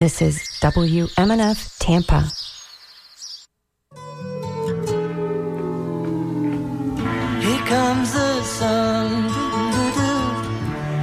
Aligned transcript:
This 0.00 0.22
is 0.22 0.38
WMNF 0.62 1.76
Tampa. 1.78 2.22
Here 7.44 7.64
comes 7.66 8.14
the 8.14 8.42
sun. 8.42 9.28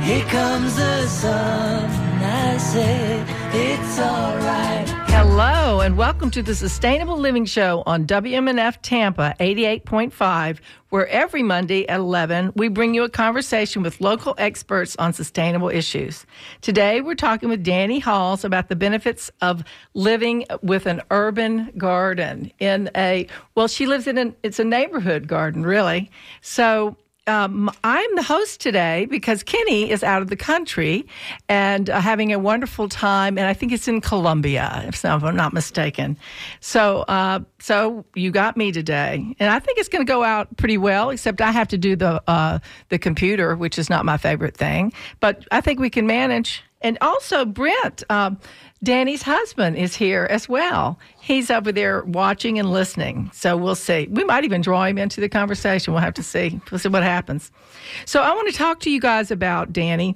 Here 0.01 0.25
comes 0.25 0.75
the 0.77 1.07
sun. 1.09 1.91
I 2.23 2.57
say 2.57 3.23
it's 3.53 3.99
alright. 3.99 4.96
Hello, 5.39 5.81
and 5.81 5.95
welcome 5.95 6.31
to 6.31 6.41
the 6.41 6.55
Sustainable 6.55 7.15
Living 7.15 7.45
Show 7.45 7.83
on 7.85 8.07
WMNF 8.07 8.79
Tampa 8.81 9.35
88.5, 9.39 10.57
where 10.89 11.05
every 11.09 11.43
Monday 11.43 11.87
at 11.87 11.99
11 11.99 12.53
we 12.55 12.69
bring 12.69 12.95
you 12.95 13.03
a 13.03 13.09
conversation 13.09 13.83
with 13.83 14.01
local 14.01 14.33
experts 14.39 14.95
on 14.95 15.13
sustainable 15.13 15.69
issues. 15.69 16.25
Today 16.61 17.01
we're 17.01 17.13
talking 17.13 17.49
with 17.49 17.63
Dani 17.63 18.01
Halls 18.01 18.43
about 18.43 18.67
the 18.67 18.75
benefits 18.75 19.29
of 19.41 19.63
living 19.93 20.43
with 20.63 20.87
an 20.87 21.03
urban 21.11 21.71
garden 21.77 22.51
in 22.57 22.89
a, 22.97 23.27
well, 23.53 23.67
she 23.67 23.85
lives 23.85 24.07
in 24.07 24.17
an, 24.17 24.35
it's 24.41 24.57
a 24.57 24.63
neighborhood 24.63 25.27
garden, 25.27 25.61
really. 25.61 26.09
So, 26.41 26.97
um, 27.27 27.69
I'm 27.83 28.15
the 28.15 28.23
host 28.23 28.61
today 28.61 29.05
because 29.05 29.43
Kenny 29.43 29.89
is 29.89 30.03
out 30.03 30.21
of 30.21 30.29
the 30.29 30.35
country 30.35 31.05
and 31.49 31.89
uh, 31.89 31.99
having 31.99 32.33
a 32.33 32.39
wonderful 32.39 32.89
time, 32.89 33.37
and 33.37 33.47
I 33.47 33.53
think 33.53 33.71
it's 33.71 33.87
in 33.87 34.01
Colombia, 34.01 34.83
if, 34.87 35.03
I'm 35.03 35.35
not 35.35 35.53
mistaken. 35.53 36.17
So, 36.59 37.01
uh, 37.07 37.41
so 37.59 38.05
you 38.15 38.31
got 38.31 38.57
me 38.57 38.71
today, 38.71 39.35
and 39.39 39.49
I 39.49 39.59
think 39.59 39.77
it's 39.77 39.89
going 39.89 40.05
to 40.05 40.11
go 40.11 40.23
out 40.23 40.55
pretty 40.57 40.77
well. 40.77 41.09
Except 41.09 41.41
I 41.41 41.51
have 41.51 41.67
to 41.69 41.77
do 41.77 41.95
the 41.95 42.21
uh, 42.27 42.59
the 42.89 42.97
computer, 42.97 43.55
which 43.55 43.77
is 43.77 43.89
not 43.89 44.05
my 44.05 44.17
favorite 44.17 44.55
thing, 44.55 44.93
but 45.19 45.45
I 45.51 45.61
think 45.61 45.79
we 45.79 45.89
can 45.89 46.07
manage. 46.07 46.63
And 46.81 46.97
also, 47.01 47.43
Brent, 47.43 48.03
um, 48.09 48.39
Dani's 48.83 49.23
husband, 49.23 49.75
is 49.75 49.95
here 49.95 50.27
as 50.29 50.47
well. 50.47 50.99
He's 51.19 51.49
over 51.49 51.71
there 51.71 52.03
watching 52.03 52.59
and 52.59 52.71
listening. 52.71 53.31
So 53.33 53.57
we'll 53.57 53.75
see. 53.75 54.07
We 54.09 54.23
might 54.23 54.43
even 54.43 54.61
draw 54.61 54.85
him 54.85 54.97
into 54.97 55.19
the 55.19 55.29
conversation. 55.29 55.93
We'll 55.93 56.03
have 56.03 56.13
to 56.15 56.23
see. 56.23 56.61
We'll 56.71 56.79
see 56.79 56.89
what 56.89 57.03
happens. 57.03 57.51
So 58.05 58.21
I 58.21 58.33
want 58.33 58.49
to 58.51 58.57
talk 58.57 58.79
to 58.81 58.91
you 58.91 58.99
guys 58.99 59.31
about 59.31 59.73
Dani. 59.73 60.15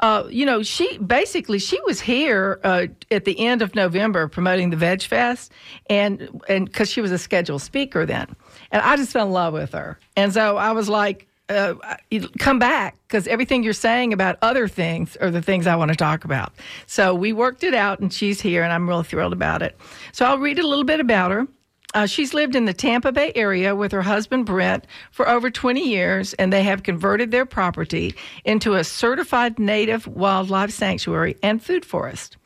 Uh, 0.00 0.26
you 0.28 0.44
know, 0.44 0.62
she 0.62 0.98
basically 0.98 1.58
she 1.60 1.80
was 1.82 2.00
here 2.00 2.60
uh, 2.64 2.86
at 3.10 3.24
the 3.24 3.38
end 3.38 3.62
of 3.62 3.74
November 3.74 4.26
promoting 4.26 4.70
the 4.70 4.76
Veg 4.76 5.02
Fest, 5.02 5.52
and 5.88 6.42
and 6.48 6.66
because 6.66 6.90
she 6.90 7.00
was 7.00 7.12
a 7.12 7.18
scheduled 7.18 7.62
speaker 7.62 8.04
then, 8.04 8.34
and 8.72 8.82
I 8.82 8.96
just 8.96 9.12
fell 9.12 9.26
in 9.26 9.32
love 9.32 9.52
with 9.52 9.72
her, 9.72 10.00
and 10.16 10.32
so 10.32 10.56
I 10.56 10.72
was 10.72 10.88
like, 10.88 11.28
uh, 11.52 11.96
come 12.38 12.58
back 12.58 12.96
because 13.06 13.26
everything 13.26 13.62
you're 13.62 13.72
saying 13.72 14.12
about 14.12 14.38
other 14.42 14.68
things 14.68 15.16
are 15.18 15.30
the 15.30 15.42
things 15.42 15.66
I 15.66 15.76
want 15.76 15.90
to 15.90 15.96
talk 15.96 16.24
about. 16.24 16.52
So 16.86 17.14
we 17.14 17.32
worked 17.32 17.64
it 17.64 17.74
out, 17.74 18.00
and 18.00 18.12
she's 18.12 18.40
here, 18.40 18.62
and 18.62 18.72
I'm 18.72 18.88
really 18.88 19.04
thrilled 19.04 19.32
about 19.32 19.62
it. 19.62 19.76
So 20.12 20.24
I'll 20.24 20.38
read 20.38 20.58
a 20.58 20.66
little 20.66 20.84
bit 20.84 21.00
about 21.00 21.30
her. 21.30 21.46
Uh, 21.94 22.06
she's 22.06 22.32
lived 22.32 22.56
in 22.56 22.64
the 22.64 22.72
Tampa 22.72 23.12
Bay 23.12 23.32
area 23.34 23.76
with 23.76 23.92
her 23.92 24.02
husband 24.02 24.46
Brent 24.46 24.86
for 25.10 25.28
over 25.28 25.50
20 25.50 25.86
years, 25.86 26.32
and 26.34 26.52
they 26.52 26.62
have 26.62 26.82
converted 26.82 27.30
their 27.30 27.44
property 27.44 28.14
into 28.44 28.74
a 28.74 28.84
certified 28.84 29.58
native 29.58 30.06
wildlife 30.06 30.70
sanctuary 30.70 31.36
and 31.42 31.62
food 31.62 31.84
forest. 31.84 32.38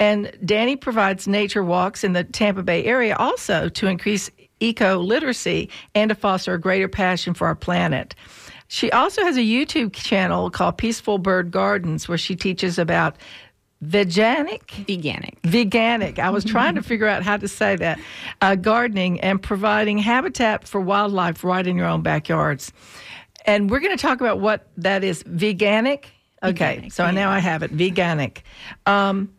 And 0.00 0.26
Dani 0.44 0.80
provides 0.80 1.28
nature 1.28 1.62
walks 1.62 2.02
in 2.02 2.12
the 2.12 2.24
Tampa 2.24 2.62
Bay 2.62 2.84
area 2.84 3.16
also 3.16 3.68
to 3.68 3.86
increase 3.86 4.30
eco 4.60 4.98
literacy 4.98 5.70
and 5.94 6.08
to 6.08 6.14
foster 6.14 6.54
a 6.54 6.60
greater 6.60 6.88
passion 6.88 7.34
for 7.34 7.46
our 7.46 7.54
planet. 7.54 8.14
She 8.68 8.90
also 8.92 9.22
has 9.22 9.36
a 9.36 9.40
YouTube 9.40 9.94
channel 9.94 10.50
called 10.50 10.76
Peaceful 10.78 11.18
Bird 11.18 11.50
Gardens 11.50 12.06
where 12.08 12.18
she 12.18 12.36
teaches 12.36 12.78
about 12.78 13.16
veganic 13.84 14.62
Veganic. 14.86 15.40
veganic. 15.42 16.18
I 16.18 16.30
was 16.30 16.44
trying 16.44 16.74
to 16.74 16.82
figure 16.82 17.06
out 17.06 17.22
how 17.22 17.36
to 17.36 17.48
say 17.48 17.76
that. 17.76 17.98
Uh, 18.40 18.56
gardening 18.56 19.20
and 19.20 19.40
providing 19.42 19.98
habitat 19.98 20.66
for 20.66 20.80
wildlife 20.80 21.44
right 21.44 21.66
in 21.66 21.76
your 21.76 21.86
own 21.86 22.02
backyards. 22.02 22.72
And 23.46 23.70
we're 23.70 23.80
going 23.80 23.96
to 23.96 24.00
talk 24.02 24.20
about 24.20 24.40
what 24.40 24.68
that 24.76 25.02
is. 25.04 25.22
Veganic. 25.22 26.04
Okay, 26.42 26.82
Veganic, 26.82 26.92
so 26.92 27.10
now 27.10 27.30
I 27.30 27.38
have 27.38 27.62
it. 27.62 27.74
Veganic. 27.76 28.38
Um, 28.86 29.32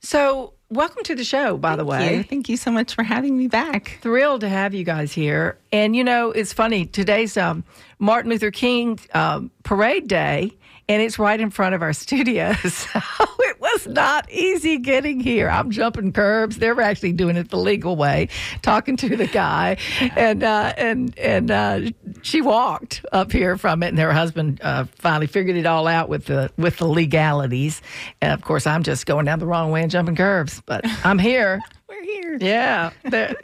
so 0.00 0.52
welcome 0.68 1.02
to 1.04 1.14
the 1.14 1.24
show. 1.24 1.56
By 1.56 1.76
the 1.76 1.84
way, 1.84 1.98
Thank 1.98 2.16
you. 2.16 2.22
Thank 2.24 2.48
you 2.48 2.56
so 2.56 2.70
much 2.70 2.94
for 2.94 3.02
having 3.04 3.38
me 3.38 3.46
back. 3.48 3.98
thrilled 4.02 4.42
to 4.42 4.48
have 4.48 4.74
you 4.74 4.84
guys 4.84 5.12
here. 5.12 5.58
And 5.72 5.96
you 5.96 6.04
know, 6.04 6.30
it's 6.32 6.52
funny. 6.52 6.86
Today's 6.86 7.36
um, 7.36 7.64
Martin 8.00 8.30
Luther 8.30 8.50
King 8.50 8.98
um, 9.14 9.50
Parade 9.62 10.08
Day, 10.08 10.50
and 10.88 11.00
it's 11.00 11.18
right 11.18 11.38
in 11.38 11.50
front 11.50 11.74
of 11.74 11.82
our 11.82 11.92
studio. 12.04 12.52
So 12.54 12.98
it 13.40 13.60
was 13.60 13.86
not 13.86 14.30
easy 14.30 14.78
getting 14.78 15.20
here. 15.20 15.48
I'm 15.50 15.70
jumping 15.70 16.12
curbs. 16.12 16.56
They 16.56 16.72
were 16.72 16.82
actually 16.82 17.12
doing 17.12 17.36
it 17.36 17.50
the 17.50 17.58
legal 17.58 17.94
way, 17.94 18.28
talking 18.62 18.96
to 18.96 19.16
the 19.16 19.26
guy, 19.26 19.76
and 20.16 20.42
uh, 20.42 20.72
and 20.76 21.16
and 21.18 21.50
uh, 21.50 21.80
she 22.22 22.40
walked 22.40 23.04
up 23.12 23.30
here 23.30 23.56
from 23.58 23.82
it, 23.82 23.88
and 23.88 23.98
her 23.98 24.12
husband 24.12 24.60
uh, 24.62 24.84
finally 24.96 25.26
figured 25.26 25.56
it 25.56 25.66
all 25.66 25.86
out 25.86 26.08
with 26.08 26.24
the 26.24 26.50
with 26.56 26.78
the 26.78 26.86
legalities. 26.86 27.82
And 28.22 28.32
of 28.32 28.40
course, 28.42 28.66
I'm 28.66 28.82
just 28.82 29.04
going 29.06 29.26
down 29.26 29.38
the 29.38 29.46
wrong 29.46 29.70
way 29.70 29.82
and 29.82 29.90
jumping 29.90 30.16
curbs, 30.16 30.62
but 30.64 30.80
I'm 31.04 31.18
here. 31.18 31.60
We're 31.88 32.02
here. 32.04 32.38
Yeah, 32.40 32.90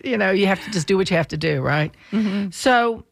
you 0.04 0.16
know, 0.16 0.30
you 0.30 0.46
have 0.46 0.64
to 0.64 0.70
just 0.70 0.86
do 0.86 0.96
what 0.96 1.10
you 1.10 1.16
have 1.16 1.28
to 1.28 1.36
do, 1.36 1.60
right? 1.60 1.92
So, 2.54 3.04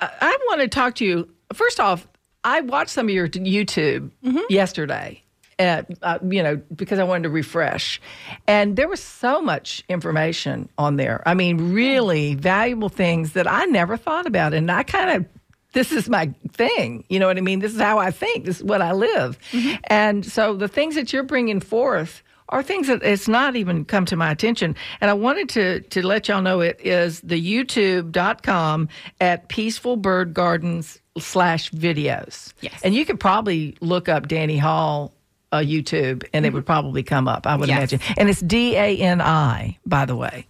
I, 0.00 0.10
I 0.20 0.38
want 0.48 0.60
to 0.62 0.68
talk 0.68 0.96
to 0.96 1.04
you. 1.04 1.28
First 1.52 1.80
off, 1.80 2.06
I 2.44 2.60
watched 2.60 2.90
some 2.90 3.06
of 3.06 3.14
your 3.14 3.28
YouTube 3.28 4.10
yesterday. 4.48 5.22
At, 5.58 5.90
uh, 6.02 6.18
you 6.28 6.42
know, 6.42 6.56
because 6.74 6.98
I 6.98 7.04
wanted 7.04 7.22
to 7.22 7.30
refresh, 7.30 7.98
and 8.46 8.76
there 8.76 8.88
was 8.88 9.02
so 9.02 9.40
much 9.40 9.82
information 9.88 10.68
on 10.76 10.96
there. 10.96 11.22
I 11.24 11.32
mean, 11.32 11.72
really 11.72 12.34
valuable 12.34 12.90
things 12.90 13.32
that 13.32 13.50
I 13.50 13.64
never 13.64 13.96
thought 13.96 14.26
about, 14.26 14.52
and 14.52 14.70
I 14.70 14.82
kind 14.82 15.16
of 15.16 15.26
this 15.72 15.92
is 15.92 16.10
my 16.10 16.32
thing. 16.52 17.04
You 17.08 17.20
know 17.20 17.26
what 17.26 17.38
I 17.38 17.40
mean? 17.40 17.60
This 17.60 17.74
is 17.74 17.80
how 17.80 17.98
I 17.98 18.10
think. 18.10 18.44
This 18.44 18.58
is 18.58 18.64
what 18.64 18.82
I 18.82 18.92
live. 18.92 19.38
And 19.84 20.24
so 20.24 20.54
the 20.54 20.68
things 20.68 20.94
that 20.94 21.12
you're 21.12 21.22
bringing 21.22 21.60
forth 21.60 22.22
are 22.48 22.62
things 22.62 22.86
that 22.86 23.02
it's 23.02 23.26
not 23.28 23.56
even 23.56 23.84
come 23.84 24.04
to 24.06 24.16
my 24.16 24.30
attention. 24.30 24.76
And 25.00 25.10
I 25.10 25.14
wanted 25.14 25.48
to, 25.50 25.80
to 25.80 26.06
let 26.06 26.28
y'all 26.28 26.42
know 26.42 26.60
it 26.60 26.80
is 26.80 27.20
the 27.22 27.40
youtube.com 27.40 28.88
at 29.20 29.48
Peaceful 29.48 29.96
Bird 29.96 30.34
Gardens 30.34 31.00
slash 31.18 31.70
videos. 31.70 32.52
Yes. 32.60 32.80
And 32.84 32.94
you 32.94 33.04
could 33.04 33.18
probably 33.20 33.76
look 33.80 34.08
up 34.08 34.28
Dani 34.28 34.58
Hall 34.60 35.12
uh, 35.52 35.58
YouTube 35.58 36.24
and 36.32 36.44
it 36.44 36.52
would 36.52 36.66
probably 36.66 37.02
come 37.02 37.28
up, 37.28 37.46
I 37.46 37.56
would 37.56 37.68
Yes. 37.68 37.78
imagine. 37.92 38.00
And 38.18 38.28
it's 38.28 38.40
D 38.40 38.76
A 38.76 38.96
N 38.98 39.20
I, 39.20 39.78
by 39.86 40.04
the 40.04 40.16
way. 40.16 40.46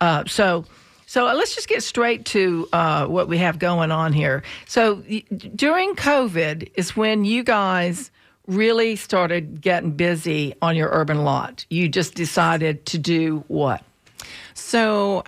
Uh, 0.00 0.24
so, 0.26 0.64
so 1.06 1.24
let's 1.24 1.54
just 1.54 1.68
get 1.68 1.82
straight 1.82 2.24
to 2.26 2.68
uh, 2.72 3.06
what 3.06 3.28
we 3.28 3.38
have 3.38 3.58
going 3.58 3.90
on 3.90 4.12
here. 4.12 4.42
So 4.66 5.02
y- 5.08 5.24
during 5.54 5.94
COVID 5.94 6.70
is 6.74 6.96
when 6.96 7.24
you 7.24 7.42
guys 7.44 8.10
really 8.50 8.96
started 8.96 9.60
getting 9.60 9.92
busy 9.92 10.54
on 10.60 10.76
your 10.76 10.88
urban 10.92 11.24
lot. 11.24 11.64
You 11.70 11.88
just 11.88 12.14
decided 12.14 12.84
to 12.86 12.98
do 12.98 13.44
what? 13.48 13.82
So, 14.54 15.24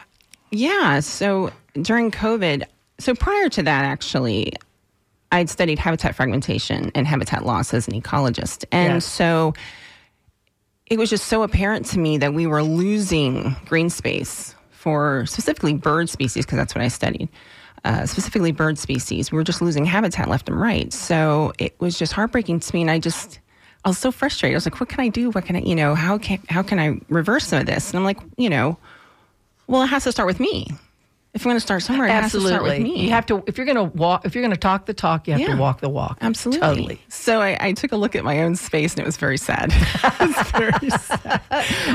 yeah. 0.50 1.00
So 1.00 1.50
during 1.80 2.10
COVID, 2.10 2.64
so 2.98 3.14
prior 3.14 3.48
to 3.50 3.62
that, 3.62 3.84
actually, 3.84 4.52
I'd 5.30 5.48
studied 5.48 5.78
habitat 5.78 6.14
fragmentation 6.14 6.90
and 6.94 7.06
habitat 7.06 7.46
loss 7.46 7.72
as 7.72 7.88
an 7.88 8.00
ecologist. 8.00 8.64
And 8.70 8.94
Yes. 8.94 9.06
so 9.06 9.54
it 10.86 10.98
was 10.98 11.08
just 11.08 11.26
so 11.28 11.42
apparent 11.42 11.86
to 11.86 11.98
me 11.98 12.18
that 12.18 12.34
we 12.34 12.46
were 12.46 12.62
losing 12.62 13.56
green 13.64 13.88
space 13.88 14.54
for 14.70 15.24
specifically 15.26 15.74
bird 15.74 16.10
species, 16.10 16.44
because 16.44 16.58
that's 16.58 16.74
what 16.74 16.82
I 16.82 16.88
studied. 16.88 17.28
Uh, 17.84 18.06
specifically 18.06 18.52
bird 18.52 18.78
species, 18.78 19.32
we 19.32 19.36
were 19.36 19.42
just 19.42 19.60
losing 19.60 19.84
habitat 19.84 20.28
left 20.28 20.48
and 20.48 20.60
right. 20.60 20.92
So 20.92 21.52
it 21.58 21.74
was 21.80 21.98
just 21.98 22.12
heartbreaking 22.12 22.60
to 22.60 22.74
me, 22.74 22.82
and 22.82 22.90
I 22.90 23.00
just, 23.00 23.40
I 23.84 23.88
was 23.88 23.98
so 23.98 24.12
frustrated. 24.12 24.54
I 24.54 24.58
was 24.58 24.66
like, 24.66 24.78
"What 24.78 24.88
can 24.88 25.00
I 25.00 25.08
do? 25.08 25.30
What 25.30 25.44
can 25.46 25.56
I, 25.56 25.60
you 25.62 25.74
know, 25.74 25.96
how 25.96 26.16
can 26.18 26.38
how 26.48 26.62
can 26.62 26.78
I 26.78 27.00
reverse 27.08 27.48
some 27.48 27.58
of 27.58 27.66
this?" 27.66 27.90
And 27.90 27.98
I'm 27.98 28.04
like, 28.04 28.18
you 28.36 28.48
know, 28.48 28.78
well, 29.66 29.82
it 29.82 29.88
has 29.88 30.04
to 30.04 30.12
start 30.12 30.28
with 30.28 30.38
me. 30.38 30.68
If 31.34 31.46
we're 31.46 31.52
going 31.52 31.56
to 31.56 31.60
start 31.60 31.82
somewhere, 31.82 32.08
it 32.08 32.10
has 32.10 32.32
to 32.32 32.40
start 32.42 32.62
with 32.62 32.72
Absolutely. 32.72 32.98
me. 33.00 33.04
You 33.04 33.10
have 33.10 33.24
to 33.26 33.42
if 33.46 33.56
you're 33.56 33.64
going 33.64 33.76
to 33.76 33.96
walk 33.96 34.26
if 34.26 34.34
you're 34.34 34.42
going 34.42 34.52
to 34.52 34.60
talk 34.60 34.84
the 34.84 34.92
talk, 34.92 35.26
you 35.26 35.32
have 35.32 35.46
to 35.46 35.56
walk 35.56 35.80
the 35.80 35.88
walk. 35.88 36.18
Absolutely. 36.20 36.60
Totally. 36.60 37.00
So 37.08 37.40
I, 37.40 37.56
I 37.58 37.72
took 37.72 37.92
a 37.92 37.96
look 37.96 38.14
at 38.14 38.22
my 38.22 38.42
own 38.42 38.54
space 38.54 38.92
and 38.92 39.00
it 39.00 39.06
was 39.06 39.16
very 39.16 39.38
sad. 39.38 39.72
it 39.72 40.20
was 40.20 40.50
very 40.50 40.90
sad. 41.00 41.40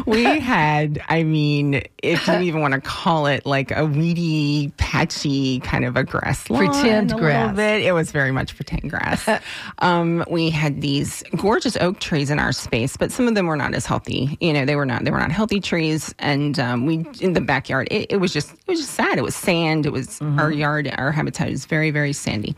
We 0.07 0.23
had, 0.23 1.03
I 1.07 1.21
mean, 1.21 1.83
if 2.01 2.27
you 2.27 2.33
even 2.39 2.61
want 2.61 2.73
to 2.73 2.81
call 2.81 3.27
it 3.27 3.45
like 3.45 3.69
a 3.69 3.85
weedy, 3.85 4.71
patchy 4.77 5.59
kind 5.59 5.85
of 5.85 5.95
a 5.97 6.03
grass 6.03 6.49
lawn. 6.49 6.69
Pretend 6.71 7.11
a 7.11 7.15
grass. 7.15 7.55
Little 7.55 7.57
bit. 7.57 7.85
It 7.85 7.91
was 7.91 8.11
very 8.11 8.31
much 8.31 8.55
pretend 8.55 8.89
grass. 8.89 9.29
um, 9.79 10.25
we 10.31 10.49
had 10.49 10.81
these 10.81 11.23
gorgeous 11.35 11.77
oak 11.77 11.99
trees 11.99 12.31
in 12.31 12.39
our 12.39 12.51
space, 12.51 12.97
but 12.97 13.11
some 13.11 13.27
of 13.27 13.35
them 13.35 13.45
were 13.45 13.57
not 13.57 13.75
as 13.75 13.85
healthy. 13.85 14.35
You 14.41 14.53
know, 14.53 14.65
they 14.65 14.75
were 14.75 14.85
not 14.85 15.03
they 15.03 15.11
were 15.11 15.19
not 15.19 15.31
healthy 15.31 15.59
trees. 15.59 16.15
And 16.17 16.57
um, 16.57 16.87
we 16.87 17.05
in 17.21 17.33
the 17.33 17.41
backyard, 17.41 17.87
it, 17.91 18.13
it 18.13 18.17
was 18.17 18.33
just 18.33 18.51
it 18.51 18.67
was 18.67 18.79
just 18.79 18.95
sad. 18.95 19.19
It 19.19 19.26
was 19.27 19.35
sand. 19.35 19.85
It 19.85 19.91
was 19.91 20.21
our 20.21 20.27
mm-hmm. 20.27 20.59
yard, 20.59 20.93
our 20.97 21.11
habitat 21.11 21.49
is 21.49 21.65
very 21.65 21.91
very 21.91 22.13
sandy. 22.13 22.55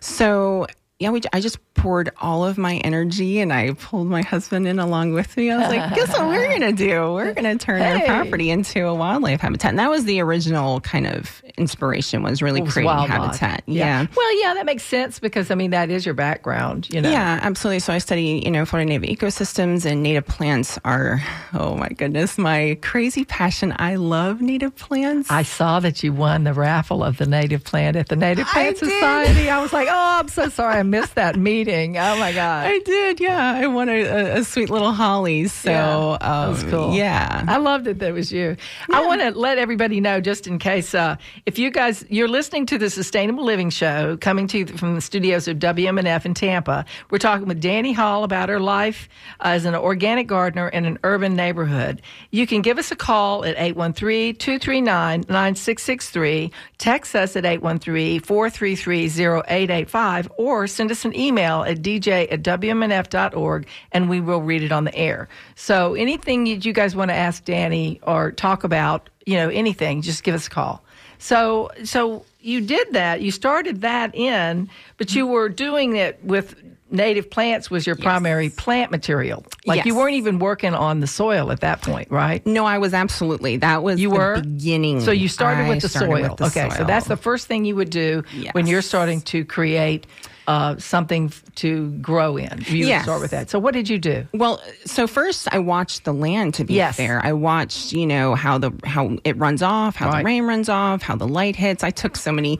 So 0.00 0.66
yeah, 0.98 1.10
we, 1.10 1.20
I 1.32 1.40
just 1.40 1.58
poured 1.74 2.10
all 2.22 2.46
of 2.46 2.56
my 2.56 2.76
energy 2.78 3.38
and 3.40 3.52
I 3.52 3.72
pulled 3.74 4.06
my 4.06 4.22
husband 4.22 4.66
in 4.66 4.78
along 4.78 5.12
with 5.12 5.36
me. 5.36 5.50
I 5.50 5.58
was 5.58 5.68
like, 5.68 5.94
guess 5.94 6.08
what 6.08 6.26
we're 6.26 6.48
going 6.48 6.62
to 6.62 6.72
do? 6.72 7.12
We're 7.12 7.34
going 7.34 7.58
to 7.58 7.62
turn 7.62 7.82
our 7.82 8.00
property 8.00 8.50
into 8.50 8.86
a 8.86 8.94
wildlife 8.94 9.42
habitat. 9.42 9.70
And 9.70 9.78
that 9.78 9.90
was 9.90 10.06
the 10.06 10.20
original 10.20 10.80
kind 10.80 11.06
of 11.06 11.42
inspiration 11.58 12.22
was 12.22 12.40
really 12.40 12.62
was 12.62 12.72
creating 12.72 13.08
habitat. 13.08 13.62
Yeah. 13.66 14.06
Well, 14.16 14.42
yeah, 14.42 14.54
that 14.54 14.64
makes 14.64 14.84
sense 14.84 15.18
because 15.18 15.50
I 15.50 15.54
mean 15.54 15.70
that 15.72 15.90
is 15.90 16.06
your 16.06 16.14
background, 16.14 16.88
you 16.88 17.02
know. 17.02 17.10
Yeah, 17.10 17.40
absolutely. 17.42 17.80
So 17.80 17.92
I 17.92 17.98
study, 17.98 18.40
you 18.42 18.50
know, 18.50 18.64
Florida 18.64 18.88
native 18.88 19.18
ecosystems 19.18 19.84
and 19.84 20.02
native 20.02 20.26
plants 20.26 20.78
are, 20.82 21.22
oh 21.52 21.76
my 21.76 21.88
goodness, 21.88 22.38
my 22.38 22.78
crazy 22.80 23.26
passion. 23.26 23.74
I 23.78 23.96
love 23.96 24.40
native 24.40 24.74
plants. 24.76 25.30
I 25.30 25.42
saw 25.42 25.78
that 25.80 26.02
you 26.02 26.14
won 26.14 26.44
the 26.44 26.54
raffle 26.54 27.04
of 27.04 27.18
the 27.18 27.26
native 27.26 27.64
plant 27.64 27.96
at 27.96 28.08
the 28.08 28.16
Native 28.16 28.46
I 28.48 28.52
Plant 28.52 28.80
did. 28.80 28.90
Society. 28.90 29.50
I 29.50 29.60
was 29.60 29.74
like, 29.74 29.88
oh, 29.90 30.16
I'm 30.20 30.28
so 30.28 30.48
sorry 30.48 30.76
I 30.76 30.82
missed 30.86 31.14
that 31.16 31.36
meeting. 31.36 31.98
Oh 31.98 32.18
my 32.18 32.32
God. 32.32 32.66
I 32.66 32.78
did, 32.80 33.20
yeah. 33.20 33.54
I 33.54 33.66
won 33.66 33.88
a, 33.88 34.02
a, 34.02 34.40
a 34.40 34.44
sweet 34.44 34.70
little 34.70 34.92
holly. 34.92 35.48
So, 35.48 35.70
Yeah, 35.70 36.18
that 36.20 36.48
was 36.48 36.64
um, 36.64 36.70
cool. 36.70 36.94
Yeah. 36.94 37.44
I 37.46 37.58
loved 37.58 37.86
it 37.86 37.98
that 37.98 38.12
was 38.12 38.32
you. 38.32 38.56
I 38.92 39.04
want 39.06 39.20
to 39.20 39.30
let 39.30 39.58
everybody 39.58 40.00
know, 40.00 40.20
just 40.20 40.46
in 40.46 40.58
case, 40.58 40.94
uh, 40.94 41.16
if 41.44 41.58
you 41.58 41.70
guys, 41.70 42.04
you're 42.08 42.28
listening 42.28 42.66
to 42.66 42.78
the 42.78 42.90
Sustainable 42.90 43.44
Living 43.44 43.70
Show 43.70 44.16
coming 44.16 44.46
to 44.48 44.58
you 44.58 44.66
from 44.66 44.94
the 44.94 45.00
studios 45.00 45.48
of 45.48 45.58
WMNF 45.58 46.24
in 46.24 46.34
Tampa. 46.34 46.84
We're 47.10 47.18
talking 47.18 47.46
with 47.46 47.60
Dani 47.60 47.92
Hall 47.92 48.24
about 48.24 48.48
her 48.48 48.60
life 48.60 49.08
as 49.40 49.64
an 49.64 49.74
organic 49.74 50.26
gardener 50.26 50.68
in 50.68 50.84
an 50.84 50.98
urban 51.04 51.34
neighborhood. 51.34 52.02
You 52.30 52.46
can 52.46 52.62
give 52.62 52.78
us 52.78 52.90
a 52.90 52.96
call 52.96 53.44
at 53.44 53.56
813 53.58 54.36
239 54.36 55.20
9663, 55.28 56.50
text 56.78 57.14
us 57.14 57.36
at 57.36 57.44
813 57.44 58.20
433 58.20 59.04
0885, 59.06 60.32
or 60.36 60.66
send 60.76 60.90
us 60.90 61.04
an 61.04 61.16
email 61.16 61.62
at 61.64 61.78
dj 61.78 62.30
at 62.30 62.42
wmnf.org 62.42 63.66
and 63.92 64.08
we 64.08 64.20
will 64.20 64.42
read 64.42 64.62
it 64.62 64.72
on 64.72 64.84
the 64.84 64.94
air. 64.94 65.28
So 65.54 65.94
anything 65.94 66.44
that 66.44 66.64
you 66.64 66.72
guys 66.72 66.94
want 66.94 67.10
to 67.10 67.14
ask 67.14 67.44
Danny 67.44 68.00
or 68.02 68.32
talk 68.32 68.64
about, 68.64 69.08
you 69.24 69.34
know, 69.34 69.48
anything, 69.48 70.02
just 70.02 70.22
give 70.22 70.34
us 70.34 70.46
a 70.46 70.50
call. 70.50 70.82
So, 71.18 71.70
so 71.84 72.24
you 72.40 72.60
did 72.60 72.92
that. 72.92 73.22
You 73.22 73.30
started 73.30 73.80
that 73.80 74.14
in, 74.14 74.68
but 74.98 75.14
you 75.14 75.26
were 75.26 75.48
doing 75.48 75.96
it 75.96 76.22
with 76.22 76.54
native 76.90 77.28
plants 77.30 77.70
was 77.70 77.86
your 77.86 77.96
primary 77.96 78.48
plant 78.48 78.90
material. 78.90 79.44
Like 79.64 79.84
you 79.84 79.96
weren't 79.96 80.14
even 80.14 80.38
working 80.38 80.74
on 80.74 81.00
the 81.00 81.06
soil 81.06 81.50
at 81.50 81.60
that 81.60 81.82
point, 81.82 82.10
right? 82.10 82.44
No, 82.46 82.64
I 82.64 82.78
was 82.78 82.94
absolutely. 82.94 83.56
That 83.56 83.82
was 83.82 84.00
You 84.00 84.10
the 84.10 84.16
were 84.16 84.40
beginning. 84.40 85.00
So 85.00 85.10
you 85.10 85.28
started 85.28 85.62
I 85.62 85.68
with 85.70 85.82
the 85.82 85.88
started 85.88 86.08
soil. 86.08 86.22
with 86.30 86.36
the 86.38 86.44
okay, 86.46 86.70
so 86.76 86.84
that's 86.84 87.08
the 87.08 87.16
first 87.16 87.46
thing 87.48 87.64
you 87.64 87.76
would 87.76 87.90
do 87.90 88.22
when 88.52 88.66
you're 88.66 88.82
starting 88.82 89.20
to 89.22 89.44
create 89.44 90.06
uh, 90.46 90.76
something 90.78 91.32
to 91.56 91.90
grow 92.00 92.36
in. 92.36 92.62
You 92.68 92.86
Yes. 92.86 93.02
start 93.04 93.20
with 93.20 93.30
that. 93.32 93.50
So 93.50 93.58
what 93.58 93.74
did 93.74 93.88
you 93.88 93.98
do? 93.98 94.26
Well, 94.32 94.60
so 94.84 95.06
first 95.06 95.48
I 95.52 95.58
watched 95.58 96.04
the 96.04 96.12
land 96.14 96.54
to 96.54 96.64
be 96.64 96.74
Yes. 96.74 96.96
fair. 96.96 97.20
I 97.24 97.32
watched, 97.32 97.92
you 97.92 98.06
know, 98.06 98.34
how 98.34 98.58
the 98.58 98.72
how 98.84 99.16
it 99.24 99.36
runs 99.36 99.62
off, 99.62 99.96
how 99.96 100.08
Right. 100.08 100.18
the 100.18 100.24
rain 100.24 100.44
runs 100.44 100.68
off, 100.68 101.02
how 101.02 101.16
the 101.16 101.26
light 101.28 101.56
hits. 101.56 101.82
I 101.82 101.90
took 101.90 102.16
so 102.16 102.30
many 102.32 102.58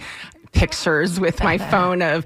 pictures 0.53 1.21
with 1.21 1.43
my 1.43 1.59
phone 1.73 2.03
of 2.03 2.25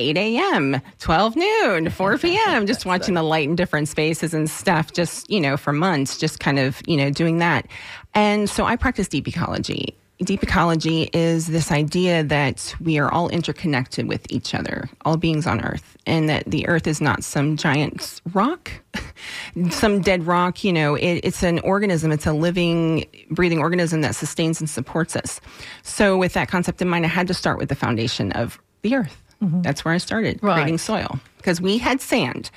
8 0.00 0.16
a.m., 0.16 0.80
12 1.00 1.34
noon, 1.36 1.90
4 1.90 2.18
p.m., 2.22 2.66
just 2.66 2.86
watching 2.86 3.14
the 3.14 3.22
light 3.22 3.48
in 3.48 3.56
different 3.56 3.88
spaces 3.88 4.32
and 4.32 4.48
stuff, 4.48 4.92
just, 4.92 5.28
you 5.28 5.40
know, 5.40 5.56
for 5.56 5.72
months, 5.72 6.18
just 6.18 6.38
kind 6.38 6.58
of, 6.60 6.80
you 6.86 6.96
know, 6.96 7.10
doing 7.10 7.38
that. 7.38 7.66
And 8.14 8.48
so 8.48 8.64
I 8.64 8.76
practice 8.76 9.08
deep 9.08 9.26
ecology. 9.26 9.97
Deep 10.20 10.42
ecology 10.42 11.08
is 11.12 11.46
this 11.46 11.70
idea 11.70 12.24
that 12.24 12.74
we 12.80 12.98
are 12.98 13.08
all 13.12 13.28
interconnected 13.28 14.08
with 14.08 14.26
each 14.32 14.52
other, 14.52 14.90
all 15.04 15.16
beings 15.16 15.46
on 15.46 15.64
Earth, 15.64 15.96
and 16.06 16.28
that 16.28 16.42
the 16.44 16.66
Earth 16.66 16.88
is 16.88 17.00
not 17.00 17.22
some 17.22 17.56
giant 17.56 18.20
rock, 18.34 18.72
some 19.70 20.00
dead 20.00 20.26
rock. 20.26 20.64
You 20.64 20.72
know, 20.72 20.96
it, 20.96 21.20
it's 21.22 21.44
an 21.44 21.60
organism, 21.60 22.10
it's 22.10 22.26
a 22.26 22.32
living, 22.32 23.04
breathing 23.30 23.60
organism 23.60 24.00
that 24.00 24.16
sustains 24.16 24.58
and 24.60 24.68
supports 24.68 25.14
us. 25.14 25.40
So, 25.84 26.18
with 26.18 26.32
that 26.32 26.48
concept 26.48 26.82
in 26.82 26.88
mind, 26.88 27.04
I 27.04 27.08
had 27.08 27.28
to 27.28 27.34
start 27.34 27.56
with 27.58 27.68
the 27.68 27.76
foundation 27.76 28.32
of 28.32 28.58
the 28.82 28.96
Earth. 28.96 29.22
Mm-hmm. 29.40 29.62
That's 29.62 29.84
where 29.84 29.94
I 29.94 29.98
started 29.98 30.40
Right. 30.42 30.54
creating 30.54 30.78
soil 30.78 31.20
because 31.36 31.60
we 31.60 31.78
had 31.78 32.00
sand, 32.00 32.50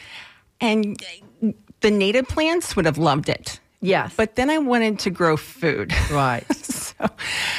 and 0.60 1.00
the 1.82 1.92
native 1.92 2.28
plants 2.28 2.76
would 2.76 2.86
have 2.86 2.98
loved 2.98 3.30
it. 3.30 3.60
Yes. 3.82 4.14
But 4.16 4.36
then 4.36 4.50
I 4.50 4.60
wanted 4.60 5.00
to 5.00 5.10
grow 5.10 5.38
food. 5.38 5.92
right. 6.12 6.46
so, 6.56 6.94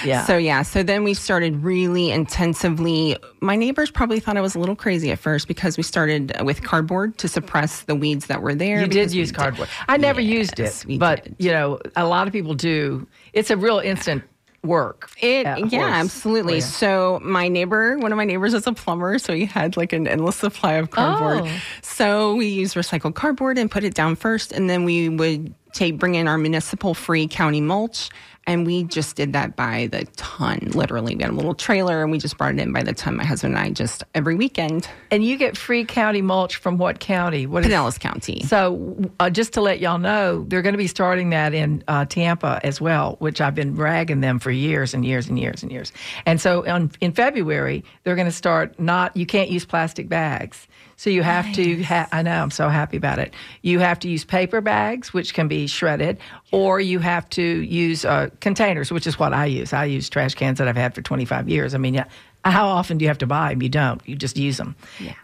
Yeah. 0.05 0.25
So 0.25 0.37
yeah, 0.37 0.63
so 0.63 0.83
then 0.83 1.05
we 1.05 1.15
started 1.15 1.63
really 1.63 2.11
intensively. 2.11 3.17
My 3.41 3.57
neighbors 3.57 3.91
probably 3.91 4.21
thought 4.21 4.37
I 4.37 4.41
was 4.41 4.55
a 4.55 4.59
little 4.59 4.77
crazy 4.77 5.11
at 5.11 5.19
first 5.19 5.49
because 5.49 5.77
we 5.77 5.83
started 5.83 6.33
with 6.43 6.63
cardboard 6.63 7.19
to 7.19 7.29
suppress 7.29 7.83
the 7.83 7.95
weeds 7.95 8.27
that 8.27 8.41
were 8.41 8.55
there. 8.55 8.81
You 8.81 8.87
did 8.87 9.13
use 9.13 9.33
cardboard. 9.33 9.69
I 9.89 9.97
never 9.97 10.21
used 10.21 10.61
it, 10.61 10.85
but 10.99 11.25
did. 11.25 11.37
you 11.39 11.51
know, 11.51 11.81
a 11.97 12.07
lot 12.07 12.27
of 12.27 12.33
people 12.33 12.55
do. 12.55 13.07
It's 13.33 13.51
a 13.51 13.57
real 13.57 13.81
instant 13.81 14.23
work. 14.63 15.11
It, 15.21 15.47
yeah, 15.73 15.89
absolutely. 15.89 16.55
Oh, 16.55 16.61
for 16.61 16.67
you. 16.67 16.71
So 16.73 17.21
my 17.23 17.49
neighbor, 17.49 17.99
one 17.99 18.13
of 18.13 18.17
my 18.17 18.25
neighbors 18.25 18.55
is 18.55 18.67
a 18.67 18.73
plumber, 18.73 19.19
so 19.19 19.33
he 19.33 19.45
had 19.45 19.77
like 19.77 19.93
an 19.93 20.07
endless 20.07 20.37
supply 20.37 20.75
of 20.75 20.91
cardboard. 20.91 21.51
Oh. 21.51 21.61
So 21.83 22.35
we 22.35 22.47
use 22.47 22.75
recycled 22.75 23.15
cardboard 23.15 23.59
and 23.59 23.71
put 23.71 23.85
it 23.85 23.95
down 23.95 24.17
first, 24.17 24.53
and 24.53 24.71
then 24.71 24.85
we 24.85 25.09
would 25.09 25.55
take 25.73 25.99
bring 25.99 26.15
in 26.15 26.29
our 26.29 26.39
municipal 26.39 26.95
free 26.95 27.27
county 27.27 27.61
mulch, 27.61 28.11
and 28.47 28.67
we 28.67 28.85
just 28.85 29.17
did 29.17 29.33
that 29.35 29.57
by 29.57 29.89
the 29.91 30.05
ton. 30.17 30.59
Literally, 30.75 31.15
we 31.15 31.23
had 31.23 31.33
a 31.33 31.35
little 31.35 31.55
trailer, 31.55 32.03
and 32.03 32.11
we 32.11 32.19
just 32.19 32.37
brought 32.39 32.55
it 32.55 32.61
in 32.61 32.73
by 32.73 32.83
the 32.83 32.93
ton. 32.93 33.17
My 33.17 33.25
husband 33.25 33.55
and 33.55 33.65
I 33.65 33.71
just 33.71 34.05
every 34.15 34.35
weekend, 34.35 34.89
And 35.11 35.25
you 35.25 35.37
get 35.37 35.57
free 35.57 35.85
county 35.85 36.23
mulch 36.23 36.57
from 36.57 36.79
what 36.79 37.01
county? 37.01 37.47
What 37.47 37.65
is 37.65 37.73
Pinellas 37.73 37.99
County. 37.99 38.43
So, 38.43 39.11
uh, 39.21 39.31
just 39.31 39.53
to 39.55 39.61
let 39.61 39.81
y'all 39.81 39.99
know, 39.99 40.45
they're 40.49 40.63
going 40.63 40.75
to 40.75 40.79
be 40.79 40.87
starting 40.87 41.31
that 41.31 41.55
in 41.55 41.85
uh, 41.89 42.05
Tampa 42.05 42.61
as 42.65 42.81
well, 42.81 43.17
which 43.19 43.41
I've 43.41 43.55
been 43.55 43.75
ragging 43.77 44.21
them 44.21 44.39
for 44.39 44.51
years 44.51 44.95
and 44.95 45.05
years 45.05 45.29
and 45.29 45.39
years 45.39 45.63
and 45.63 45.71
years. 45.71 45.93
And 46.27 46.41
so, 46.41 46.67
on, 46.67 46.91
in 47.01 47.13
February, 47.13 47.85
they're 48.05 48.17
going 48.17 48.27
to 48.27 48.33
start 48.33 48.79
not, 48.79 49.17
you 49.17 49.27
can't 49.27 49.51
use 49.51 49.65
plastic 49.65 50.09
bags. 50.09 50.67
So, 51.03 51.11
you 51.11 51.25
have 51.25 51.53
to, 51.55 51.83
ha- 51.83 52.07
I 52.13 52.23
know, 52.23 52.41
I'm 52.41 52.53
so 52.53 52.69
happy 52.69 52.97
about 52.97 53.19
it. 53.19 53.35
You 53.63 53.81
have 53.81 53.99
to 53.99 54.09
use 54.09 54.25
paper 54.25 54.61
bags, 54.61 55.13
which 55.13 55.35
can 55.35 55.49
be 55.49 55.67
shredded, 55.67 56.19
or 56.53 56.79
you 56.79 57.01
have 57.01 57.29
to 57.31 57.43
use 57.43 58.05
uh, 58.05 58.29
containers, 58.39 58.93
which 58.93 59.09
is 59.09 59.19
what 59.19 59.33
I 59.33 59.47
use. 59.47 59.73
I 59.73 59.87
use 59.87 60.09
trash 60.09 60.37
cans 60.37 60.59
that 60.59 60.69
I've 60.69 60.77
had 60.77 60.95
for 60.95 61.03
25 61.03 61.49
years. 61.49 61.75
I 61.75 61.79
mean, 61.79 61.95
yeah. 61.95 62.05
How 62.45 62.67
often 62.67 62.99
do 62.99 63.05
you 63.05 63.09
have 63.09 63.19
to 63.19 63.27
buy 63.27 63.51
them? 63.51 63.63
You 63.63 63.69
don't. 63.69 64.01
You 64.07 64.17
just 64.17 64.37
use 64.37 64.57
them. 64.57 64.75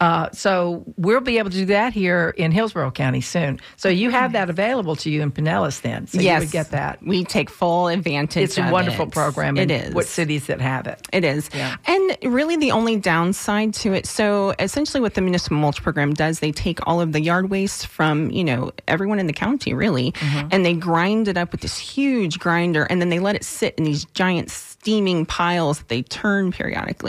Uh, 0.01 0.31
so 0.33 0.85
we'll 0.97 1.21
be 1.21 1.39
able 1.39 1.51
to 1.51 1.57
do 1.57 1.67
that 1.67 1.93
here 1.93 2.33
in 2.37 2.53
Hillsborough 2.53 2.93
County 2.93 3.21
soon. 3.21 3.59
So 3.77 3.89
you 3.89 4.11
have 4.11 4.33
that 4.33 4.49
available 4.51 4.95
to 4.97 5.11
you 5.11 5.23
in 5.23 5.33
Pinellas 5.33 5.81
then. 5.81 6.07
So 6.07 6.21
you 6.21 6.39
would 6.39 6.51
get 6.51 6.71
that. 6.71 7.03
We 7.03 7.25
take 7.25 7.51
full 7.51 7.89
advantage. 7.89 8.45
It's 8.45 8.59
a 8.59 8.71
wonderful 8.71 9.07
it. 9.07 9.13
program. 9.13 9.57
It 9.57 9.71
is. 9.71 9.95
What 9.95 10.07
cities 10.07 10.47
that 10.47 10.61
have 10.61 10.87
it? 10.87 11.07
It 11.13 11.25
is. 11.25 11.51
Yeah. 11.55 11.77
And 11.87 12.17
really, 12.23 12.57
the 12.57 12.71
only 12.71 12.97
downside 12.97 13.75
to 13.75 13.93
it 13.95 14.07
so 14.07 14.55
essentially, 14.59 15.01
what 15.01 15.15
the 15.15 15.21
municipal 15.21 15.57
mulch 15.57 15.83
program 15.83 16.15
does, 16.15 16.41
they 16.41 16.53
take 16.53 16.79
all 16.87 17.01
of 17.01 17.13
the 17.13 17.21
yard 17.21 17.51
waste 17.51 17.87
from, 17.87 18.31
you 18.31 18.45
know, 18.45 18.71
everyone 18.87 19.19
in 19.19 19.27
the 19.27 19.33
county, 19.33 19.75
really, 19.75 20.13
Mm-hmm. 20.13 20.49
and 20.53 20.65
they 20.65 20.75
grind 20.75 21.29
it 21.29 21.37
up 21.37 21.53
with 21.53 21.61
this 21.63 21.79
huge 21.79 22.39
grinder, 22.39 22.85
and 22.85 23.01
then 23.01 23.09
they 23.09 23.19
let 23.19 23.35
it 23.37 23.45
sit 23.45 23.75
in 23.77 23.85
these 23.85 24.05
giant 24.07 24.51
steaming 24.51 25.25
piles 25.27 25.79
that 25.79 25.89
they 25.89 26.03
turn 26.03 26.53
periodically. 26.53 27.08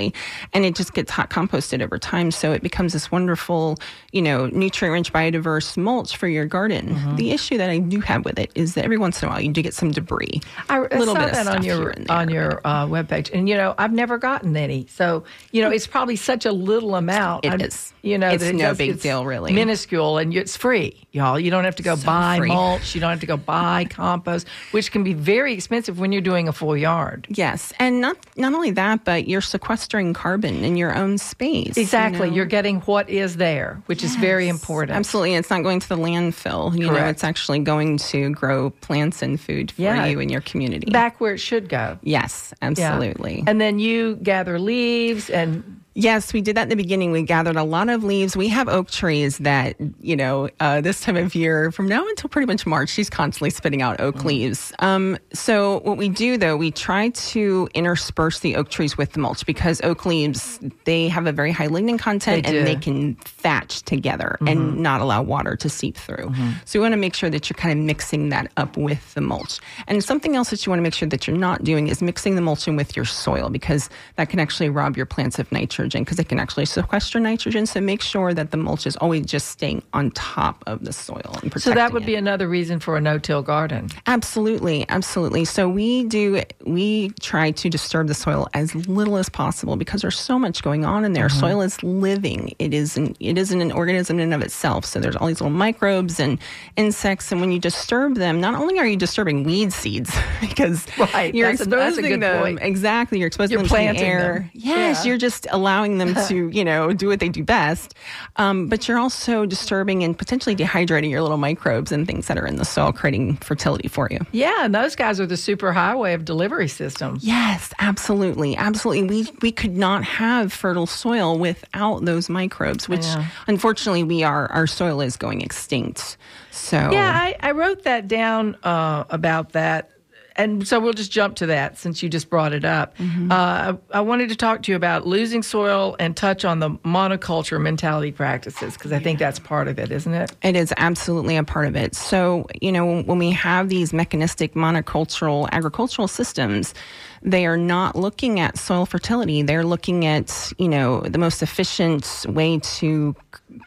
And 0.54 0.66
it 0.66 0.76
just 0.76 0.94
gets 0.94 1.12
hot 1.12 1.30
composted 1.30 1.82
over 1.82 1.98
time. 1.98 2.32
So 2.32 2.52
it 2.52 2.62
becomes 2.64 2.94
this 2.94 3.12
wonderful, 3.12 3.78
you 4.12 4.22
know, 4.22 4.48
nutrient 4.48 4.94
rich, 4.94 5.14
biodiverse 5.14 5.78
mulch 5.78 6.18
for 6.18 6.28
your 6.28 6.46
garden. 6.46 6.90
Mm-hmm. 6.96 7.16
The 7.16 7.32
issue 7.32 7.58
that 7.58 7.70
I 7.70 7.80
do 7.80 8.00
have 8.02 8.26
with 8.26 8.40
it 8.40 8.52
is 8.56 8.74
that 8.76 8.86
every 8.86 8.98
once 8.98 9.22
in 9.22 9.28
a 9.28 9.32
while 9.32 9.42
you 9.42 9.52
do 9.52 9.62
get 9.62 9.74
some 9.74 9.92
debris. 9.92 10.42
I, 10.70 10.86
I 10.92 11.00
saw 11.06 11.14
bit 11.14 11.34
that 11.34 11.48
on 11.48 11.64
your 11.64 11.78
here 11.78 11.90
and 11.90 12.10
on 12.10 12.30
your 12.30 12.62
uh, 12.66 12.86
webpage, 12.86 13.32
and 13.34 13.48
you 13.50 13.56
know 13.56 13.76
I've 13.78 13.94
never 13.94 14.18
gotten 14.18 14.56
any. 14.56 14.88
So 14.90 15.24
you 15.52 15.62
know 15.62 15.70
it's 15.70 15.88
probably 15.88 16.16
such 16.16 16.46
a 16.46 16.52
little 16.52 16.96
amount. 16.96 17.46
It 17.46 17.62
is. 17.62 17.94
You 18.02 18.18
know, 18.18 18.30
It's 18.30 18.44
it 18.44 18.56
no 18.56 18.70
does- 18.70 18.78
big 18.78 18.90
it's 18.92 19.04
deal, 19.04 19.26
really. 19.26 19.52
Minuscule, 19.52 20.20
and 20.20 20.34
it's 20.34 20.56
free, 20.56 21.06
y'all. 21.12 21.38
You 21.38 21.52
don't 21.52 21.66
have 21.66 21.76
to 21.76 21.84
go 21.84 21.98
buy 21.98 22.38
free. 22.38 22.48
mulch. 22.48 22.96
You 22.96 23.02
don't 23.02 23.10
have 23.10 23.20
to 23.20 23.26
go 23.26 23.36
buy 23.36 23.86
compost, 23.90 24.48
which 24.72 24.92
can 24.94 25.04
be 25.04 25.12
very 25.14 25.54
expensive 25.54 26.00
when 26.00 26.14
you're 26.14 26.22
doing 26.22 26.48
a 26.48 26.54
full 26.54 26.78
yard. 26.78 27.28
Yes, 27.30 27.74
and 27.78 28.00
not 28.00 28.16
not 28.38 28.54
only 28.54 28.72
that, 28.72 29.04
but 29.04 29.28
you're 29.28 29.42
sequestering 29.42 29.89
carbon 30.14 30.64
in 30.64 30.78
your 30.78 30.96
own 30.96 31.18
space. 31.18 31.76
you 31.76 31.82
Exactly. 31.82 32.30
know? 32.30 32.36
You're 32.36 32.46
getting 32.46 32.82
what 32.82 33.10
is 33.10 33.38
there, 33.38 33.82
which 33.88 34.04
is 34.04 34.16
very 34.18 34.48
important. 34.48 34.96
Absolutely, 34.98 35.36
it's 35.36 35.50
not 35.50 35.64
going 35.64 35.80
to 35.80 35.90
the 35.90 35.98
landfill. 35.98 36.78
You 36.78 36.88
know, 36.92 37.06
it's 37.08 37.24
actually 37.24 37.60
going 37.60 37.98
to 37.98 38.30
grow 38.32 38.70
plants 38.70 39.22
and 39.22 39.40
food 39.40 39.72
for 39.72 39.82
Yeah. 39.82 40.06
you 40.06 40.20
and 40.20 40.30
your 40.32 40.42
community. 40.42 40.92
Back 40.92 41.20
where 41.20 41.34
it 41.34 41.40
should 41.40 41.70
go. 41.70 41.98
yes, 42.04 42.54
Yeah. 42.62 42.68
absolutely. 42.70 43.44
And 43.48 43.60
then 43.60 43.80
you 43.80 44.18
gather 44.22 44.60
leaves 44.60 45.30
and 45.30 45.79
Yes, 46.00 46.32
we 46.32 46.40
did 46.40 46.56
that 46.56 46.64
in 46.64 46.70
the 46.70 46.78
beginning. 46.78 47.12
We 47.12 47.24
gathered 47.24 47.58
a 47.58 47.64
lot 47.64 47.90
of 47.90 48.06
leaves. 48.06 48.38
We 48.38 48.48
have 48.48 48.70
oak 48.70 48.90
trees 48.90 49.38
that, 49.40 49.76
you 50.00 50.16
know, 50.16 50.48
uh, 50.62 50.80
this 50.80 51.02
time 51.02 51.18
of 51.18 51.36
year, 51.36 51.74
from 51.74 51.90
now 51.90 52.08
until 52.08 52.30
pretty 52.30 52.46
much 52.46 52.66
March, 52.66 52.88
she's 52.88 53.10
constantly 53.10 53.50
spitting 53.50 53.82
out 53.82 54.00
oak 54.00 54.24
leaves. 54.24 54.72
Um, 54.80 55.18
so, 55.34 55.82
what 55.82 55.98
we 55.98 56.08
do 56.08 56.38
though, 56.38 56.56
we 56.56 56.72
try 56.72 57.10
to 57.10 57.68
intersperse 57.74 58.40
the 58.40 58.56
oak 58.56 58.70
trees 58.70 58.98
with 58.98 59.12
the 59.12 59.20
mulch 59.20 59.46
because 59.46 59.82
oak 59.82 60.06
leaves, 60.06 60.58
they 60.86 61.10
have 61.10 61.28
a 61.28 61.34
very 61.34 61.52
high 61.52 61.68
lignin 61.68 62.00
content 62.00 62.46
They 62.46 62.58
and 62.60 62.66
they 62.66 62.78
can 62.78 63.16
thatch 63.16 63.82
together 63.82 64.38
and 64.48 64.78
not 64.78 65.02
allow 65.02 65.22
water 65.22 65.58
to 65.58 65.68
seep 65.68 65.98
through. 65.98 66.34
So, 66.64 66.80
we 66.80 66.84
want 66.84 66.94
to 66.94 66.98
make 66.98 67.14
sure 67.14 67.30
that 67.30 67.50
you're 67.50 67.58
kind 67.58 67.78
of 67.78 67.86
mixing 67.86 68.30
that 68.30 68.50
up 68.56 68.78
with 68.78 69.14
the 69.16 69.22
mulch. 69.22 69.60
And 69.88 70.02
something 70.02 70.38
else 70.38 70.50
that 70.52 70.66
you 70.66 70.70
want 70.70 70.80
to 70.80 70.84
make 70.84 70.94
sure 70.94 71.10
that 71.10 71.28
you're 71.28 71.36
not 71.36 71.66
doing 71.66 71.90
is 71.90 72.02
mixing 72.02 72.36
the 72.36 72.42
mulch 72.42 72.70
in 72.70 72.78
with 72.78 72.96
your 72.96 73.04
soil 73.06 73.50
because 73.50 73.90
that 74.16 74.30
can 74.30 74.40
actually 74.40 74.70
rob 74.70 74.96
your 74.96 75.06
plants 75.06 75.40
of 75.40 75.52
nitrogen 75.52 75.89
because 75.90 76.20
it 76.20 76.30
can 76.30 76.40
actually 76.40 76.66
sequester 76.66 77.20
nitrogen. 77.20 77.66
So 77.66 77.82
make 77.82 78.02
sure 78.02 78.34
that 78.34 78.52
the 78.52 78.58
mulch 78.58 78.86
is 78.88 78.96
always 78.98 79.26
just 79.26 79.48
staying 79.50 79.82
on 79.94 80.12
top 80.12 80.64
of 80.68 80.86
the 80.86 80.94
soil 80.94 81.22
and 81.42 81.52
protecting 81.52 81.62
So 81.62 81.74
that 81.74 81.92
would 81.94 82.04
it. 82.04 82.06
be 82.06 82.16
another 82.16 82.48
reason 82.48 82.80
for 82.80 82.98
a 82.98 83.02
no-till 83.02 83.42
garden. 83.42 83.90
Absolutely, 84.08 84.86
absolutely. 84.90 85.46
So 85.46 85.68
we 85.70 86.04
do 86.04 86.42
we 86.66 87.10
try 87.22 87.52
to 87.52 87.70
disturb 87.70 88.08
the 88.08 88.14
soil 88.14 88.48
as 88.54 88.76
little 88.88 89.18
as 89.18 89.30
possible 89.30 89.76
because 89.78 90.02
there's 90.02 90.20
so 90.20 90.38
much 90.38 90.62
going 90.62 90.86
on 90.86 91.06
in 91.06 91.14
there. 91.14 91.28
Mm-hmm. 91.28 91.40
Soil 91.40 91.62
is 91.62 91.82
living. 91.84 92.54
It 92.60 92.74
isn't 92.74 93.18
it 93.20 93.38
isn't 93.38 93.62
an 93.62 93.72
organism 93.72 94.18
in 94.18 94.24
and 94.26 94.34
of 94.34 94.42
itself. 94.42 94.86
So 94.86 95.00
there's 95.00 95.16
all 95.16 95.28
these 95.28 95.42
little 95.42 95.56
microbes 95.58 96.20
and 96.20 96.38
insects 96.76 97.32
and 97.32 97.40
when 97.42 97.52
you 97.52 97.60
disturb 97.60 98.16
them, 98.16 98.40
not 98.42 98.56
only 98.56 98.78
are 98.80 98.86
you 98.86 98.98
disturbing 98.98 99.44
weed 99.44 99.72
seeds 99.74 100.16
because 100.42 100.86
Right, 100.98 101.34
you're 101.34 101.50
that's 101.50 101.62
a- 101.62 101.66
that's 101.70 101.98
a 101.98 102.00
exposing 102.00 102.12
good 102.12 102.22
them 102.22 102.42
point. 102.42 102.60
exactly, 102.62 103.20
you're 103.20 103.28
exposing 103.28 103.58
You're 103.60 103.68
them 103.68 103.94
to 103.96 104.00
the 104.00 104.06
air. 104.06 104.34
them. 104.34 104.50
Yes, 104.54 105.04
Yeah. 105.06 105.10
you're 105.10 105.18
just 105.18 105.48
allowing 105.50 105.79
them 105.98 106.14
to, 106.28 106.50
you 106.54 106.64
know, 106.64 106.94
do 106.94 107.08
what 107.08 107.20
they 107.20 107.30
do 107.30 107.44
best. 107.44 107.96
Um, 108.36 108.68
but 108.68 108.88
you're 108.88 109.00
also 109.00 109.46
disturbing 109.46 110.04
and 110.04 110.18
potentially 110.18 110.56
dehydrating 110.56 111.10
your 111.10 111.22
little 111.22 111.38
microbes 111.38 111.92
and 111.92 112.06
things 112.06 112.28
that 112.28 112.38
are 112.38 112.46
in 112.46 112.58
the 112.58 112.66
soil, 112.66 112.92
creating 112.92 113.38
fertility 113.38 113.88
for 113.88 114.08
you. 114.12 114.20
Yeah, 114.32 114.66
and 114.66 114.76
those 114.76 114.96
guys 114.96 115.20
are 115.20 115.26
the 115.26 115.38
super 115.38 115.72
highway 115.72 116.14
of 116.14 116.26
delivery 116.26 116.68
systems. 116.68 117.24
Yes, 117.24 117.74
absolutely, 117.80 118.56
absolutely. 118.56 119.04
We 119.24 119.32
we 119.42 119.52
could 119.52 119.78
not 119.78 120.04
have 120.04 120.52
fertile 120.54 120.88
soil 120.88 121.38
without 121.38 122.06
those 122.06 122.30
microbes, 122.30 122.88
which 122.90 123.06
unfortunately 123.48 124.04
we 124.04 124.24
are. 124.24 124.52
Our 124.52 124.68
soil 124.68 125.02
is 125.02 125.18
going 125.18 125.42
extinct. 125.42 126.18
So 126.52 126.78
Yeah, 126.92 127.12
I, 127.14 127.36
I 127.40 127.52
wrote 127.52 127.84
that 127.84 128.08
down 128.08 128.56
uh, 128.64 129.06
about 129.10 129.54
that. 129.54 129.92
And 130.40 130.66
so 130.66 130.80
we'll 130.80 130.94
just 130.94 131.12
jump 131.12 131.36
to 131.36 131.46
that 131.48 131.78
since 131.78 132.02
you 132.02 132.08
just 132.08 132.30
brought 132.30 132.54
it 132.54 132.64
up. 132.64 132.98
Mm-hmm. 132.98 133.30
Uh, 133.30 133.36
I, 133.36 133.78
I 133.98 134.00
wanted 134.00 134.30
to 134.30 134.36
talk 134.38 134.64
to 134.64 134.72
you 134.72 134.78
about 134.78 135.06
losing 135.06 135.44
soil 135.44 135.98
and 136.00 136.16
touch 136.16 136.46
on 136.46 136.60
the 136.60 136.70
monoculture 136.70 137.62
mentality 137.62 138.14
practices 138.14 138.76
because 138.76 138.94
I 138.94 139.00
think 139.00 139.20
that's 139.20 139.38
part 139.38 139.68
of 139.68 139.78
it, 139.78 139.92
isn't 139.92 140.14
it? 140.14 140.32
It 140.42 140.56
is 140.56 140.74
absolutely 140.78 141.36
a 141.36 141.44
part 141.44 141.68
of 141.68 141.76
it. 141.76 141.94
So, 141.94 142.48
you 142.62 142.72
know, 142.72 143.02
when 143.02 143.20
we 143.20 143.32
have 143.32 143.68
these 143.68 143.92
mechanistic 143.92 144.54
monocultural 144.54 145.50
agricultural 145.52 146.08
systems, 146.08 146.74
they 147.22 147.46
are 147.46 147.58
not 147.58 147.98
looking 147.98 148.40
at 148.40 148.58
soil 148.58 148.86
fertility. 148.86 149.42
They're 149.42 149.66
looking 149.66 150.06
at, 150.06 150.54
you 150.58 150.70
know, 150.70 151.02
the 151.02 151.18
most 151.18 151.44
efficient 151.44 152.26
way 152.30 152.60
to 152.60 153.14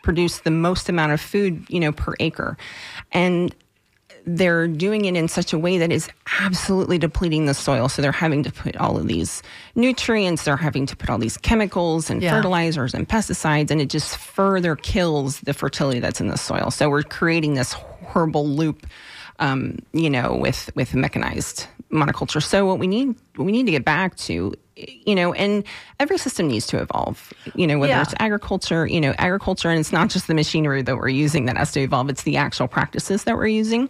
produce 0.02 0.38
the 0.38 0.50
most 0.50 0.88
amount 0.88 1.12
of 1.12 1.20
food, 1.20 1.66
you 1.68 1.80
know, 1.80 1.92
per 1.92 2.14
acre. 2.18 2.56
And 3.10 3.54
they're 4.24 4.68
doing 4.68 5.04
it 5.04 5.16
in 5.16 5.26
such 5.28 5.52
a 5.52 5.58
way 5.58 5.78
that 5.78 5.90
is 5.90 6.08
absolutely 6.40 6.96
depleting 6.98 7.46
the 7.46 7.54
soil. 7.54 7.88
So 7.88 8.02
they're 8.02 8.12
having 8.12 8.42
to 8.44 8.52
put 8.52 8.76
all 8.76 8.96
of 8.96 9.08
these 9.08 9.42
nutrients, 9.74 10.44
they're 10.44 10.56
having 10.56 10.86
to 10.86 10.96
put 10.96 11.10
all 11.10 11.18
these 11.18 11.36
chemicals 11.36 12.08
and 12.10 12.22
Yeah. 12.22 12.36
fertilizers 12.36 12.94
and 12.94 13.08
pesticides, 13.08 13.70
and 13.70 13.80
it 13.80 13.90
just 13.90 14.16
further 14.16 14.76
kills 14.76 15.40
the 15.40 15.52
fertility 15.52 15.98
that's 16.00 16.20
in 16.20 16.28
the 16.28 16.38
soil. 16.38 16.70
So 16.70 16.88
we're 16.88 17.02
creating 17.02 17.54
this 17.54 17.72
horrible 17.72 18.46
loop, 18.46 18.86
um, 19.38 19.78
you 19.92 20.10
know, 20.10 20.36
with 20.40 20.70
with 20.76 20.94
mechanized 20.94 21.66
monoculture. 21.90 22.42
So 22.42 22.64
what 22.66 22.78
we 22.78 22.86
need 22.86 23.14
what 23.36 23.44
we 23.44 23.52
need 23.52 23.66
to 23.66 23.72
get 23.72 23.84
back 23.84 24.16
to, 24.18 24.54
you 24.76 25.14
know, 25.14 25.32
and 25.34 25.64
every 26.00 26.18
system 26.18 26.48
needs 26.48 26.66
to 26.68 26.78
evolve. 26.78 27.32
You 27.54 27.66
know, 27.66 27.78
whether 27.78 27.92
Yeah. 27.92 28.02
it's 28.02 28.14
agriculture, 28.18 28.86
you 28.86 29.00
know, 29.00 29.14
agriculture, 29.18 29.68
and 29.68 29.78
it's 29.78 29.92
not 29.92 30.08
just 30.08 30.26
the 30.26 30.34
machinery 30.34 30.82
that 30.82 30.96
we're 30.96 31.08
using 31.08 31.46
that 31.46 31.56
has 31.56 31.72
to 31.72 31.80
evolve, 31.80 32.08
it's 32.08 32.22
the 32.22 32.36
actual 32.36 32.68
practices 32.68 33.24
that 33.24 33.36
we're 33.36 33.46
using. 33.48 33.88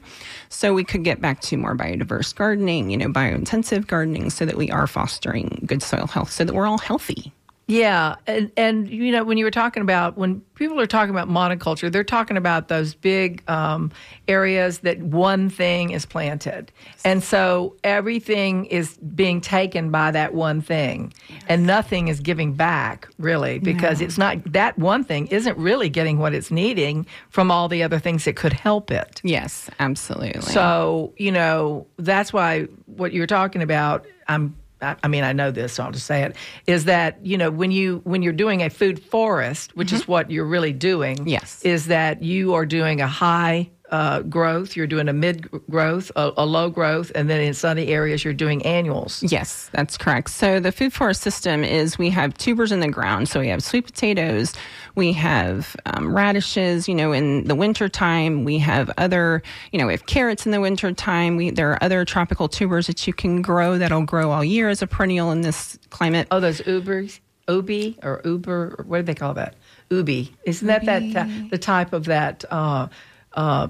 So 0.49 0.75
we 0.75 0.85
could 0.85 1.05
get 1.05 1.21
back 1.21 1.41
to 1.43 1.57
more 1.57 1.77
biodiverse 1.77 2.35
gardening, 2.35 2.91
you 2.91 2.97
know, 2.97 3.09
biointensive 3.09 3.87
gardening, 3.87 4.31
so 4.31 4.45
that 4.45 4.57
we 4.57 4.71
are 4.71 4.87
fostering 4.87 5.63
good 5.67 5.83
soil 5.83 6.07
health, 6.07 6.31
so 6.31 6.45
that 6.45 6.55
we're 6.55 6.67
all 6.67 6.79
healthy. 6.79 7.33
Yeah, 7.69 8.17
and 8.27 8.51
and 8.57 8.91
you 8.91 9.13
know 9.13 9.25
when 9.25 9.39
you 9.39 9.45
were 9.45 9.51
talking 9.51 9.83
about 9.83 10.17
when 10.17 10.41
people 10.57 10.81
are 10.81 10.87
talking 10.87 11.15
about 11.15 11.29
monoculture, 11.29 11.91
they're 11.91 12.03
talking 12.05 12.37
about 12.37 12.69
those 12.69 12.95
big 12.95 13.49
um, 13.49 13.93
areas 14.27 14.81
that 14.81 14.99
one 14.99 15.49
thing 15.49 15.91
is 15.91 16.05
planted, 16.05 16.73
and 17.05 17.23
so 17.23 17.77
everything 17.85 18.67
is 18.67 18.99
being 18.99 19.41
taken 19.41 19.91
by 19.91 20.11
that 20.11 20.35
one 20.35 20.61
thing, 20.61 21.15
and 21.49 21.67
nothing 21.67 22.09
is 22.09 22.21
giving 22.21 22.53
back 22.53 23.09
really 23.19 23.61
because 23.61 24.01
it's 24.01 24.19
not 24.19 24.39
that 24.53 24.77
one 24.79 25.05
thing 25.05 25.29
isn't 25.29 25.57
really 25.57 25.89
getting 25.89 26.19
what 26.19 26.35
it's 26.35 26.51
needing 26.51 27.07
from 27.31 27.51
all 27.51 27.69
the 27.69 27.83
other 27.83 27.99
things 28.01 28.25
that 28.25 28.35
could 28.35 28.53
help 28.53 28.91
it. 28.91 29.21
Yes, 29.23 29.71
absolutely. 29.79 30.43
So, 30.43 31.13
you 31.17 31.31
know, 31.31 31.87
that's 31.97 32.33
why 32.33 32.65
what 32.87 33.13
you're 33.13 33.27
talking 33.27 33.63
about, 33.63 34.05
I'm 34.29 34.57
I 34.83 35.09
mean, 35.09 35.25
I 35.25 35.33
know 35.33 35.51
this, 35.51 35.75
so 35.75 35.85
I'll 35.85 35.93
just 35.93 36.07
say 36.07 36.23
it. 36.23 36.37
Is 36.67 36.85
that 36.87 37.25
you 37.25 37.39
know 37.39 37.51
when 37.51 37.71
you 37.71 38.01
when 38.05 38.23
you're 38.23 38.33
doing 38.33 38.63
a 38.63 38.69
food 38.71 39.03
forest, 39.03 39.77
which 39.77 39.93
is 39.93 40.09
what 40.09 40.31
you're 40.31 40.45
really 40.45 40.73
doing, 40.73 41.17
Mm-hmm. 41.19 41.29
Yes. 41.29 41.63
is 41.63 41.87
that 41.87 42.23
you 42.23 42.55
are 42.55 42.67
doing 42.67 43.01
a 43.01 43.07
high 43.07 43.71
uh, 43.93 44.23
growth, 44.23 44.75
you're 44.75 44.87
doing 44.87 45.07
a 45.07 45.13
mid 45.13 45.51
growth, 45.71 46.11
a, 46.17 46.33
a 46.39 46.47
low 46.47 46.71
growth, 46.71 47.13
and 47.15 47.29
then 47.29 47.43
in 47.43 47.53
sunny 47.53 47.89
areas 47.89 48.25
you're 48.25 48.33
doing 48.33 48.65
annuals. 48.65 49.23
Yes, 49.23 49.69
that's 49.73 49.99
correct. 49.99 50.31
So 50.31 50.59
the 50.61 50.73
food 50.73 50.95
forest 50.95 51.21
system 51.21 51.63
is 51.63 51.99
we 51.99 52.09
have 52.09 52.33
tubers 52.39 52.73
in 52.73 52.81
the 52.81 52.89
ground. 52.89 53.29
So 53.29 53.39
we 53.39 53.49
have 53.49 53.63
sweet 53.63 53.85
potatoes, 53.85 54.55
we 54.95 55.13
have 55.13 55.77
um, 55.85 56.17
radishes. 56.17 56.89
You 56.89 56.95
know, 56.95 57.13
in 57.13 57.45
the 57.45 57.55
winter 57.55 57.87
time, 57.89 58.45
we 58.45 58.59
have 58.59 58.91
other. 58.97 59.43
You 59.73 59.79
know, 59.79 59.87
we 59.87 59.93
have 59.93 60.07
carrots 60.07 60.47
in 60.47 60.53
the 60.53 60.61
winter 60.61 60.91
time. 60.93 61.37
We 61.37 61.51
there 61.51 61.71
are 61.71 61.85
other 61.85 62.07
tropical 62.07 62.49
tubers 62.49 62.87
that 62.87 63.07
you 63.07 63.13
can 63.13 63.43
grow 63.43 63.77
that'll 63.77 64.07
grow 64.07 64.31
all 64.31 64.43
year 64.43 64.71
as 64.71 64.81
a 64.81 64.87
perennial 64.87 65.31
in 65.33 65.43
this 65.43 65.79
climate. 65.91 66.29
Oh, 66.31 66.41
those 66.41 66.63
ubers, 66.63 67.21
ubi 67.47 67.99
or 68.03 68.23
uber, 68.25 68.75
or 68.79 68.85
what 68.87 68.99
do 68.99 69.03
they 69.03 69.15
call 69.15 69.35
that? 69.35 69.55
Ubi, 69.91 70.35
isn't 70.45 70.67
that 70.67 70.87
that 70.87 71.51
the 71.51 71.59
type 71.59 71.93
of 71.93 72.07
that? 72.07 72.47
Uh, 72.51 72.89
uh, 73.35 73.69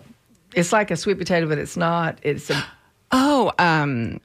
it's 0.55 0.73
like 0.73 0.91
a 0.91 0.97
sweet 0.97 1.19
potato, 1.19 1.47
but 1.49 1.59
it's 1.59 1.77
not. 1.77 2.19
It's 2.23 2.51
a 2.51 2.65
Oh, 3.15 3.53
um, 3.59 4.21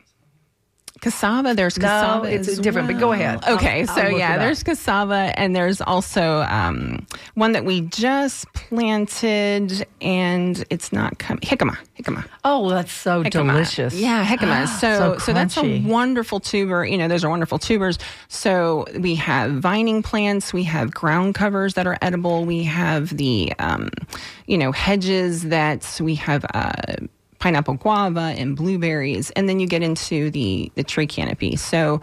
cassava. 1.01 1.53
There's 1.53 1.77
No, 1.77 1.87
cassava. 1.87 2.33
it's 2.33 2.47
as 2.47 2.59
different, 2.59 2.87
but 2.87 2.99
go 2.99 3.11
ahead. 3.11 3.43
Okay, 3.47 3.81
I'll- 3.81 3.87
so 3.87 4.01
I'll 4.01 4.11
yeah, 4.17 4.37
there's 4.37 4.63
cassava, 4.63 5.31
and 5.39 5.55
there's 5.55 5.81
also 5.81 6.41
um, 6.49 7.05
one 7.35 7.51
that 7.53 7.65
we 7.65 7.81
just 7.81 8.51
planted, 8.53 9.85
and 10.01 10.63
it's 10.69 10.91
not 10.93 11.17
coming. 11.19 11.41
Jicama, 11.41 11.77
jicama. 11.99 12.25
Oh, 12.43 12.69
that's 12.69 12.91
so 12.91 13.23
Jicama. 13.23 13.51
delicious. 13.53 13.93
Yeah, 13.93 14.25
jicama. 14.25 14.67
so, 14.67 15.15
So 15.15 15.17
so, 15.19 15.33
that's 15.33 15.57
a 15.57 15.81
wonderful 15.81 16.39
tuber. 16.39 16.85
You 16.85 16.97
know, 16.97 17.07
those 17.07 17.23
are 17.23 17.29
wonderful 17.29 17.59
tubers. 17.59 17.97
So 18.27 18.85
we 18.99 19.15
have 19.15 19.53
vining 19.53 20.01
plants, 20.03 20.53
we 20.53 20.63
have 20.63 20.91
ground 20.93 21.35
covers 21.35 21.73
that 21.75 21.85
are 21.87 21.97
edible, 22.01 22.45
we 22.45 22.63
have 22.63 23.15
the, 23.17 23.53
um, 23.59 23.89
you 24.47 24.57
know, 24.57 24.71
hedges 24.71 25.43
that 25.43 25.99
we 26.01 26.15
have. 26.15 26.45
Uh, 26.53 26.71
pineapple 27.39 27.75
guava 27.75 28.33
and 28.37 28.55
blueberries 28.55 29.29
and 29.31 29.47
then 29.47 29.59
you 29.59 29.67
get 29.67 29.83
into 29.83 30.29
the 30.31 30.71
the 30.75 30.83
tree 30.83 31.07
canopy 31.07 31.55
so 31.55 32.01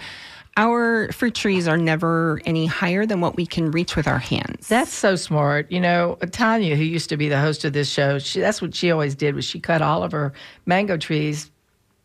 our 0.57 1.11
fruit 1.11 1.35
trees 1.35 1.67
are 1.67 1.77
never 1.77 2.41
any 2.45 2.67
higher 2.67 3.07
than 3.07 3.21
what 3.21 3.37
we 3.37 3.45
can 3.45 3.71
reach 3.71 3.97
with 3.97 4.07
our 4.07 4.19
hands 4.19 4.69
That's 4.69 4.93
so 4.93 5.17
smart. 5.17 5.71
You 5.71 5.81
know, 5.81 6.17
Tanya, 6.31 6.77
who 6.77 6.85
used 6.85 7.09
to 7.09 7.17
be 7.17 7.29
the 7.29 7.41
host 7.41 7.65
of 7.65 7.73
this 7.73 7.91
show, 7.91 8.19
she, 8.19 8.41
that's 8.41 8.63
what 8.63 8.75
she 8.75 8.91
always 8.91 9.15
did 9.15 9.35
was 9.35 9.45
she 9.45 9.59
cut 9.59 9.83
all 9.83 10.03
of 10.03 10.13
her 10.13 10.33
mango 10.65 10.97
trees, 10.97 11.51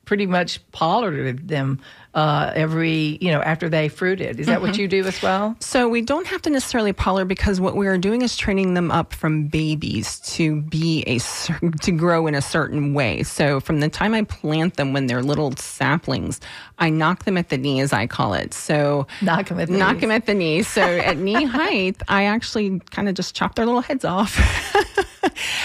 pretty 0.09 0.25
much 0.25 0.59
pollarded 0.71 1.47
them 1.47 1.79
uh, 2.15 2.51
every, 2.55 3.19
you 3.21 3.31
know, 3.31 3.41
after 3.43 3.69
they 3.69 3.87
fruited. 3.87 4.39
Is 4.39 4.47
that 4.47 4.59
what 4.59 4.75
you 4.75 4.87
do 4.87 5.05
as 5.05 5.21
well? 5.21 5.55
So 5.59 5.87
we 5.87 6.01
don't 6.01 6.25
have 6.25 6.41
to 6.41 6.49
necessarily 6.49 6.93
pollard 6.93 7.25
because 7.25 7.61
what 7.61 7.75
we 7.75 7.85
are 7.85 7.99
doing 7.99 8.23
is 8.23 8.35
training 8.35 8.73
them 8.73 8.89
up 8.89 9.13
from 9.13 9.45
babies 9.45 10.19
to 10.21 10.61
be 10.63 11.03
a 11.05 11.19
to 11.83 11.91
grow 11.91 12.25
in 12.25 12.33
a 12.33 12.41
certain 12.41 12.95
way. 12.95 13.21
So 13.21 13.59
from 13.59 13.81
the 13.81 13.87
time 13.89 14.15
I 14.15 14.23
plant 14.23 14.77
them 14.77 14.93
when 14.93 15.05
they're 15.05 15.21
little 15.21 15.55
saplings, 15.57 16.41
I 16.79 16.89
knock 16.89 17.25
them 17.25 17.37
at 17.37 17.49
the 17.49 17.57
knee, 17.59 17.79
as 17.79 17.93
I 17.93 18.07
call 18.07 18.33
it. 18.33 18.55
So 18.55 19.05
Knock 19.21 19.51
'em 19.51 19.59
at 19.59 19.67
the 19.67 19.77
knock 19.77 19.93
knees. 19.97 20.01
them 20.01 20.11
at 20.11 20.25
the 20.25 20.33
knee. 20.33 20.63
So 20.63 20.81
at 20.81 21.17
knee 21.17 21.43
height, 21.59 22.01
I 22.07 22.23
actually 22.23 22.79
kind 22.89 23.07
of 23.07 23.13
just 23.13 23.35
chop 23.35 23.53
their 23.53 23.67
little 23.67 23.81
heads 23.81 24.03
off 24.05 24.35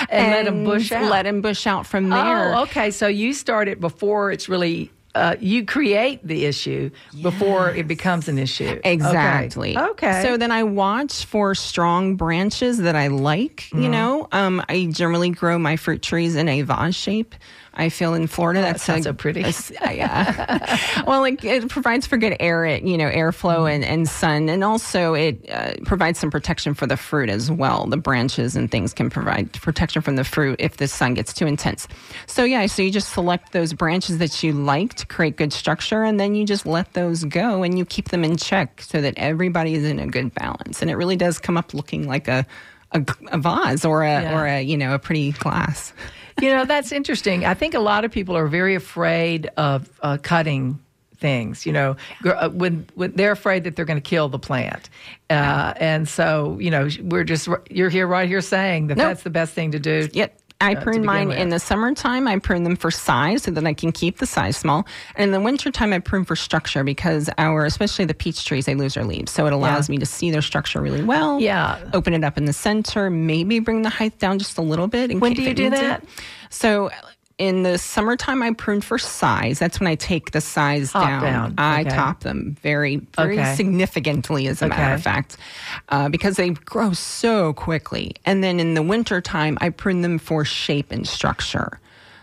And 0.09 0.33
let 0.33 0.47
'em 0.47 0.64
bush 0.64 0.92
out. 0.92 1.11
Let 1.11 1.23
them 1.25 1.40
bush 1.40 1.66
out 1.66 1.87
from 1.87 2.09
there. 2.09 2.54
Oh, 2.54 2.62
okay. 2.62 2.90
So 2.90 3.06
you 3.06 3.33
start 3.33 3.68
it 3.68 3.80
before 3.80 4.33
it's 4.33 4.49
really 4.49 4.90
uh, 5.14 5.37
you 5.38 5.64
create 5.64 6.26
the 6.26 6.44
issue 6.44 6.90
before 7.23 7.71
it 7.71 7.87
becomes 7.87 8.28
an 8.28 8.37
issue. 8.37 8.66
Okay. 8.66 8.92
Exactly. 8.92 9.78
Okay. 9.78 10.23
So 10.23 10.37
then 10.37 10.50
I 10.50 10.64
watch 10.64 11.25
for 11.25 11.54
strong 11.54 12.16
branches 12.16 12.78
that 12.78 12.97
I 12.97 13.06
like. 13.06 13.68
Mm-hmm. 13.68 13.83
You 13.83 13.88
know, 13.90 14.28
um, 14.33 14.62
I 14.68 14.87
generally 14.90 15.30
grow 15.30 15.56
my 15.59 15.76
fruit 15.76 16.02
trees 16.02 16.35
in 16.35 16.49
a 16.49 16.62
vase 16.62 16.97
shape. 16.97 17.35
I 17.76 17.88
feel 17.88 18.14
in 18.14 18.28
Florida 18.28 18.61
that's 18.61 18.83
sounds 18.85 19.00
a- 19.07 19.11
so 19.11 19.12
pretty. 19.14 19.43
a 19.43 19.47
s- 19.49 19.73
yeah. 19.81 20.78
well, 21.07 21.21
like 21.21 21.45
it 21.45 21.69
provides 21.69 22.07
for 22.07 22.16
good 22.16 22.37
air, 22.38 22.64
you 22.76 22.97
know, 22.97 23.11
airflow 23.11 23.69
and, 23.73 23.85
and 23.85 24.09
sun, 24.09 24.49
and 24.49 24.62
also 24.62 25.14
it 25.14 25.45
uh, 25.50 25.73
provides 25.85 26.19
some 26.21 26.31
protection 26.31 26.75
for 26.75 26.87
the 26.87 26.97
fruit 26.97 27.28
as 27.28 27.50
well. 27.50 27.87
The 27.87 27.97
branches 27.97 28.54
and 28.54 28.71
things 28.71 28.95
can 28.95 29.11
provide 29.11 29.52
protection 29.54 30.02
from 30.02 30.16
the 30.16 30.25
fruit 30.25 30.57
if 30.61 30.76
the 30.76 30.87
sun 30.87 31.14
gets 31.14 31.33
too 31.33 31.47
intense. 31.47 31.88
So 32.26 32.45
yeah, 32.45 32.66
so 32.66 32.83
you 32.83 32.93
just 32.93 33.12
select 33.12 33.52
those 33.52 33.73
branches 33.73 34.19
that 34.19 34.43
you 34.43 34.52
like 34.52 34.95
to 34.95 35.07
create 35.07 35.37
good 35.37 35.52
structure, 35.52 36.04
and 36.04 36.21
then 36.21 36.35
you 36.37 36.47
just 36.47 36.66
let 36.66 36.93
those 36.93 37.25
go, 37.25 37.62
and 37.64 37.76
you 37.76 37.85
keep 37.85 38.11
them 38.11 38.23
in 38.25 38.37
check 38.37 38.83
so 38.83 39.00
that 39.00 39.14
everybody 39.16 39.75
is 39.75 39.85
in 39.85 39.99
a 39.99 40.07
good 40.07 40.33
balance, 40.35 40.81
and 40.81 40.90
it 40.90 40.95
really 40.97 41.16
does 41.16 41.38
come 41.40 41.57
up 41.57 41.75
looking 41.75 42.07
like 42.07 42.28
a. 42.28 42.47
A, 42.93 43.04
a 43.33 43.38
vase 43.38 43.85
or 43.85 44.04
a 44.04 44.23
Yeah. 44.23 44.38
or 44.40 44.47
a 44.47 44.62
you 44.62 44.76
know 44.76 44.95
a 44.95 45.00
pretty 45.00 45.33
glass. 45.33 45.93
You 46.41 46.50
know, 46.50 46.64
that's 46.64 46.93
interesting. 46.93 47.45
I 47.45 47.55
think 47.55 47.75
a 47.75 47.81
lot 47.81 48.05
of 48.05 48.11
people 48.11 48.37
are 48.37 48.47
very 48.47 48.75
afraid 48.75 49.50
of 49.57 49.91
uh, 50.03 50.19
cutting 50.23 50.81
things. 51.17 51.64
You 51.64 51.73
know, 51.73 51.97
uh, 52.25 52.50
when, 52.50 52.87
when 52.95 53.12
they're 53.12 53.33
afraid 53.33 53.64
that 53.64 53.76
they're 53.76 53.85
going 53.85 54.00
to 54.00 54.09
kill 54.09 54.29
the 54.29 54.38
plant, 54.38 54.91
uh, 55.31 55.75
and 55.76 56.09
so 56.09 56.59
you 56.61 56.71
know, 56.71 56.88
we're 57.03 57.25
just 57.25 57.49
you're 57.71 57.91
here 57.91 58.07
right 58.07 58.29
here 58.29 58.41
saying 58.41 58.88
that 58.88 58.97
that's 58.97 59.23
the 59.23 59.31
best 59.31 59.55
thing 59.55 59.73
to 59.73 59.79
do. 59.79 60.09
Yep. 60.12 60.38
I 60.64 60.75
prune 60.75 61.04
mine 61.04 61.28
with. 61.28 61.38
in 61.38 61.49
the 61.50 61.59
summertime. 61.59 62.26
I 62.28 62.38
prune 62.38 62.62
them 62.64 62.76
for 62.76 62.90
size 62.90 63.42
so 63.44 63.50
that 63.52 63.66
I 63.66 63.73
can 63.75 63.92
keep 63.92 64.18
the 64.18 64.26
size 64.26 64.56
small. 64.56 64.87
And 65.16 65.25
in 65.25 65.30
the 65.33 65.40
wintertime, 65.40 65.92
I 65.92 65.99
prune 65.99 66.25
for 66.25 66.37
structure 66.37 66.85
because 66.85 67.28
our, 67.38 67.64
especially 67.64 68.04
the 68.06 68.14
peach 68.14 68.44
trees, 68.44 68.66
they 68.66 68.75
lose 68.75 68.94
their 68.94 69.04
leaves. 69.04 69.33
So 69.33 69.47
it 69.47 69.52
allows 69.52 69.88
Yeah. 69.88 69.92
me 69.92 69.99
to 69.99 70.06
see 70.06 70.30
their 70.30 70.42
structure 70.42 70.80
really 70.80 71.02
well. 71.02 71.40
Yeah. 71.40 71.78
Open 71.92 72.14
it 72.14 72.25
up 72.25 72.37
in 72.38 72.44
the 72.47 72.52
center, 72.52 73.11
maybe 73.11 73.59
bring 73.61 73.83
the 73.83 73.90
height 73.90 74.18
down 74.18 74.38
just 74.38 74.59
a 74.59 74.62
little 74.62 74.87
bit. 74.88 75.11
in 75.11 75.21
When 75.21 75.33
case 75.35 75.44
do 75.44 75.49
you 75.50 75.54
do 75.54 75.62
needs 75.71 75.78
it. 75.78 75.83
that? 75.83 76.04
So 76.50 76.90
in 77.38 77.64
the 77.64 77.79
summertime, 77.79 78.43
I 78.43 78.53
prune 78.53 78.81
for 78.81 78.99
size. 78.99 79.59
That's 79.59 79.81
when 79.81 79.87
I 79.88 79.97
take 79.97 80.31
the 80.31 80.41
size 80.41 80.93
Top 80.93 81.03
down. 81.03 81.23
down. 81.23 81.55
I 81.59 81.81
Okay. 81.81 81.91
top 81.91 82.21
them 82.21 82.57
very, 82.62 82.97
very 83.17 83.38
Okay. 83.41 83.55
significantly, 83.57 84.47
as 84.47 84.62
a 84.62 84.69
matter 84.69 84.95
of 84.95 85.03
fact, 85.03 85.37
uh, 85.88 86.09
because 86.09 86.37
they 86.37 86.50
grow 86.50 86.93
so 86.93 87.53
quickly. 87.53 88.14
And 88.25 88.45
then 88.45 88.61
in 88.61 88.75
the 88.75 88.83
wintertime, 88.83 89.59
I 89.61 89.71
prune 89.71 90.03
them 90.03 90.19
for 90.19 90.45
shape 90.45 90.93
and 90.93 91.07
structure. 91.09 91.81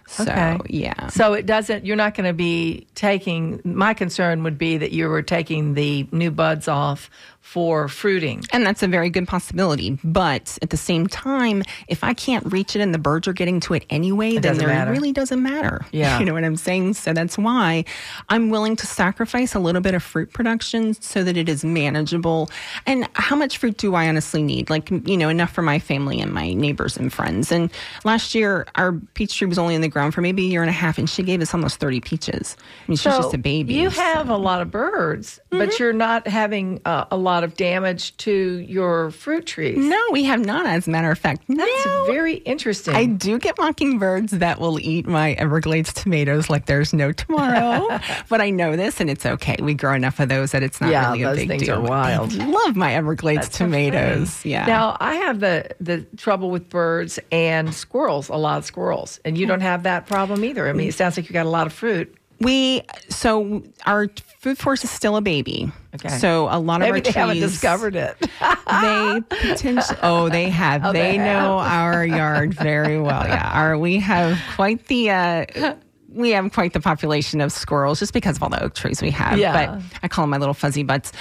So, 0.08 0.24
Okay. 0.24 0.58
yeah. 0.68 1.08
So 1.08 1.34
it 1.34 1.46
doesn't. 1.46 1.86
You're 1.86 1.96
not 1.96 2.16
going 2.16 2.28
to 2.28 2.34
be 2.34 2.86
taking. 2.96 3.62
My 3.64 3.94
concern 3.94 4.44
would 4.44 4.58
be 4.58 4.78
that 4.78 4.92
you 4.92 5.08
were 5.08 5.22
taking 5.22 5.74
the 5.74 6.06
new 6.12 6.32
buds 6.32 6.68
off 6.68 7.10
for 7.42 7.88
fruiting. 7.90 8.44
And 8.54 8.66
that's 8.66 8.82
a 8.84 8.88
very 8.88 9.10
good 9.10 9.28
possibility. 9.28 9.98
But 10.04 10.58
at 10.62 10.70
the 10.70 10.78
same 10.78 11.08
time, 11.08 11.64
if 11.88 12.04
I 12.04 12.14
can't 12.14 12.46
reach 12.52 12.76
it 12.76 12.82
and 12.82 12.94
the 12.94 13.00
birds 13.00 13.28
are 13.28 13.34
getting 13.34 13.60
to 13.62 13.74
it 13.74 13.86
anyway, 13.90 14.34
then 14.34 14.42
doesn't 14.44 14.58
there 14.60 14.68
matter. 14.68 14.92
really 14.92 15.12
doesn't 15.12 15.42
matter. 15.42 15.82
Yeah. 15.92 16.20
You 16.20 16.26
know 16.26 16.34
what 16.34 16.44
I'm 16.46 16.56
saying? 16.56 16.94
So 16.94 17.14
that's 17.14 17.38
why 17.38 17.84
I'm 18.30 18.50
willing 18.50 18.76
to 18.78 18.88
sacrifice 18.88 19.54
a 19.56 19.60
little 19.60 19.82
bit 19.82 19.94
of 19.94 20.02
fruit 20.04 20.32
production 20.34 20.94
so 20.94 21.24
that 21.24 21.36
it 21.36 21.50
is 21.50 21.66
manageable. 21.66 22.50
And 22.86 23.08
how 23.14 23.36
much 23.36 23.58
fruit 23.58 23.78
do 23.78 23.96
I 23.96 24.08
honestly 24.08 24.42
need? 24.42 24.70
Like, 24.70 24.90
you 24.90 25.18
know, 25.18 25.30
enough 25.30 25.52
for 25.52 25.62
my 25.62 25.80
family 25.80 26.22
and 26.22 26.32
my 26.32 26.54
neighbors 26.54 26.96
and 26.98 27.12
friends. 27.12 27.52
And 27.52 27.70
last 28.06 28.34
year, 28.36 28.66
our 28.76 28.94
peach 29.16 29.38
tree 29.38 29.48
was 29.48 29.58
only 29.58 29.76
in 29.76 29.82
the 29.82 29.88
ground 29.90 30.14
for 30.14 30.22
maybe 30.22 30.44
a 30.46 30.50
year 30.50 30.62
and 30.62 30.70
a 30.70 30.74
half, 30.74 30.98
and 30.98 31.10
she 31.10 31.24
gave 31.24 31.42
us 31.42 31.54
almost 31.54 31.80
30 31.80 32.00
peaches. 32.02 32.56
I 32.60 32.92
mean, 32.92 32.96
she's 32.98 33.04
just 33.16 33.34
a 33.34 33.38
baby. 33.38 33.74
You 33.74 33.90
so- 33.90 34.02
Mm-hmm. 34.02 34.18
have 34.18 34.30
a 34.30 34.38
lot 34.38 34.62
of 34.62 34.72
birds, 34.72 35.40
but 35.50 35.78
you're 35.80 35.94
not 35.94 36.28
having 36.28 36.82
uh, 36.86 37.06
a 37.12 37.18
lot 37.18 37.31
of 37.44 37.56
damage 37.56 38.16
to 38.18 38.32
your 38.32 39.12
fruit 39.12 39.46
trees. 39.46 39.78
No, 39.78 40.00
we 40.12 40.24
have 40.26 40.46
not, 40.46 40.66
as 40.66 40.88
a 40.88 40.92
matter 40.92 41.10
of 41.10 41.18
fact. 41.18 41.44
That's 41.48 41.86
No. 41.86 42.06
very 42.06 42.36
interesting. 42.36 42.94
I 42.96 43.06
do 43.06 43.40
get 43.40 43.58
mockingbirds 43.58 44.32
that 44.34 44.60
will 44.60 44.80
eat 44.80 45.08
my 45.08 45.34
Everglades 45.34 45.94
tomatoes 45.94 46.50
like 46.50 46.66
there's 46.66 46.94
no 46.94 47.12
tomorrow. 47.12 48.00
but 48.30 48.42
I 48.42 48.50
know 48.50 48.76
this 48.76 49.00
and 49.00 49.10
it's 49.10 49.26
okay. 49.26 49.58
We 49.62 49.74
grow 49.74 49.94
enough 49.94 50.20
of 50.20 50.30
those 50.30 50.52
that 50.52 50.64
it's 50.64 50.80
not 50.82 50.92
Yeah, 50.92 51.12
really 51.14 51.24
a 51.24 51.36
big 51.36 51.48
things 51.48 51.64
deal. 51.64 51.78
are 51.78 51.82
wild. 51.82 52.32
They 52.32 52.46
love 52.46 52.76
my 52.76 52.94
Everglades 52.94 53.44
That's 53.48 53.58
tomatoes. 53.58 54.46
Yeah. 54.46 54.66
Now 54.66 54.98
I 55.00 55.16
have 55.16 55.40
the 55.40 55.70
the 55.80 56.02
trouble 56.18 56.52
with 56.52 56.70
birds 56.70 57.20
and 57.32 57.74
squirrels. 57.74 58.30
A 58.30 58.36
lot 58.36 58.58
of 58.58 58.66
squirrels, 58.66 59.20
and 59.26 59.38
you 59.38 59.46
hmm. 59.46 59.50
don't 59.52 59.62
have 59.62 59.84
that 59.84 60.08
problem 60.08 60.44
either. 60.44 60.68
I 60.68 60.74
mean, 60.74 60.90
it 60.90 60.94
sounds 60.96 61.18
like 61.18 61.30
you 61.30 61.34
got 61.34 61.46
a 61.46 61.50
lot 61.50 61.68
of 61.68 61.74
fruit. 61.74 62.16
We 62.42 62.84
so 63.10 63.64
our 63.86 64.08
food 64.40 64.58
forest 64.58 64.84
is 64.84 64.90
still 64.90 65.16
a 65.18 65.22
baby. 65.22 65.72
Okay. 65.96 66.10
So 66.18 66.48
a 66.50 66.58
lot 66.60 66.82
of 66.82 66.88
Maybe 66.88 66.92
our 66.92 66.96
they 66.96 67.02
trees 67.02 67.16
haven't 67.16 67.40
discovered 67.40 67.96
it. 67.96 68.18
they 68.82 69.22
potentially 69.30 70.00
oh 70.02 70.30
they 70.30 70.50
have 70.50 70.84
Oh, 70.86 70.94
they, 70.94 71.12
they 71.12 71.18
know 71.18 71.60
our 71.60 72.06
yard 72.06 72.54
very 72.54 73.00
well 73.00 73.28
yeah 73.28 73.52
our 73.54 73.78
we 73.78 73.98
have 74.00 74.40
quite 74.56 74.88
the 74.88 75.10
uh 75.12 75.76
we 76.14 76.32
have 76.32 76.52
quite 76.52 76.74
the 76.74 76.80
population 76.80 77.42
of 77.42 77.52
squirrels 77.52 78.00
just 78.00 78.14
because 78.14 78.36
of 78.38 78.44
all 78.44 78.50
the 78.50 78.62
oak 78.64 78.74
trees 78.76 79.02
we 79.02 79.12
have 79.12 79.38
Yeah. 79.40 79.54
but 79.78 79.84
i 80.04 80.08
call 80.08 80.24
them 80.24 80.30
my 80.32 80.38
little 80.38 80.54
fuzzy 80.54 80.84
butts. 80.84 81.12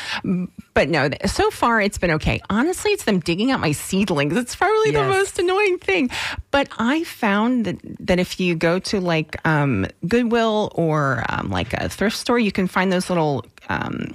But 0.75 0.89
no 0.89 1.09
so 1.27 1.51
far 1.51 1.81
it's 1.81 1.99
been 1.99 2.13
okay. 2.13 2.41
Honestly 2.51 2.93
it's 2.93 3.05
them 3.05 3.21
digging 3.21 3.51
out 3.51 3.61
my 3.61 3.73
seedlings. 3.73 4.37
It's 4.37 4.57
probably 4.57 4.91
the 4.93 5.05
most 5.05 5.39
annoying 5.39 5.79
thing. 5.79 6.11
But 6.51 6.69
i 6.79 7.05
found 7.05 7.65
that, 7.67 7.77
that 8.01 8.19
if 8.19 8.41
you 8.41 8.55
go 8.55 8.79
to 8.81 9.01
like 9.01 9.37
um, 9.47 9.87
goodwill 10.09 10.73
or 10.75 11.25
um, 11.29 11.51
like 11.51 11.73
a 11.75 11.89
thrift 11.89 12.17
store 12.17 12.39
you 12.39 12.53
can 12.53 12.67
find 12.67 12.93
those 12.93 13.09
little 13.09 13.45
um, 13.69 14.15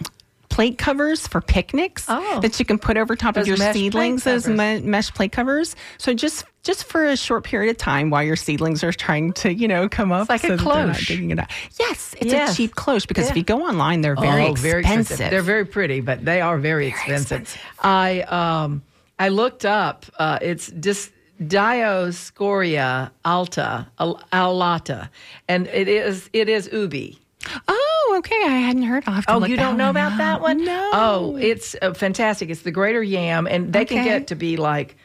plate 0.55 0.77
covers 0.77 1.27
for 1.27 1.41
picnics 1.41 2.05
Oh. 2.07 2.39
that 2.41 2.57
you 2.59 2.65
can 2.65 2.79
put 2.79 2.95
over 2.95 3.15
top 3.15 3.35
Those 3.35 3.43
of 3.43 3.47
your 3.59 3.73
seedlings, 3.73 4.23
those 4.23 4.47
me- 4.47 4.79
mesh 4.79 5.13
plate 5.13 5.33
covers. 5.33 5.75
So 5.97 6.13
just 6.13 6.45
just 6.63 6.85
for 6.85 7.05
a 7.05 7.15
short 7.17 7.43
period 7.43 7.69
of 7.69 7.77
time 7.77 8.09
while 8.09 8.23
your 8.23 8.35
seedlings 8.37 8.83
are 8.83 8.91
trying 8.93 9.33
to, 9.33 9.53
you 9.53 9.67
know, 9.67 9.87
come 9.89 10.11
up. 10.11 10.29
like 10.29 10.43
a 10.45 10.47
so 10.47 10.55
that 10.55 10.63
cloche. 10.63 11.07
digging 11.07 11.31
it 11.31 11.39
out. 11.39 11.51
Yes, 11.79 12.15
it's 12.19 12.31
Yes. 12.31 12.53
a 12.53 12.55
cheap 12.55 12.73
cloche 12.73 13.05
because 13.07 13.29
if 13.29 13.35
you 13.37 13.43
go 13.43 13.67
online, 13.67 13.99
they're 14.01 14.15
very 14.15 14.43
oh, 14.45 14.51
expensive. 14.51 14.61
very 14.71 14.79
expensive. 14.81 15.29
They're 15.29 15.41
very 15.41 15.65
pretty, 15.65 15.99
but 16.01 16.23
they 16.25 16.39
are 16.41 16.57
very, 16.57 16.87
expensive. 16.87 17.41
expensive. 17.41 17.61
I 17.83 18.21
um 18.21 18.81
I 19.19 19.27
looked 19.29 19.65
up. 19.65 20.05
Uh, 20.17 20.39
it's 20.41 20.67
dis, 20.67 21.11
Dioscorea 21.43 23.11
alta 23.25 23.87
al- 23.99 24.21
alata, 24.31 25.09
and 25.47 25.67
it 25.67 25.87
is 25.87 26.29
it 26.33 26.49
is 26.49 26.69
ubi. 26.71 27.19
Oh, 27.67 28.15
okay. 28.19 28.41
I 28.45 28.57
hadn't 28.59 28.83
heard. 28.83 29.03
I'll 29.07 29.13
have 29.15 29.25
to 29.25 29.33
Oh, 29.33 29.45
you 29.45 29.55
don't 29.57 29.77
know 29.77 29.89
about 29.89 30.13
up. 30.13 30.17
that 30.19 30.41
one? 30.41 30.63
No. 30.63 30.89
Oh, 30.93 31.35
it's 31.37 31.75
uh, 31.81 31.93
fantastic. 31.93 32.49
It's 32.49 32.61
the 32.63 32.71
greater 32.71 33.03
yam, 33.03 33.47
and 33.47 33.71
they 33.73 33.85
can 33.85 34.03
get 34.03 34.27
to 34.27 34.35
be 34.35 34.57
like, 34.57 34.95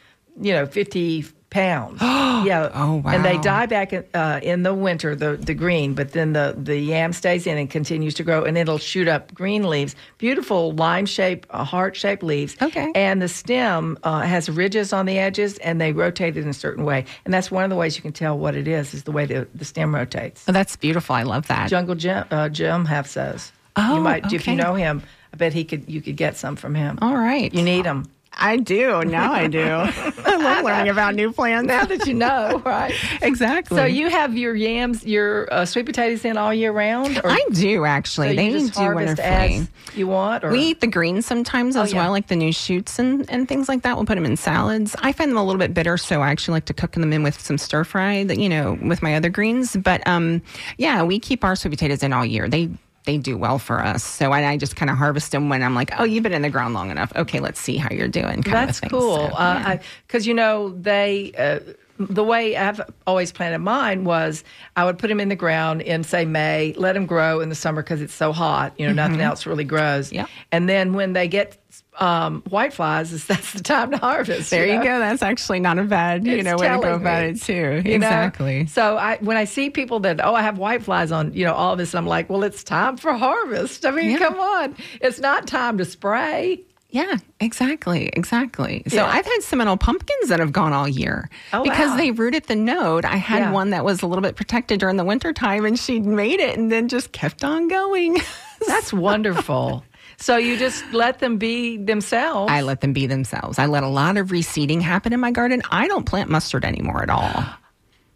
you 0.41 0.53
know, 0.53 0.67
50 0.67 1.25
pounds. 1.51 2.01
yeah. 2.03 2.71
Oh, 2.73 2.97
wow. 3.05 3.13
And 3.13 3.25
they 3.25 3.37
die 3.39 3.67
back 3.67 3.93
in, 3.93 4.05
uh, 4.15 4.41
in 4.43 4.63
the 4.63 4.73
winter, 4.73 5.15
the, 5.15 5.37
the 5.37 5.55
green, 5.55 5.95
but 5.95 6.13
then 6.13 6.33
the, 6.33 6.55
the 6.57 6.79
yam 6.79 7.13
stays 7.13 7.47
in 7.47 7.59
and 7.59 7.69
continues 7.69 8.15
to 8.15 8.23
grow, 8.23 8.45
and 8.45 8.57
it'll 8.57 8.79
shoot 8.79 9.09
up 9.09 9.35
green 9.35 9.69
leaves. 9.69 9.95
Beautiful 10.19 10.73
lime 10.73 11.07
shaped, 11.07 11.49
uh, 11.51 11.65
heart 11.65 11.97
shaped 11.97 12.23
leaves. 12.23 12.57
Okay. 12.63 12.91
And 12.95 13.21
the 13.21 13.29
stem 13.29 13.99
uh, 14.03 14.21
has 14.21 14.49
ridges 14.49 14.93
on 14.93 15.07
the 15.07 15.19
edges, 15.19 15.59
and 15.59 15.81
they 15.81 15.93
rotate 15.93 16.37
it 16.37 16.43
in 16.43 16.49
a 16.49 16.55
certain 16.55 16.85
way. 16.85 17.05
And 17.25 17.35
that's 17.35 17.51
one 17.51 17.65
of 17.65 17.71
the 17.71 17.77
ways 17.77 17.97
you 17.97 18.03
can 18.03 18.13
tell 18.13 18.39
what 18.39 18.55
it 18.55 18.69
is, 18.69 18.95
is 18.95 19.03
the 19.03 19.13
way 19.13 19.27
the, 19.27 19.47
the 19.55 19.65
stem 19.65 19.95
rotates. 19.95 20.45
Oh, 20.49 20.53
that's 20.53 20.77
beautiful. 20.77 21.15
I 21.15 21.25
love 21.25 21.49
that. 21.49 21.69
Jungle 21.69 21.97
Jim, 21.97 22.25
uh, 22.31 22.49
Jim 22.49 22.85
has 22.87 23.15
those. 23.15 23.53
Oh, 23.77 23.97
you 23.97 24.01
might 24.01 24.33
if 24.33 24.47
you 24.47 24.57
know 24.57 24.75
him. 24.75 25.03
I 25.33 25.37
bet 25.37 25.53
he 25.53 25.65
could. 25.65 25.89
You 25.89 26.03
could 26.03 26.17
get 26.17 26.37
some 26.37 26.57
from 26.57 26.75
him. 26.75 26.99
All 27.01 27.15
right. 27.15 27.55
You 27.55 27.63
need 27.63 27.85
them 27.85 28.11
I 28.33 28.57
do. 28.57 29.03
Now 29.05 29.33
I 29.33 29.49
do. 29.49 29.61
I 29.69 30.37
love 30.37 30.65
learning 30.65 30.89
about 30.91 31.15
new 31.15 31.33
plants. 31.33 31.67
now 31.67 31.85
that 31.85 32.07
you 32.07 32.15
know, 32.15 32.63
right? 32.65 32.95
exactly. 33.23 33.77
So 33.77 33.85
you 33.85 34.09
have 34.09 34.37
your 34.39 34.55
yams, 34.55 35.05
your 35.05 35.53
uh, 35.53 35.65
sweet 35.67 35.85
potatoes 35.85 36.25
in 36.25 36.37
all 36.37 36.55
year 36.55 36.73
round, 36.73 37.19
or 37.23 37.31
I 37.31 37.45
do 37.53 37.85
actually. 37.85 38.29
so 38.31 38.35
they 38.37 38.51
just 38.51 38.75
do 38.75 38.81
wonderfully. 38.95 39.25
as 39.25 39.69
you 39.95 40.07
want, 40.07 40.45
or 40.45 40.53
We 40.53 40.61
eat 40.61 40.81
the 40.81 40.87
greens 40.87 41.27
sometimes 41.27 41.77
as 41.77 41.93
Oh, 41.93 41.97
yeah. 41.97 42.03
well, 42.05 42.13
like 42.13 42.29
the 42.29 42.37
new 42.37 42.53
shoots 42.53 42.99
and, 42.99 43.29
and 43.29 43.49
things 43.49 43.69
like 43.69 43.83
that. 43.83 43.97
We'll 43.97 44.07
put 44.07 44.15
them 44.15 44.25
in 44.25 44.37
salads. 44.37 44.95
I 45.01 45.13
find 45.13 45.31
them 45.31 45.39
a 45.39 45.45
little 45.45 45.59
bit 45.59 45.75
bitter, 45.75 45.97
so 45.99 46.23
I 46.23 46.31
actually 46.31 46.53
like 46.55 46.67
to 46.67 46.75
cook 46.75 46.93
them 46.93 47.13
in 47.13 47.23
with 47.23 47.39
some 47.41 47.59
stir 47.59 47.85
fry, 47.85 48.25
that 48.25 48.39
you 48.39 48.49
know, 48.49 48.79
with 48.81 49.03
my 49.03 49.17
other 49.17 49.29
greens. 49.29 49.77
But 49.77 50.07
um, 50.07 50.41
yeah, 50.79 51.03
we 51.03 51.19
keep 51.19 51.45
our 51.45 51.57
sweet 51.57 51.71
potatoes 51.73 52.03
in 52.03 52.13
all 52.13 52.25
year. 52.25 52.49
They 52.49 52.71
they 53.05 53.19
do 53.19 53.37
well 53.37 53.59
for 53.59 53.81
us. 53.81 54.05
So 54.05 54.33
I, 54.33 54.47
I 54.51 54.57
just 54.57 54.77
kind 54.77 54.91
of 54.91 54.97
harvest 54.97 55.33
them 55.33 55.49
when 55.49 55.63
I'm 55.63 55.75
like, 55.75 55.99
oh, 55.99 56.05
you've 56.05 56.23
been 56.23 56.33
in 56.33 56.43
the 56.43 56.51
ground 56.51 56.75
long 56.75 56.91
enough. 56.91 57.13
Okay, 57.17 57.41
let's 57.41 57.61
see 57.61 57.77
how 57.77 57.89
you're 57.95 58.09
doing. 58.09 58.43
kind 58.43 58.69
of 58.69 58.81
That's 58.81 58.81
cool. 58.81 59.17
So, 59.17 59.23
yeah. 59.33 59.81
Because 60.07 60.27
you 60.27 60.35
know 60.35 60.71
they. 60.71 61.33
Uh, 61.37 61.61
the 62.01 62.25
way 62.25 62.57
I've 62.57 62.81
always 63.07 63.31
planted 63.31 63.59
mine 63.59 64.05
was 64.05 64.43
I 64.75 64.87
would 64.87 64.99
put 64.99 65.09
them 65.09 65.21
in 65.21 65.29
the 65.29 65.37
ground 65.37 65.83
in 65.83 66.03
say 66.03 66.25
May, 66.25 66.73
let 66.79 66.95
them 66.95 67.05
grow 67.05 67.41
in 67.41 67.51
the 67.51 67.55
summer 67.55 67.83
because 67.83 68.01
it's 68.01 68.15
so 68.15 68.33
hot. 68.33 68.73
You 68.79 68.87
know, 68.87 68.95
nothing 68.95 69.21
else 69.21 69.45
really 69.45 69.65
grows. 69.65 70.07
Mm-hmm. 70.07 70.17
Yeah. 70.17 70.27
And 70.51 70.67
then 70.67 70.95
when 70.95 71.13
they 71.13 71.29
get 71.29 71.60
um, 71.99 72.43
white 72.49 72.73
flies, 72.73 73.13
is 73.13 73.27
that's 73.27 73.53
the 73.53 73.63
time 73.63 73.91
to 73.91 73.99
harvest. 73.99 74.51
There 74.51 74.67
you 74.67 74.77
know? 74.79 74.85
go. 74.85 74.99
That's 75.01 75.23
actually 75.23 75.61
not 75.61 75.79
a 75.79 75.83
bad, 75.85 76.27
you 76.27 76.35
It's 76.37 76.45
know, 76.45 76.57
way 76.57 76.69
to 76.69 76.79
go 76.79 76.95
about 76.95 77.25
me, 77.25 77.31
it 77.31 77.43
too. 77.43 77.53
you 77.85 77.99
know? 77.99 78.07
exactly. 78.07 78.67
So 78.67 78.97
I, 78.97 79.19
when 79.21 79.37
I 79.37 79.45
see 79.45 79.71
people 79.71 80.01
that 80.01 80.25
oh 80.25 80.35
I 80.35 80.43
have 80.43 80.59
white 80.59 80.83
flies 80.83 81.13
on 81.13 81.33
you 81.35 81.45
know 81.45 81.55
all 81.55 81.73
of 81.73 81.79
this, 81.79 81.95
I'm 81.95 82.07
like, 82.07 82.31
well, 82.31 82.43
it's 82.45 82.63
time 82.65 82.97
for 82.97 83.13
harvest. 83.13 83.85
I 83.85 83.91
mean, 83.91 84.11
Yeah. 84.13 84.19
come 84.19 84.39
on, 84.39 84.77
it's 85.01 85.19
not 85.19 85.47
time 85.47 85.79
to 85.79 85.85
spray. 85.85 86.61
Yeah, 86.93 87.19
exactly, 87.39 88.09
exactly. 88.15 88.83
So 88.89 88.97
Yeah. 88.97 89.07
I've 89.07 89.25
had 89.25 89.43
Seminole 89.43 89.77
pumpkins 89.77 90.29
that 90.29 90.41
have 90.41 90.51
gone 90.53 90.73
all 90.73 90.89
year 90.89 91.31
Oh, 91.53 91.63
because 91.63 91.91
wow. 91.91 91.97
they 91.97 92.11
rooted 92.11 92.45
the 92.45 92.57
node. 92.57 93.05
I 93.05 93.15
had 93.15 93.39
Yeah. 93.39 93.53
one 93.53 93.71
that 93.71 93.85
was 93.85 94.03
a 94.03 94.07
little 94.09 94.23
bit 94.23 94.35
protected 94.35 94.81
during 94.81 94.97
the 94.97 95.05
winter 95.05 95.33
time, 95.33 95.65
and 95.65 95.79
she 95.79 96.01
made 96.01 96.41
it, 96.41 96.59
and 96.59 96.73
then 96.73 96.89
just 96.89 97.13
kept 97.13 97.45
on 97.45 97.69
going. 97.69 98.19
That's 98.67 98.93
wonderful. 98.93 99.85
So 100.21 100.37
you 100.37 100.57
just 100.57 100.85
let 100.93 101.19
them 101.19 101.37
be 101.39 101.77
themselves. 101.79 102.53
I 102.53 102.61
let 102.61 102.81
them 102.83 102.93
be 102.93 103.07
themselves. 103.07 103.59
I 103.59 103.67
let 103.67 103.83
a 103.83 103.89
lot 103.89 104.17
of 104.17 104.29
reseeding 104.29 104.81
happen 104.81 105.13
in 105.13 105.19
my 105.21 105.31
garden. 105.33 105.63
I 105.71 105.89
don't 105.89 106.05
plant 106.07 106.31
mustard 106.31 106.65
anymore 106.65 107.03
at 107.03 107.11
all. 107.11 107.45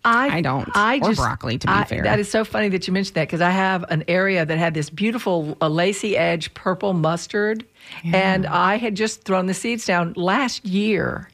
I 0.06 0.42
don't. 0.42 0.68
I 0.74 1.00
Or 1.02 1.14
broccoli, 1.14 1.56
to 1.56 1.66
be 1.66 1.72
I- 1.72 1.84
fair. 1.84 2.02
That 2.02 2.18
is 2.20 2.30
so 2.30 2.44
funny 2.44 2.68
that 2.68 2.86
you 2.86 2.92
mentioned 2.92 3.14
that 3.14 3.26
because 3.26 3.40
I 3.40 3.48
have 3.50 3.84
an 3.88 4.04
area 4.06 4.44
that 4.44 4.58
had 4.58 4.74
this 4.74 4.90
beautiful 4.90 5.56
uh, 5.62 5.68
lacy 5.68 6.14
edge 6.14 6.52
purple 6.52 6.92
mustard, 6.92 7.64
and 8.04 8.46
I 8.46 8.76
had 8.76 8.96
just 8.96 9.24
thrown 9.24 9.46
the 9.46 9.54
seeds 9.54 9.86
down 9.86 10.12
last 10.14 10.66
year, 10.66 11.30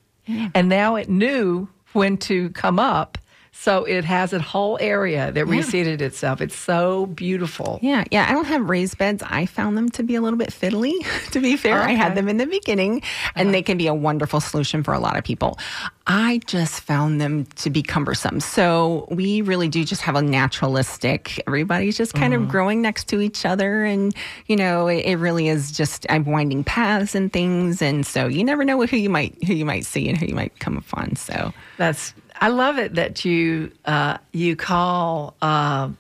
and 0.55 0.69
now 0.69 0.95
it 0.95 1.09
knew 1.09 1.69
when 1.95 2.17
to 2.19 2.51
come 2.51 2.79
up. 2.79 3.19
So 3.53 3.85
it 3.85 4.05
has 4.05 4.33
a 4.33 4.39
whole 4.39 4.79
area 4.81 5.33
that 5.33 5.47
reseeded 5.47 6.01
itself. 6.01 6.41
It's 6.41 6.55
so 6.55 7.07
beautiful. 7.07 7.79
Yeah, 7.83 8.05
yeah. 8.11 8.27
I 8.29 8.33
don't 8.33 8.47
have 8.47 8.69
raised 8.69 8.97
beds. 8.97 9.23
I 9.27 9.47
found 9.47 9.77
them 9.77 9.89
to 9.91 10.03
be 10.03 10.15
a 10.15 10.21
little 10.21 10.39
bit 10.39 10.51
fiddly, 10.51 10.95
to 11.33 11.41
be 11.41 11.57
fair. 11.57 11.81
I 11.81 11.91
had 11.91 12.15
them 12.15 12.29
in 12.29 12.37
the 12.37 12.47
beginning, 12.47 13.03
and 13.35 13.49
uh-huh. 13.49 13.53
they 13.53 13.63
can 13.63 13.77
be 13.77 13.87
a 13.87 13.95
wonderful 13.95 14.41
solution 14.41 14.83
for 14.83 14.95
a 14.95 15.01
lot 15.01 15.17
of 15.17 15.25
people. 15.25 15.59
I 16.13 16.41
just 16.47 16.81
found 16.81 17.21
them 17.21 17.45
to 17.55 17.71
be 17.71 17.85
cumbersome. 17.85 18.41
So 18.41 19.07
we 19.13 19.43
really 19.43 19.69
do 19.69 19.85
just 19.85 20.03
have 20.03 20.17
a 20.17 20.23
naturalistic, 20.23 21.41
everybody's 21.47 21.97
just 21.97 22.15
kind 22.15 22.35
of 22.35 22.49
growing 22.49 22.83
next 22.83 23.05
to 23.11 23.21
each 23.21 23.47
other. 23.47 23.85
And, 23.85 24.13
you 24.47 24.57
know, 24.57 24.89
it, 24.89 25.05
it 25.07 25.17
really 25.19 25.47
is 25.47 25.71
just, 25.71 26.07
I'm 26.11 26.25
winding 26.25 26.65
paths 26.65 27.15
and 27.15 27.33
things. 27.33 27.81
And 27.81 28.05
so 28.05 28.27
you 28.27 28.43
never 28.43 28.65
know 28.65 28.85
who 28.85 28.97
you 28.97 29.09
might, 29.09 29.37
who 29.45 29.55
you 29.55 29.65
might 29.65 29.87
see 29.87 30.09
and 30.09 30.19
who 30.19 30.27
you 30.27 30.35
might 30.35 30.59
come 30.59 30.77
upon. 30.77 31.15
So 31.15 31.53
That's 31.77 32.13
I 32.41 32.49
love 32.49 32.79
it 32.79 32.95
that 32.95 33.25
you 33.25 33.71
uh, 33.85 34.17
you 34.33 34.57
call 34.57 35.35
um 35.43 35.97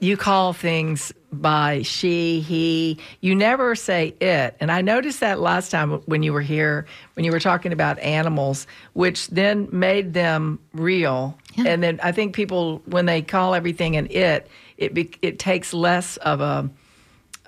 you 0.00 0.16
call 0.16 0.52
things 0.52 1.12
by 1.32 1.82
she 1.82 2.40
he. 2.40 2.98
You 3.20 3.34
never 3.34 3.74
say 3.76 4.14
it, 4.20 4.56
and 4.58 4.72
I 4.72 4.80
noticed 4.80 5.20
that 5.20 5.38
last 5.40 5.70
time 5.70 6.00
when 6.06 6.22
you 6.22 6.32
were 6.32 6.40
here 6.40 6.86
when 7.14 7.24
you 7.24 7.30
were 7.30 7.40
talking 7.40 7.72
about 7.72 7.98
animals, 8.00 8.66
which 8.94 9.28
then 9.28 9.68
made 9.70 10.14
them 10.14 10.58
real. 10.72 11.38
And 11.58 11.82
then 11.82 12.00
I 12.02 12.12
think 12.12 12.34
people 12.34 12.82
when 12.86 13.06
they 13.06 13.22
call 13.22 13.54
everything 13.54 13.96
an 13.96 14.08
it, 14.10 14.48
it 14.78 14.94
be, 14.94 15.10
it 15.20 15.38
takes 15.38 15.74
less 15.74 16.16
of 16.18 16.40
a 16.40 16.70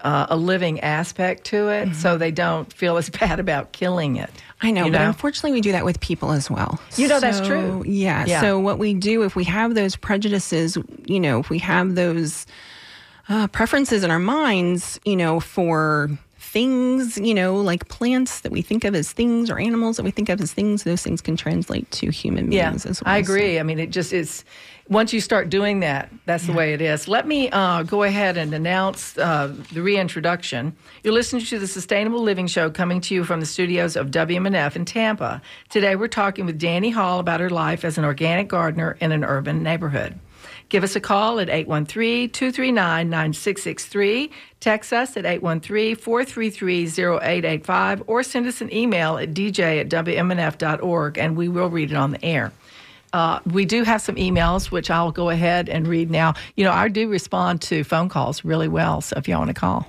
uh, 0.03 0.27
a 0.31 0.37
living 0.37 0.81
aspect 0.81 1.45
to 1.45 1.69
it, 1.69 1.95
so 1.95 2.19
they 2.19 2.31
don't 2.31 2.73
feel 2.73 2.97
as 2.97 3.09
bad 3.21 3.41
about 3.41 3.73
killing 3.73 4.17
it. 4.17 4.31
I 4.61 4.71
know, 4.71 4.85
You 4.87 4.93
but 4.93 5.01
unfortunately, 5.01 5.53
we 5.53 5.61
do 5.61 5.73
that 5.73 5.85
with 5.85 5.99
people 6.01 6.31
as 6.33 6.51
well. 6.51 6.81
You 6.97 7.09
know, 7.09 7.19
that's 7.21 7.41
true. 7.41 7.83
Yeah, 7.87 8.25
Yeah. 8.27 8.41
So, 8.41 8.59
what 8.61 8.79
we 8.79 8.95
do 8.95 9.23
if 9.25 9.35
we 9.35 9.45
have 9.45 9.75
those 9.75 9.97
prejudices, 9.97 10.77
you 11.07 11.19
know, 11.21 11.41
if 11.41 11.51
we 11.51 11.59
have 11.59 11.95
those 11.97 12.47
uh, 13.29 13.47
preferences 13.49 14.05
in 14.05 14.11
our 14.11 14.19
minds, 14.21 15.01
you 15.05 15.17
know, 15.17 15.41
for 15.41 16.11
things, 16.39 17.17
you 17.19 17.35
know, 17.35 17.57
like 17.57 17.89
plants 17.89 18.41
that 18.41 18.53
we 18.53 18.61
think 18.63 18.85
of 18.85 18.95
as 18.95 19.11
things 19.11 19.49
or 19.51 19.59
animals 19.59 19.97
that 19.97 20.03
we 20.03 20.11
think 20.11 20.29
of 20.29 20.41
as 20.41 20.53
things, 20.53 20.83
those 20.85 21.03
things 21.03 21.21
can 21.21 21.37
translate 21.37 21.91
to 21.93 22.11
human 22.11 22.51
beings 22.51 22.85
as 22.85 23.03
well. 23.03 23.15
I 23.15 23.23
So- 23.23 23.33
agree. 23.33 23.59
I 23.59 23.63
mean, 23.63 23.79
it 23.79 23.91
just 23.91 24.13
is. 24.13 24.45
Once 24.89 25.13
you 25.13 25.21
start 25.21 25.49
doing 25.49 25.81
that, 25.81 26.11
that's 26.27 26.47
the 26.47 26.53
way 26.53 26.73
it 26.75 26.81
is. 26.81 27.07
Let 27.07 27.27
me 27.27 27.49
uh, 27.51 27.85
go 27.85 28.03
ahead 28.03 28.37
and 28.37 28.53
announce 28.53 29.17
uh, 29.17 29.55
the 29.73 29.81
reintroduction. 29.81 30.77
You're 31.05 31.15
listening 31.15 31.45
to 31.47 31.59
the 31.59 31.69
Sustainable 31.69 32.21
Living 32.21 32.49
Show 32.49 32.69
coming 32.69 33.01
to 33.03 33.15
you 33.15 33.23
from 33.23 33.39
the 33.39 33.47
studios 33.47 33.95
of 33.95 34.11
WMNF 34.11 34.75
in 34.75 34.85
Tampa. 34.85 35.41
Today, 35.69 35.95
we're 35.95 36.09
talking 36.09 36.47
with 36.47 36.61
Dani 36.61 36.93
Hall 36.93 37.21
about 37.21 37.39
her 37.39 37.51
life 37.51 37.85
as 37.85 37.97
an 37.97 38.05
organic 38.05 38.49
gardener 38.49 38.97
in 39.01 39.13
an 39.13 39.25
urban 39.25 39.63
neighborhood. 39.63 40.19
Give 40.69 40.83
us 40.83 40.97
a 40.97 41.01
call 41.01 41.39
at 41.39 41.49
813 41.49 42.31
239 42.31 43.11
9663. 43.11 44.31
Text 44.59 44.93
us 44.93 45.17
at 45.17 45.27
813 45.27 45.97
433 45.97 46.85
0885 46.87 48.03
or 48.07 48.23
send 48.23 48.47
us 48.47 48.61
an 48.61 48.73
email 48.73 49.19
at 49.19 49.35
dj 49.35 49.81
at 49.81 49.89
wmnf.org 49.89 51.19
and 51.19 51.37
we 51.37 51.49
will 51.49 51.69
read 51.69 51.91
it 51.91 51.97
on 51.97 52.13
the 52.13 52.25
air. 52.25 52.53
Uh, 53.13 53.41
we 53.47 53.65
do 53.65 53.83
have 53.83 54.01
some 54.01 54.15
emails, 54.17 54.71
which 54.71 54.91
I'll 54.91 55.13
go 55.13 55.29
ahead 55.29 55.69
and 55.69 55.87
read 55.87 56.11
now. 56.11 56.35
You 56.57 56.65
know, 56.65 56.73
I 56.73 56.89
do 56.89 57.09
respond 57.09 57.61
to 57.63 57.85
phone 57.85 58.09
calls 58.09 58.45
really 58.45 58.69
well, 58.69 59.01
so 59.01 59.17
if 59.19 59.29
y'all 59.29 59.41
want 59.41 59.49
to 59.49 59.55
call. 59.55 59.87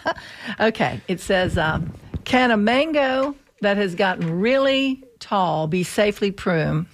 okay, 0.60 1.00
it 1.06 1.20
says, 1.20 1.56
um, 1.56 1.92
Can 2.24 2.50
a 2.50 2.56
mango 2.56 3.36
that 3.60 3.76
has 3.76 3.94
gotten 3.94 4.40
really 4.40 5.04
tall 5.20 5.68
be 5.68 5.84
safely 5.84 6.32
pruned? 6.32 6.86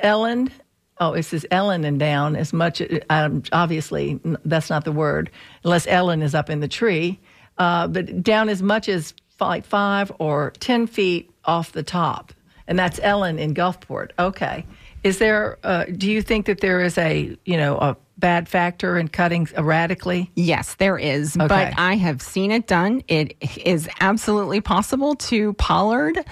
Ellen, 0.00 0.50
oh, 0.98 1.12
it 1.12 1.24
says 1.24 1.44
Ellen 1.50 1.84
and 1.84 1.98
down 1.98 2.36
as 2.36 2.52
much, 2.52 2.82
um, 3.10 3.42
obviously, 3.52 4.20
that's 4.44 4.70
not 4.70 4.84
the 4.84 4.92
word, 4.92 5.30
unless 5.64 5.86
Ellen 5.86 6.22
is 6.22 6.34
up 6.34 6.48
in 6.50 6.60
the 6.60 6.68
tree, 6.68 7.20
uh, 7.58 7.88
but 7.88 8.22
down 8.22 8.48
as 8.48 8.62
much 8.62 8.88
as 8.88 9.12
like 9.40 9.64
five 9.64 10.10
or 10.18 10.52
10 10.60 10.86
feet 10.86 11.30
off 11.44 11.72
the 11.72 11.82
top. 11.82 12.32
And 12.68 12.78
that's 12.78 13.00
Ellen 13.02 13.38
in 13.40 13.54
Gulfport. 13.54 14.10
Okay. 14.18 14.64
Is 15.02 15.18
there, 15.18 15.58
uh, 15.64 15.86
do 15.86 16.10
you 16.10 16.22
think 16.22 16.46
that 16.46 16.60
there 16.60 16.80
is 16.80 16.98
a, 16.98 17.36
you 17.44 17.56
know, 17.56 17.76
a 17.78 17.96
bad 18.18 18.48
factor 18.48 18.98
in 18.98 19.08
cutting 19.08 19.48
erratically? 19.56 20.30
Yes, 20.34 20.74
there 20.74 20.98
is. 20.98 21.36
Okay. 21.36 21.46
But 21.46 21.78
I 21.78 21.94
have 21.94 22.20
seen 22.20 22.50
it 22.50 22.66
done. 22.66 23.02
It 23.08 23.36
is 23.64 23.88
absolutely 24.00 24.60
possible 24.60 25.14
to 25.14 25.54
pollard 25.54 26.24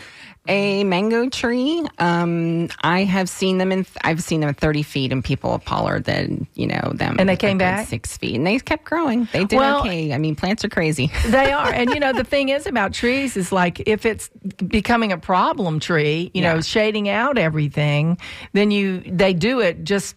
a 0.48 0.85
mango 0.85 1.28
tree. 1.28 1.85
Um, 1.98 2.68
I 2.82 3.04
have 3.04 3.28
seen 3.28 3.59
them 3.59 3.72
in, 3.72 3.87
I've 4.02 4.22
seen 4.22 4.40
them 4.40 4.50
at 4.50 4.59
30 4.59 4.82
feet 4.82 5.12
and 5.12 5.24
people 5.24 5.52
have 5.52 5.64
pollard 5.64 6.04
then, 6.04 6.46
you 6.54 6.66
know, 6.66 6.92
them. 6.94 7.16
And 7.18 7.28
they 7.28 7.37
came 7.37 7.59
back? 7.59 7.87
Six 7.88 8.16
feet 8.16 8.37
and 8.37 8.46
they 8.46 8.59
kept 8.59 8.85
growing. 8.85 9.28
They 9.32 9.44
did 9.44 9.56
Well- 9.56 9.80
okay. 9.80 10.12
I 10.12 10.18
mean, 10.18 10.37
plants 10.37 10.64
are 10.64 10.68
crazy. 10.68 11.11
They 11.26 11.52
are. 11.52 11.72
And, 11.72 11.90
you 11.90 12.00
know, 12.00 12.12
the 12.12 12.24
thing 12.24 12.48
is 12.50 12.66
about 12.66 12.92
trees 12.92 13.37
is 13.37 13.52
like 13.52 13.80
if 13.87 14.06
it's 14.06 14.28
becoming 14.66 15.12
a 15.12 15.18
problem 15.18 15.80
tree, 15.80 16.30
you 16.35 16.40
know, 16.42 16.61
shading 16.61 17.09
out 17.09 17.37
everything, 17.37 18.18
then 18.52 18.70
you, 18.70 19.00
they 19.00 19.35
do 19.35 19.61
it 19.61 19.85
just 19.85 20.14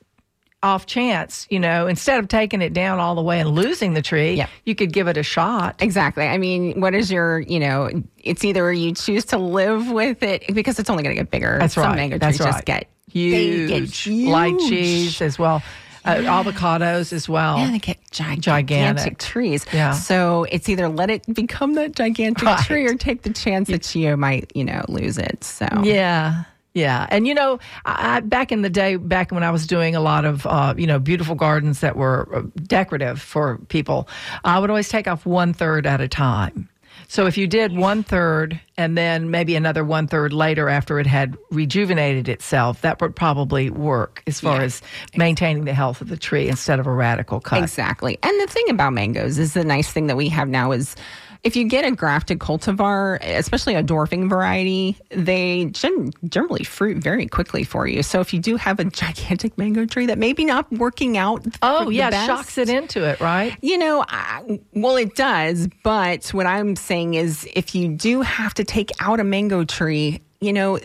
off 0.62 0.86
chance, 0.86 1.48
you 1.50 1.60
know, 1.60 1.88
instead 1.88 2.20
of 2.20 2.28
taking 2.28 2.62
it 2.62 2.74
down 2.74 3.00
all 3.00 3.16
the 3.16 3.22
way 3.22 3.40
and 3.40 3.50
losing 3.50 3.94
the 3.94 4.02
tree, 4.02 4.34
Yeah. 4.34 4.48
you 4.66 4.76
could 4.76 4.92
give 4.92 5.08
it 5.08 5.16
a 5.16 5.24
shot. 5.24 5.76
Exactly. 5.82 6.26
I 6.28 6.38
mean, 6.38 6.82
what 6.82 6.94
is 6.94 7.10
your, 7.12 7.40
you 7.40 7.60
know, 7.60 7.90
it's 8.18 8.44
either 8.44 8.72
you 8.74 8.94
choose 8.94 9.24
to 9.26 9.38
live 9.38 9.90
with 9.90 10.22
it 10.22 10.44
because 10.54 10.78
it's 10.78 10.90
only 10.90 11.04
going 11.04 11.16
to 11.16 11.22
get 11.22 11.32
bigger. 11.32 11.58
That's 11.60 11.76
Some 11.76 11.84
right. 11.86 11.96
mango 11.96 12.18
That's 12.18 12.38
trees 12.38 12.46
right. 12.46 12.54
just 12.54 12.66
get 12.66 12.88
they 13.14 13.68
get 13.68 13.84
Huge. 13.90 14.28
Lychees 14.30 15.22
as 15.22 15.40
well. 15.40 15.64
Uh, 16.06 16.16
avocados 16.16 17.12
as 17.12 17.28
well. 17.28 17.58
Yeah, 17.58 17.72
they 17.72 17.80
get 17.80 17.98
Gigantic. 18.12 18.44
gigantic 18.44 19.18
trees. 19.18 19.66
Yeah. 19.74 19.92
So 19.94 20.46
it's 20.52 20.70
either 20.70 20.88
let 20.90 21.10
it 21.10 21.26
become 21.34 21.74
that 21.76 21.96
gigantic 21.96 22.44
Right. 22.44 22.60
tree 22.66 22.86
or 22.88 22.96
take 22.96 23.22
the 23.24 23.32
chance 23.32 23.68
that 23.70 23.94
you 23.96 24.16
might, 24.18 24.52
you 24.56 24.64
know, 24.64 24.84
lose 24.88 25.18
it. 25.18 25.44
So 25.44 25.68
Yeah. 25.84 26.44
Yeah, 26.76 27.08
and 27.10 27.26
you 27.28 27.34
know, 27.34 27.60
I, 27.86 28.20
back 28.20 28.52
in 28.52 28.62
the 28.62 28.70
day, 28.70 28.96
back 28.96 29.32
when 29.32 29.44
I 29.44 29.50
was 29.52 29.66
doing 29.66 29.96
a 29.96 30.02
lot 30.02 30.24
of 30.24 30.46
uh, 30.46 30.76
you 30.78 30.86
know 30.88 31.00
beautiful 31.00 31.36
gardens 31.36 31.80
that 31.82 31.96
were 31.96 32.30
uh, 32.34 32.42
decorative 32.64 33.20
for 33.22 33.58
people, 33.70 34.08
I 34.44 34.60
would 34.60 34.70
always 34.70 34.88
take 34.90 35.08
off 35.08 35.26
one 35.26 35.52
third 35.54 35.88
at 35.88 36.00
a 36.00 36.08
time. 36.08 36.70
So 37.08 37.26
if 37.26 37.38
you 37.38 37.48
did 37.48 37.76
one 37.76 38.04
third 38.04 38.60
and 38.78 38.96
then 38.96 39.32
maybe 39.32 39.56
another 39.56 39.84
one 39.84 40.06
third 40.08 40.32
later 40.32 40.70
after 40.70 41.00
it 41.00 41.08
had 41.08 41.36
rejuvenated 41.50 42.30
itself, 42.30 42.82
that 42.82 43.02
would 43.02 43.16
probably 43.16 43.72
work 43.72 44.22
as 44.28 44.40
far 44.40 44.58
Yeah. 44.58 44.64
as 44.66 44.82
maintaining 45.18 45.66
the 45.66 45.74
health 45.74 46.02
of 46.02 46.10
the 46.10 46.18
tree 46.18 46.48
instead 46.48 46.80
of 46.80 46.86
a 46.86 46.92
radical 46.92 47.40
cut. 47.40 47.64
Exactly. 47.64 48.20
And 48.22 48.40
the 48.42 48.46
thing 48.46 48.66
about 48.70 48.94
mangoes 48.94 49.40
is 49.40 49.54
the 49.54 49.64
nice 49.64 49.90
thing 49.92 50.06
that 50.06 50.18
we 50.18 50.30
have 50.30 50.50
now 50.50 50.72
is 50.72 50.96
if 51.44 51.56
you 51.56 51.66
get 51.66 51.86
a 51.86 51.92
grafted 51.92 52.40
cultivar, 52.40 53.18
especially 53.22 53.76
a 53.76 53.84
dwarfing 53.84 54.28
variety, 54.28 54.98
they 55.10 55.66
gen- 55.66 56.12
generally 56.28 56.64
fruit 56.64 56.98
very 56.98 57.28
quickly 57.28 57.64
for 57.64 57.88
you. 57.88 58.04
So 58.04 58.20
if 58.20 58.34
you 58.34 58.40
do 58.40 58.58
have 58.58 58.80
a 58.80 58.84
gigantic 58.86 59.58
mango 59.58 59.86
tree 59.86 60.06
that 60.08 60.18
maybe 60.18 60.44
not 60.44 60.72
working 60.72 61.18
out, 61.18 61.46
Oh 61.62 61.86
the 61.86 61.94
yeah, 61.94 62.10
best, 62.10 62.28
shocks 62.28 62.58
it 62.58 62.70
into 62.70 63.04
it, 63.06 63.20
right? 63.20 63.58
You 63.62 63.78
know, 63.78 64.04
I, 64.08 64.60
well, 64.74 64.98
it 64.98 65.16
does. 65.16 65.68
But 65.84 66.28
what 66.34 66.46
I'm 66.46 66.76
saying 66.76 67.14
is, 67.14 67.48
if 67.54 67.74
you 67.74 67.90
do 67.90 68.22
have 68.22 68.54
to 68.56 68.64
take 68.64 68.92
out 69.00 69.20
a 69.20 69.24
mango 69.24 69.64
tree, 69.64 70.22
you 70.42 70.52
know, 70.54 70.80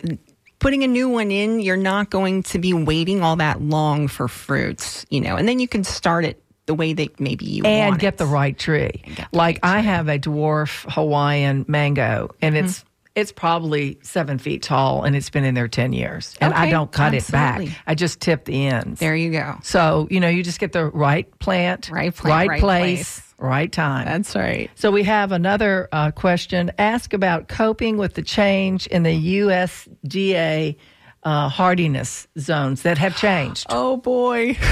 putting 0.59 0.83
a 0.83 0.87
new 0.87 1.09
one 1.09 1.31
in, 1.31 1.59
you're 1.59 1.77
not 1.77 2.09
going 2.09 2.43
to 2.43 2.59
be 2.59 2.73
waiting 2.73 3.21
all 3.21 3.35
that 3.35 3.61
long 3.61 4.07
for 4.07 4.27
fruits, 4.27 5.05
you 5.09 5.19
know, 5.19 5.35
and 5.35 5.47
then 5.47 5.59
you 5.59 5.67
can 5.67 5.83
start 5.83 6.25
it 6.25 6.41
the 6.65 6.73
way 6.73 6.93
that 6.93 7.19
maybe 7.19 7.45
you 7.45 7.63
and 7.63 7.99
get 7.99 8.15
it. 8.15 8.17
the 8.17 8.25
right 8.25 8.57
tree. 8.57 9.01
the 9.05 9.27
Like 9.31 9.59
right 9.63 9.77
I 9.77 9.79
have 9.81 10.07
a 10.07 10.17
dwarf 10.19 10.85
Hawaiian 10.91 11.65
mango, 11.67 12.33
and 12.41 12.57
it's 12.57 12.83
it's 13.15 13.31
probably 13.31 13.97
seven 14.01 14.37
feet 14.39 14.61
tall, 14.61 15.03
and 15.03 15.15
it's 15.15 15.29
been 15.29 15.45
in 15.45 15.53
there 15.55 15.67
ten 15.69 15.93
years, 15.93 16.35
and 16.41 16.53
I 16.53 16.69
don't 16.69 16.91
cut 16.91 17.13
it 17.13 17.29
back. 17.31 17.67
I 17.87 17.95
just 17.95 18.19
tip 18.19 18.45
the 18.45 18.67
ends. 18.67 18.99
There 18.99 19.15
you 19.15 19.31
go. 19.31 19.57
So 19.63 20.07
you 20.11 20.19
know, 20.19 20.27
you 20.27 20.43
just 20.43 20.59
get 20.59 20.73
the 20.73 20.85
right 20.87 21.27
plant, 21.39 21.89
Right 21.89 22.13
plant, 22.13 22.49
right 22.49 22.59
place, 22.59 23.19
place. 23.19 23.33
right 23.37 23.71
time. 23.71 24.05
That's 24.05 24.35
right. 24.35 24.69
So 24.75 24.91
we 24.91 25.03
have 25.03 25.31
another 25.31 25.87
uh, 25.91 26.11
question. 26.11 26.71
Ask 26.77 27.13
about 27.13 27.47
coping 27.47 27.97
with 27.97 28.15
the 28.15 28.21
change 28.21 28.87
in 28.87 29.03
the 29.03 29.37
USDA 29.39 30.75
uh, 31.23 31.49
hardiness 31.49 32.27
zones 32.37 32.81
that 32.83 32.97
have 32.97 33.15
changed. 33.17 33.67
Oh 33.69 33.97
boy. 33.97 34.57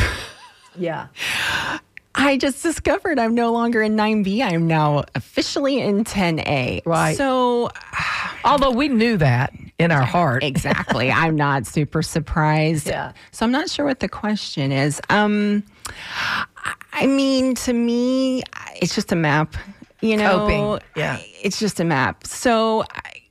Yeah. 0.77 1.07
I 2.15 2.37
just 2.37 2.61
discovered 2.61 3.17
I'm 3.17 3.33
no 3.33 3.51
longer 3.51 3.81
in 3.81 3.95
9B. 3.95 4.41
I 4.41 4.53
am 4.53 4.67
now 4.67 5.03
officially 5.15 5.79
in 5.81 6.03
10A. 6.03 6.81
Right. 6.85 7.17
So, 7.17 7.71
Although 8.45 8.71
we 8.71 8.87
knew 8.89 9.17
that 9.17 9.53
in 9.79 9.91
our 9.91 10.03
heart. 10.03 10.43
exactly. 10.43 11.11
I'm 11.11 11.35
not 11.35 11.65
super 11.65 12.01
surprised. 12.01 12.87
Yeah. 12.87 13.13
So, 13.31 13.45
I'm 13.45 13.51
not 13.51 13.69
sure 13.69 13.85
what 13.85 13.99
the 13.99 14.09
question 14.09 14.71
is. 14.71 15.01
Um, 15.09 15.63
I 16.93 17.07
mean, 17.07 17.55
to 17.55 17.73
me, 17.73 18.43
it's 18.81 18.93
just 18.93 19.11
a 19.11 19.15
map. 19.15 19.55
You 20.01 20.17
know, 20.17 20.39
Coping, 20.39 20.87
yeah. 20.97 21.17
it's 21.41 21.59
just 21.59 21.79
a 21.79 21.85
map. 21.85 22.27
So, 22.27 22.83
I, 22.91 23.23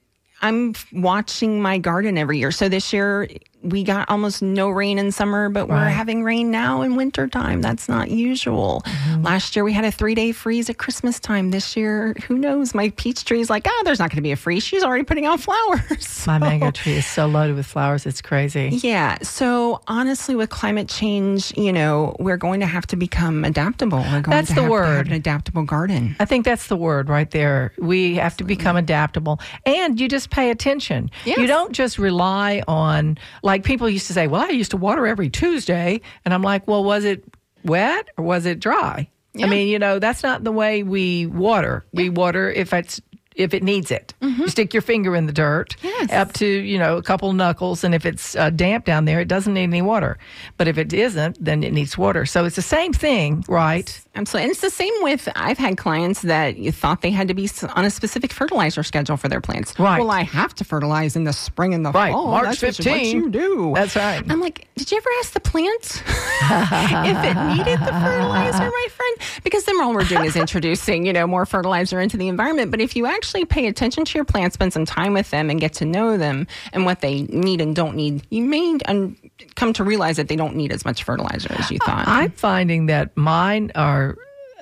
I'm 0.43 0.75
watching 0.93 1.63
my 1.63 1.79
garden 1.79 2.19
every 2.19 2.39
year. 2.39 2.51
So 2.51 2.69
this 2.69 2.93
year 2.93 3.29
we 3.63 3.85
got 3.85 4.09
almost 4.11 4.43
no 4.43 4.69
rain 4.71 4.99
in 4.99 5.13
summer, 5.13 5.49
but 5.49 5.69
we're 5.69 5.77
Right. 5.77 5.91
having 5.91 6.23
rain 6.25 6.51
now 6.51 6.83
in 6.83 6.97
wintertime. 6.97 7.61
That's 7.63 7.89
not 7.89 8.11
usual. 8.11 8.83
Mm-hmm. 8.85 9.23
Last 9.23 9.55
year 9.57 9.65
we 9.65 9.73
had 9.73 9.85
a 9.85 9.91
three 9.93 10.15
day 10.15 10.33
freeze 10.33 10.69
at 10.71 10.79
Christmas 10.79 11.21
time. 11.21 11.51
This 11.51 11.77
year, 11.77 12.15
who 12.27 12.39
knows? 12.39 12.75
My 12.75 12.91
peach 12.97 13.25
tree 13.25 13.41
is 13.41 13.49
like, 13.51 13.67
oh, 13.69 13.83
there's 13.85 13.99
not 13.99 14.11
going 14.11 14.17
to 14.17 14.23
be 14.23 14.33
a 14.33 14.37
freeze. 14.37 14.63
She's 14.63 14.83
already 14.83 15.05
putting 15.05 15.27
out 15.27 15.41
flowers. 15.49 16.27
My 16.27 16.39
mango 16.39 16.71
tree 16.71 16.95
is 16.95 17.07
so 17.07 17.27
loaded 17.27 17.57
with 17.57 17.67
flowers, 17.67 18.07
it's 18.07 18.21
crazy. 18.23 18.81
Yeah. 18.83 19.19
So 19.23 19.81
honestly, 19.87 20.35
with 20.35 20.51
climate 20.51 20.89
change, 20.89 21.57
you 21.57 21.73
know, 21.73 22.17
we're 22.19 22.37
going 22.37 22.61
to 22.61 22.67
have 22.67 22.87
to 22.89 22.97
become 22.97 23.45
adaptable. 23.45 23.99
We're 23.99 24.21
going 24.23 24.31
That's 24.31 24.49
to 24.49 24.55
the 24.55 24.63
have 24.63 24.71
to 24.71 24.77
have 24.77 24.97
word. 24.97 25.07
an 25.09 25.13
adaptable 25.13 25.63
garden. 25.65 26.17
I 26.19 26.25
think 26.25 26.45
that's 26.45 26.67
the 26.67 26.77
word 26.77 27.09
right 27.09 27.31
there. 27.31 27.73
We 27.79 28.17
have 28.17 28.37
to 28.39 28.45
become 28.45 28.77
adaptable 28.77 29.41
and 29.67 30.01
you 30.01 30.09
just 30.09 30.31
pay 30.31 30.51
attention. 30.51 31.11
Yes. 31.25 31.39
You 31.39 31.47
don't 31.47 31.73
just 31.73 31.99
rely 31.99 32.63
on, 32.67 33.19
like 33.43 33.52
people 33.59 33.89
used 33.89 34.07
to 34.09 34.13
say, 34.13 34.27
well, 34.27 34.43
I 34.43 34.49
used 34.51 34.71
to 34.73 34.77
water 34.77 35.07
every 35.07 35.31
Tuesday. 35.31 36.01
And 36.25 36.33
I'm 36.35 36.43
like, 36.43 36.67
well, 36.69 36.85
was 36.85 37.05
it 37.05 37.25
wet 37.65 38.09
or 38.17 38.25
was 38.25 38.47
it 38.47 38.61
dry? 38.61 39.09
I 39.43 39.47
mean, 39.47 39.69
you 39.69 39.79
know, 39.79 39.99
that's 39.99 40.23
not 40.23 40.45
the 40.45 40.53
way 40.53 40.83
we 40.83 41.27
water. 41.27 41.85
We 41.93 42.11
water 42.11 42.51
if 42.51 42.73
it's 42.75 43.01
if 43.35 43.55
it 43.55 43.63
needs 43.63 43.91
it. 43.91 44.13
You 44.21 44.47
stick 44.47 44.75
your 44.75 44.83
finger 44.83 45.17
in 45.17 45.25
the 45.25 45.33
dirt 45.33 45.75
Yes. 45.83 46.13
up 46.13 46.35
to, 46.35 46.47
you 46.47 46.79
know, 46.79 46.99
a 46.99 47.03
couple 47.03 47.33
knuckles. 47.33 47.83
And 47.83 47.95
if 47.95 48.05
it's 48.05 48.37
uh, 48.37 48.51
damp 48.51 48.85
down 48.85 49.07
there, 49.07 49.21
it 49.21 49.29
doesn't 49.29 49.55
need 49.55 49.63
any 49.63 49.81
water. 49.81 50.19
But 50.59 50.69
if 50.69 50.77
it 50.77 50.93
isn't, 50.93 51.43
then 51.43 51.65
it 51.65 51.73
needs 51.73 51.97
water. 51.97 52.27
So 52.27 52.45
it's 52.45 52.57
the 52.57 52.61
same 52.63 52.93
thing, 52.93 53.43
right? 53.49 53.99
Absolutely. 54.15 54.43
And 54.45 54.51
it's 54.51 54.61
the 54.61 54.69
same 54.69 54.93
with 55.01 55.27
I've 55.35 55.57
had 55.57 55.79
clients 55.79 56.21
that 56.23 56.59
you 56.59 56.71
thought 56.71 57.01
they 57.01 57.11
had 57.11 57.29
to 57.29 57.35
be 57.35 57.49
on 57.75 57.87
a 57.87 57.91
specific 57.91 58.31
fertilizer 58.31 58.83
schedule 58.83 59.17
for 59.17 59.29
their 59.29 59.41
plants. 59.41 59.79
Right. 59.79 59.99
Well, 60.01 60.11
I 60.11 60.23
have 60.23 60.55
to 60.57 60.65
fertilize 60.65 61.17
in 61.17 61.25
the 61.25 61.33
spring 61.33 61.73
and 61.73 61.85
the 61.85 61.93
Right. 61.93 62.13
fall. 62.13 62.27
March 62.27 62.45
That's 62.61 62.77
just 62.77 62.83
15. 62.83 62.95
what 62.95 63.07
you 63.25 63.31
do. 63.31 63.73
That's 63.75 63.97
right. 63.97 64.23
I'm 64.29 64.39
like, 64.41 64.69
did 64.77 64.91
you 64.91 64.99
ever 64.99 65.09
ask 65.21 65.33
the 65.33 65.41
plant 65.41 66.03
if 66.07 67.25
it 67.25 67.57
needed 67.57 67.81
the 67.81 67.93
fertilizer, 67.93 68.59
my 68.71 68.87
friend? 68.91 69.17
Because 69.45 69.65
then 69.65 69.81
all 69.81 69.95
we're 69.95 70.05
doing 70.05 70.27
is 70.27 70.37
introducing, 70.37 71.07
you 71.07 71.13
know, 71.15 71.27
more 71.27 71.47
fertilizer 71.47 71.99
into 71.99 72.19
the 72.19 72.29
environment. 72.29 72.71
But 72.71 72.81
if 72.83 72.95
you 72.95 73.07
actually 73.07 73.47
pay 73.47 73.67
attention 73.67 74.05
to 74.05 74.19
your 74.19 74.27
plants, 74.27 74.55
spend 74.55 74.75
some 74.75 74.85
time 74.85 75.15
with 75.15 75.31
them, 75.31 75.49
and 75.49 75.59
get 75.59 75.73
to 75.75 75.87
know 75.87 76.19
them 76.19 76.47
and 76.75 76.85
what 76.85 77.01
they 77.01 77.23
need 77.23 77.63
and 77.63 77.75
don't 77.75 77.97
need, 77.97 78.27
you 78.29 78.45
may 78.45 78.77
un- 78.87 79.17
come 79.55 79.73
to 79.75 79.85
realize 79.85 80.17
that 80.17 80.29
they 80.29 80.37
don't 80.37 80.57
need 80.57 80.73
as 80.73 80.85
much 80.85 81.05
fertilizer 81.05 81.53
as 81.53 81.71
you 81.71 81.79
thought. 81.79 82.07
I'm 82.07 82.31
finding 82.33 82.87
that 82.87 83.17
mine 83.17 83.73
are 83.75 84.17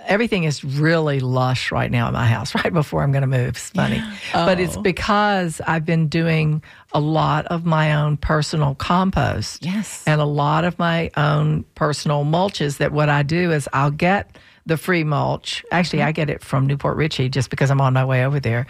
everything 0.07 0.45
is 0.45 0.65
really 0.65 1.21
lush 1.21 1.71
right 1.71 1.91
now 1.91 2.09
in 2.09 2.15
my 2.15 2.27
house 2.27 2.55
right 2.65 2.73
before 2.73 3.03
I'm 3.03 3.13
going 3.13 3.23
to 3.23 3.29
move. 3.29 3.49
It's 3.51 3.71
funny. 3.71 4.03
But 4.33 4.61
it's 4.61 4.77
Oh. 4.77 4.83
because 4.83 5.61
I've 5.67 5.85
been 5.85 6.09
doing 6.09 6.63
a 6.93 7.01
lot 7.01 7.47
of 7.47 7.65
my 7.65 7.95
own 7.95 8.17
personal 8.17 8.75
compost. 8.75 9.65
Yes. 9.65 10.05
And 10.07 10.21
a 10.21 10.25
lot 10.25 10.65
of 10.65 10.79
my 10.79 11.11
own 11.17 11.65
personal 11.75 12.25
mulches 12.25 12.79
that 12.79 12.93
what 12.93 13.09
I 13.09 13.23
do 13.23 13.53
is 13.53 13.69
I'll 13.73 13.91
get 13.91 14.37
the 14.67 14.77
free 14.77 15.05
mulch. 15.05 15.65
Actually, 15.71 16.03
I 16.03 16.07
mm-hmm. 16.07 16.13
get 16.13 16.31
it 16.31 16.43
from 16.43 16.67
New 16.67 16.77
Port 16.77 16.97
Richey 16.97 17.29
just 17.29 17.51
because 17.51 17.71
I'm 17.71 17.81
on 17.81 17.93
my 17.93 18.05
way 18.05 18.25
over 18.25 18.41
there. 18.41 18.67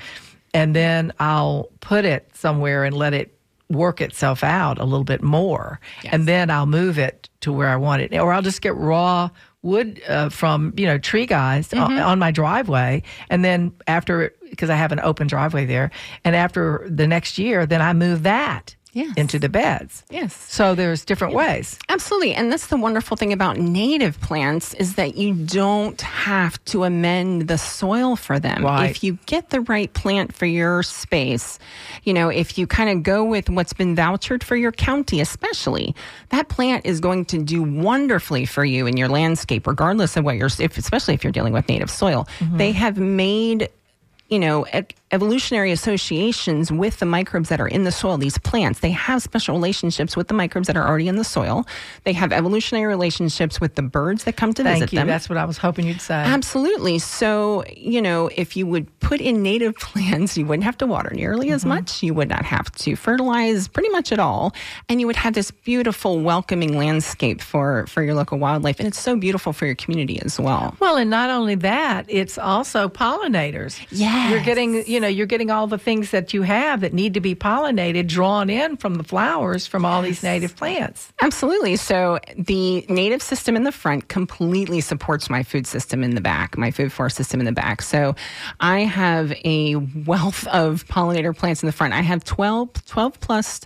And 0.52 0.74
then 0.74 1.12
I'll 1.20 1.68
put 1.80 2.04
it 2.04 2.30
somewhere 2.34 2.84
and 2.84 2.96
let 2.96 3.14
it 3.14 3.34
work 3.70 4.00
itself 4.00 4.44
out 4.44 4.78
a 4.78 4.84
little 4.84 5.04
bit 5.04 5.22
more. 5.22 5.80
And 6.12 6.26
then 6.26 6.50
I'll 6.50 6.66
move 6.66 6.98
it 6.98 7.30
to 7.40 7.52
where 7.52 7.68
I 7.68 7.76
want 7.76 8.02
it. 8.02 8.12
Or 8.18 8.32
I'll 8.32 8.42
just 8.42 8.60
get 8.60 8.74
raw 8.74 9.30
wood 9.62 10.02
uh, 10.08 10.28
from, 10.28 10.74
you 10.76 10.86
know, 10.86 10.98
tree 10.98 11.26
guys 11.26 11.72
on, 11.72 11.98
on 11.98 12.18
my 12.18 12.30
driveway. 12.30 13.02
And 13.28 13.44
then 13.44 13.72
after, 13.86 14.34
because 14.48 14.70
I 14.70 14.74
have 14.74 14.90
an 14.92 15.00
open 15.00 15.26
driveway 15.26 15.66
there, 15.66 15.90
and 16.24 16.34
after 16.34 16.86
the 16.90 17.06
next 17.06 17.38
year, 17.38 17.66
then 17.66 17.80
I 17.80 17.92
move 17.92 18.24
that 18.24 18.74
Yes. 18.92 19.14
into 19.16 19.38
the 19.38 19.48
beds. 19.48 20.04
Yes. 20.10 20.34
So 20.34 20.74
there's 20.74 21.04
different 21.04 21.34
ways. 21.34 21.78
Absolutely. 21.88 22.34
And 22.34 22.50
that's 22.50 22.66
the 22.66 22.76
wonderful 22.76 23.16
thing 23.16 23.32
about 23.32 23.56
native 23.56 24.20
plants 24.20 24.74
is 24.74 24.96
that 24.96 25.16
you 25.16 25.32
don't 25.32 26.00
have 26.00 26.62
to 26.66 26.84
amend 26.84 27.46
the 27.46 27.56
soil 27.56 28.16
for 28.16 28.40
them. 28.40 28.64
Right. 28.64 28.90
If 28.90 29.04
you 29.04 29.18
get 29.26 29.50
the 29.50 29.60
right 29.60 29.92
plant 29.92 30.34
for 30.34 30.46
your 30.46 30.82
space, 30.82 31.58
you 32.02 32.12
know, 32.12 32.30
if 32.30 32.58
you 32.58 32.66
kind 32.66 32.90
of 32.90 33.04
go 33.04 33.24
with 33.24 33.48
what's 33.48 33.72
been 33.72 33.94
vouchered 33.94 34.42
for 34.42 34.56
your 34.56 34.72
county, 34.72 35.20
especially, 35.20 35.94
that 36.30 36.48
plant 36.48 36.84
is 36.84 36.98
going 36.98 37.26
to 37.26 37.42
do 37.42 37.62
wonderfully 37.62 38.44
for 38.44 38.64
you 38.64 38.86
in 38.86 38.96
your 38.96 39.08
landscape, 39.08 39.66
regardless 39.66 40.16
of 40.16 40.24
what 40.24 40.36
you're, 40.36 40.50
if, 40.58 40.76
especially 40.76 41.14
if 41.14 41.22
you're 41.22 41.32
dealing 41.32 41.52
with 41.52 41.68
native 41.68 41.90
soil. 41.90 42.26
Mm-hmm. 42.40 42.56
They 42.56 42.72
have 42.72 42.98
made 42.98 43.68
you 44.30 44.38
know, 44.38 44.64
evolutionary 45.12 45.72
associations 45.72 46.70
with 46.70 46.98
the 46.98 47.06
microbes 47.06 47.48
that 47.48 47.60
are 47.60 47.66
in 47.66 47.84
the 47.84 47.92
soil. 47.92 48.16
These 48.16 48.38
plants, 48.38 48.80
they 48.80 48.90
have 48.92 49.22
special 49.22 49.54
relationships 49.54 50.16
with 50.16 50.28
the 50.28 50.34
microbes 50.34 50.68
that 50.68 50.76
are 50.76 50.86
already 50.86 51.08
in 51.08 51.16
the 51.16 51.24
soil. 51.24 51.66
They 52.04 52.12
have 52.12 52.32
evolutionary 52.32 52.86
relationships 52.86 53.60
with 53.60 53.74
the 53.74 53.82
birds 53.82 54.24
that 54.24 54.36
come 54.36 54.54
to 54.54 54.62
Thank 54.62 54.76
visit 54.76 54.92
you. 54.92 54.98
them. 55.00 55.08
That's 55.08 55.28
what 55.28 55.38
I 55.38 55.44
was 55.44 55.58
hoping 55.58 55.86
you'd 55.86 56.00
say. 56.00 56.14
Absolutely. 56.14 56.98
So, 56.98 57.64
you 57.76 58.00
know, 58.00 58.30
if 58.36 58.56
you 58.56 58.66
would 58.66 59.00
put 59.00 59.20
in 59.20 59.42
native 59.42 59.74
plants, 59.80 60.36
you 60.36 60.46
wouldn't 60.46 60.64
have 60.64 60.78
to 60.78 60.86
water 60.86 61.10
nearly 61.12 61.50
as 61.50 61.62
mm-hmm. 61.62 61.70
much. 61.70 62.02
You 62.02 62.14
would 62.14 62.28
not 62.28 62.44
have 62.44 62.70
to 62.72 62.94
fertilize 62.94 63.66
pretty 63.66 63.88
much 63.88 64.12
at 64.12 64.20
all. 64.20 64.54
And 64.88 65.00
you 65.00 65.06
would 65.06 65.16
have 65.16 65.34
this 65.34 65.50
beautiful, 65.50 66.20
welcoming 66.20 66.76
landscape 66.76 67.40
for, 67.40 67.86
for 67.88 68.02
your 68.02 68.14
local 68.14 68.38
wildlife. 68.38 68.78
And 68.78 68.86
it's 68.86 69.00
so 69.00 69.16
beautiful 69.16 69.52
for 69.52 69.66
your 69.66 69.74
community 69.74 70.20
as 70.22 70.38
well. 70.38 70.76
Well, 70.78 70.96
and 70.96 71.10
not 71.10 71.30
only 71.30 71.56
that, 71.56 72.06
it's 72.08 72.38
also 72.38 72.88
pollinators. 72.88 73.84
Yes. 73.90 74.30
You're 74.30 74.44
getting, 74.44 74.86
you 74.86 74.99
know, 75.00 75.08
you're 75.08 75.26
getting 75.26 75.50
all 75.50 75.66
the 75.66 75.78
things 75.78 76.10
that 76.10 76.32
you 76.32 76.42
have 76.42 76.80
that 76.80 76.92
need 76.92 77.14
to 77.14 77.20
be 77.20 77.34
pollinated, 77.34 78.06
drawn 78.06 78.50
in 78.50 78.76
from 78.76 78.94
the 78.96 79.04
flowers 79.04 79.66
from 79.66 79.84
all 79.84 80.02
these 80.02 80.22
native 80.22 80.56
plants. 80.56 81.12
Absolutely. 81.22 81.76
So 81.76 82.18
the 82.36 82.84
native 82.88 83.22
system 83.22 83.56
in 83.56 83.64
the 83.64 83.72
front 83.72 84.08
completely 84.08 84.80
supports 84.80 85.30
my 85.30 85.42
food 85.42 85.66
system 85.66 86.04
in 86.04 86.14
the 86.14 86.20
back, 86.20 86.56
my 86.56 86.70
food 86.70 86.92
forest 86.92 87.16
system 87.16 87.40
in 87.40 87.46
the 87.46 87.52
back. 87.52 87.82
So 87.82 88.14
I 88.60 88.80
have 88.80 89.32
a 89.44 89.76
wealth 89.76 90.46
of 90.48 90.86
pollinator 90.86 91.36
plants 91.36 91.62
in 91.62 91.66
the 91.66 91.72
front. 91.72 91.94
I 91.94 92.02
have 92.02 92.24
12, 92.24 92.84
12 92.86 93.20
plus, 93.20 93.60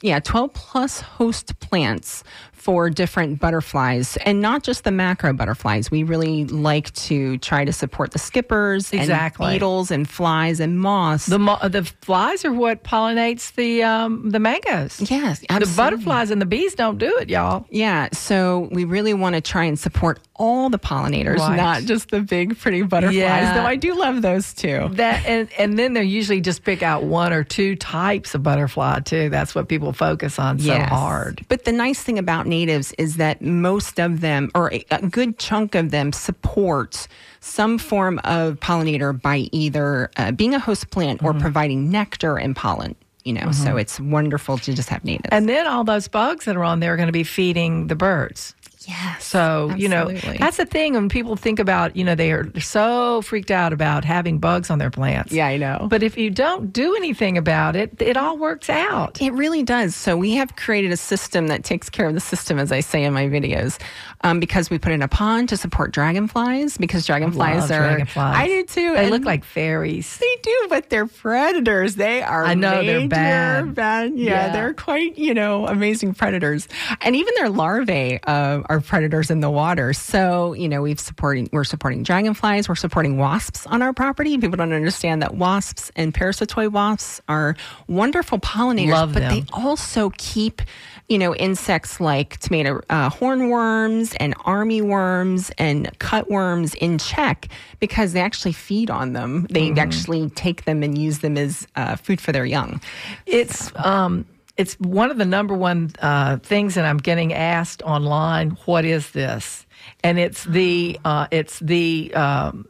yeah, 0.00 0.20
12 0.20 0.52
plus 0.52 1.00
host 1.00 1.58
plants 1.60 2.24
for 2.64 2.88
different 2.88 3.38
butterflies 3.40 4.16
and 4.24 4.40
not 4.40 4.62
just 4.62 4.84
the 4.84 4.90
macro 4.90 5.34
butterflies. 5.34 5.90
We 5.90 6.02
really 6.02 6.46
like 6.46 6.90
to 6.94 7.36
try 7.38 7.66
to 7.66 7.72
support 7.74 8.12
the 8.12 8.18
skippers 8.18 8.90
Exactly. 8.90 9.46
and 9.46 9.54
beetles 9.54 9.90
and 9.90 10.08
flies 10.08 10.60
and 10.60 10.80
moths. 10.80 11.26
The 11.26 11.38
mo- 11.38 11.58
the 11.68 11.84
flies 12.00 12.42
are 12.46 12.52
what 12.52 12.82
pollinates 12.82 13.54
the 13.54 13.82
um, 13.82 14.30
the 14.30 14.38
mangoes. 14.38 14.98
yes, 15.10 15.40
The 15.40 15.72
butterflies 15.76 16.30
and 16.30 16.40
the 16.40 16.46
bees 16.46 16.74
don't 16.74 16.96
do 16.96 17.18
it, 17.18 17.28
y'all. 17.28 17.66
Yeah, 17.68 18.08
so 18.12 18.68
we 18.72 18.84
really 18.84 19.12
want 19.12 19.34
to 19.34 19.42
try 19.42 19.64
and 19.64 19.78
support 19.78 20.20
all 20.36 20.70
the 20.70 20.78
pollinators, 20.78 21.38
Right. 21.38 21.56
not 21.56 21.82
just 21.82 22.10
the 22.10 22.20
big 22.20 22.58
pretty 22.58 22.80
butterflies. 22.82 23.14
Yeah. 23.16 23.54
Though 23.54 23.66
I 23.66 23.76
do 23.76 23.94
love 23.94 24.22
those 24.22 24.54
too. 24.54 24.88
That 24.92 25.24
and 25.26 25.48
and 25.58 25.78
then 25.78 25.92
they 25.92 26.02
usually 26.04 26.40
just 26.40 26.64
pick 26.64 26.82
out 26.82 27.04
one 27.04 27.32
or 27.34 27.44
two 27.44 27.76
types 27.76 28.34
of 28.34 28.42
butterfly 28.42 29.00
too. 29.00 29.28
That's 29.28 29.54
what 29.54 29.68
people 29.68 29.92
focus 29.92 30.38
on 30.38 30.58
so 30.60 30.66
Yes. 30.72 30.88
hard. 30.88 31.44
But 31.48 31.64
the 31.64 31.72
nice 31.72 32.02
thing 32.02 32.18
about 32.18 32.46
natives 32.58 32.88
is 33.04 33.16
that 33.24 33.36
most 33.42 33.98
of 34.06 34.10
them, 34.26 34.42
or 34.54 34.66
a, 34.78 34.84
a 34.90 35.06
good 35.18 35.38
chunk 35.38 35.74
of 35.74 35.86
them, 35.90 36.12
support 36.12 37.06
some 37.40 37.78
form 37.78 38.16
of 38.24 38.58
pollinator 38.60 39.10
by 39.28 39.38
either 39.52 40.10
uh, 40.16 40.32
being 40.40 40.54
a 40.54 40.62
host 40.68 40.84
plant 40.90 41.16
Mm-hmm. 41.20 41.36
or 41.38 41.40
providing 41.46 41.80
nectar 41.90 42.34
and 42.44 42.52
pollen. 42.56 42.94
you 43.24 43.32
know. 43.38 43.48
So 43.52 43.70
it's 43.82 43.96
wonderful 44.00 44.58
to 44.58 44.70
just 44.74 44.88
have 44.90 45.02
natives. 45.04 45.28
And 45.36 45.48
then 45.48 45.66
all 45.66 45.84
those 45.84 46.08
bugs 46.08 46.44
that 46.46 46.56
are 46.56 46.64
on 46.72 46.80
there 46.80 46.92
are 46.92 46.96
going 46.96 47.12
to 47.14 47.18
be 47.22 47.24
feeding 47.24 47.88
the 47.88 47.96
birds. 47.96 48.54
Yes, 48.88 49.24
So, 49.24 49.72
you 49.76 49.88
know, 49.88 50.10
that's 50.12 50.56
the 50.56 50.66
thing 50.66 50.94
when 50.94 51.08
people 51.08 51.36
think 51.36 51.58
about, 51.58 51.96
you 51.96 52.04
know, 52.04 52.14
they 52.14 52.32
are 52.32 52.48
so 52.60 53.22
freaked 53.22 53.50
out 53.50 53.72
about 53.72 54.04
having 54.04 54.38
bugs 54.38 54.70
on 54.70 54.78
their 54.78 54.90
plants. 54.90 55.32
yeah, 55.32 55.46
I 55.46 55.56
know. 55.56 55.86
But 55.90 56.02
if 56.02 56.16
you 56.18 56.30
don't 56.30 56.72
do 56.72 56.94
anything 56.96 57.38
about 57.38 57.76
it, 57.76 58.00
it 58.00 58.16
all 58.16 58.38
works 58.38 58.68
out. 58.70 59.20
It 59.20 59.32
really 59.32 59.62
does. 59.62 59.94
So 59.94 60.16
we 60.16 60.32
have 60.34 60.56
created 60.56 60.92
a 60.92 60.96
system 60.96 61.46
that 61.48 61.64
takes 61.64 61.88
care 61.90 62.06
of 62.06 62.14
the 62.14 62.20
system, 62.20 62.58
as 62.58 62.72
I 62.72 62.80
say 62.80 63.04
in 63.04 63.12
my 63.12 63.26
videos, 63.26 63.80
um, 64.22 64.40
because 64.40 64.70
we 64.70 64.78
put 64.78 64.92
in 64.92 65.02
a 65.02 65.08
pond 65.08 65.48
to 65.50 65.56
support 65.56 65.92
dragonflies. 65.92 66.76
Because 66.78 67.06
dragonflies 67.06 67.62
Love 67.62 67.70
are, 67.70 67.88
dragonflies. 67.88 68.36
I 68.36 68.46
do 68.46 68.64
too. 68.64 68.94
They 68.94 69.10
look 69.10 69.24
like 69.24 69.44
fairies. 69.44 70.18
they 70.18 70.36
do, 70.42 70.66
but 70.68 70.90
they're 70.90 71.06
predators. 71.06 71.96
They 71.96 72.22
are. 72.22 72.44
I 72.44 72.54
know, 72.54 72.82
they're 72.84 73.08
bad. 73.08 73.74
bad. 73.74 74.12
Yeah, 74.14 74.46
Yeah. 74.46 74.52
they're 74.52 74.74
quite 74.74 75.18
you 75.18 75.34
know 75.34 75.66
amazing 75.66 76.14
predators, 76.14 76.68
and 77.00 77.14
even 77.16 77.34
their 77.36 77.48
larvae 77.50 78.20
uh, 78.26 78.62
are 78.68 78.73
predators 78.80 79.30
in 79.30 79.40
the 79.40 79.50
water. 79.50 79.92
So 79.92 80.52
you 80.54 80.68
know 80.68 80.82
we've 80.82 81.00
supporting 81.00 81.48
we're 81.52 81.64
supporting 81.64 82.02
dragonflies. 82.02 82.68
We're 82.68 82.74
supporting 82.74 83.16
wasps 83.18 83.66
on 83.66 83.82
our 83.82 83.92
property. 83.92 84.36
People 84.38 84.56
don't 84.56 84.72
understand 84.72 85.22
that 85.22 85.34
wasps 85.36 85.90
and 85.96 86.12
parasitoid 86.14 86.72
wasps 86.72 87.20
are 87.28 87.56
wonderful 87.88 88.38
pollinators, 88.38 88.92
Love 88.92 89.12
but 89.12 89.20
them. 89.20 89.30
they 89.30 89.44
also 89.52 90.10
keep 90.18 90.62
you 91.08 91.18
know 91.18 91.34
insects 91.34 92.00
like 92.00 92.38
tomato 92.38 92.80
uh, 92.88 93.10
hornworms 93.10 94.16
and 94.20 94.34
army 94.44 94.80
worms 94.80 95.50
and 95.58 95.86
cutworms 95.98 96.74
in 96.76 96.96
check 96.98 97.48
because 97.78 98.12
they 98.14 98.20
actually 98.20 98.52
feed 98.52 98.90
on 98.90 99.12
them 99.12 99.46
they 99.50 99.64
Mm-hmm. 99.68 99.78
actually 99.78 100.30
take 100.30 100.64
them 100.64 100.82
and 100.82 100.96
use 100.98 101.18
them 101.20 101.36
as 101.36 101.66
uh, 101.76 101.96
food 101.96 102.20
for 102.20 102.32
their 102.32 102.44
young 102.46 102.80
It's 103.26 103.70
um 103.76 104.24
it's 104.56 104.74
one 104.74 105.10
of 105.10 105.18
the 105.18 105.24
number 105.24 105.54
one 105.54 105.90
uh, 106.00 106.38
things 106.38 106.74
that 106.74 106.84
I'm 106.84 106.98
getting 106.98 107.32
asked 107.32 107.82
online. 107.82 108.50
What 108.66 108.84
is 108.84 109.10
this? 109.10 109.66
And 110.02 110.18
it's 110.18 110.44
the 110.44 110.98
uh, 111.04 111.26
it's 111.30 111.58
the 111.58 112.12
um, 112.14 112.66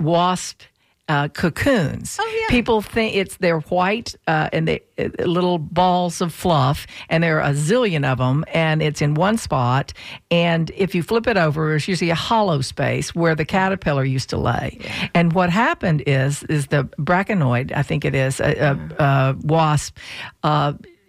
wasp. 0.00 0.62
Uh, 1.08 1.28
cocoons. 1.28 2.16
Oh, 2.20 2.36
yeah. 2.36 2.46
People 2.48 2.82
think 2.82 3.14
it's 3.14 3.36
they're 3.36 3.60
white 3.60 4.16
uh, 4.26 4.50
and 4.52 4.66
they 4.66 4.80
uh, 4.98 5.08
little 5.24 5.56
balls 5.56 6.20
of 6.20 6.34
fluff, 6.34 6.84
and 7.08 7.22
there 7.22 7.40
are 7.40 7.48
a 7.48 7.54
zillion 7.54 8.04
of 8.04 8.18
them, 8.18 8.44
and 8.52 8.82
it's 8.82 9.00
in 9.00 9.14
one 9.14 9.38
spot. 9.38 9.92
And 10.32 10.68
if 10.74 10.96
you 10.96 11.04
flip 11.04 11.28
it 11.28 11.36
over, 11.36 11.68
there's 11.68 11.86
usually 11.86 12.10
a 12.10 12.16
hollow 12.16 12.60
space 12.60 13.14
where 13.14 13.36
the 13.36 13.44
caterpillar 13.44 14.04
used 14.04 14.30
to 14.30 14.36
lay. 14.36 14.78
Yeah. 14.80 15.08
And 15.14 15.32
what 15.32 15.48
happened 15.48 16.02
is 16.08 16.42
is 16.48 16.66
the 16.66 16.88
braconid, 16.98 17.70
I 17.70 17.84
think 17.84 18.04
it 18.04 18.16
is 18.16 18.40
a, 18.40 18.76
a, 18.98 19.04
a 19.04 19.36
wasp. 19.42 19.98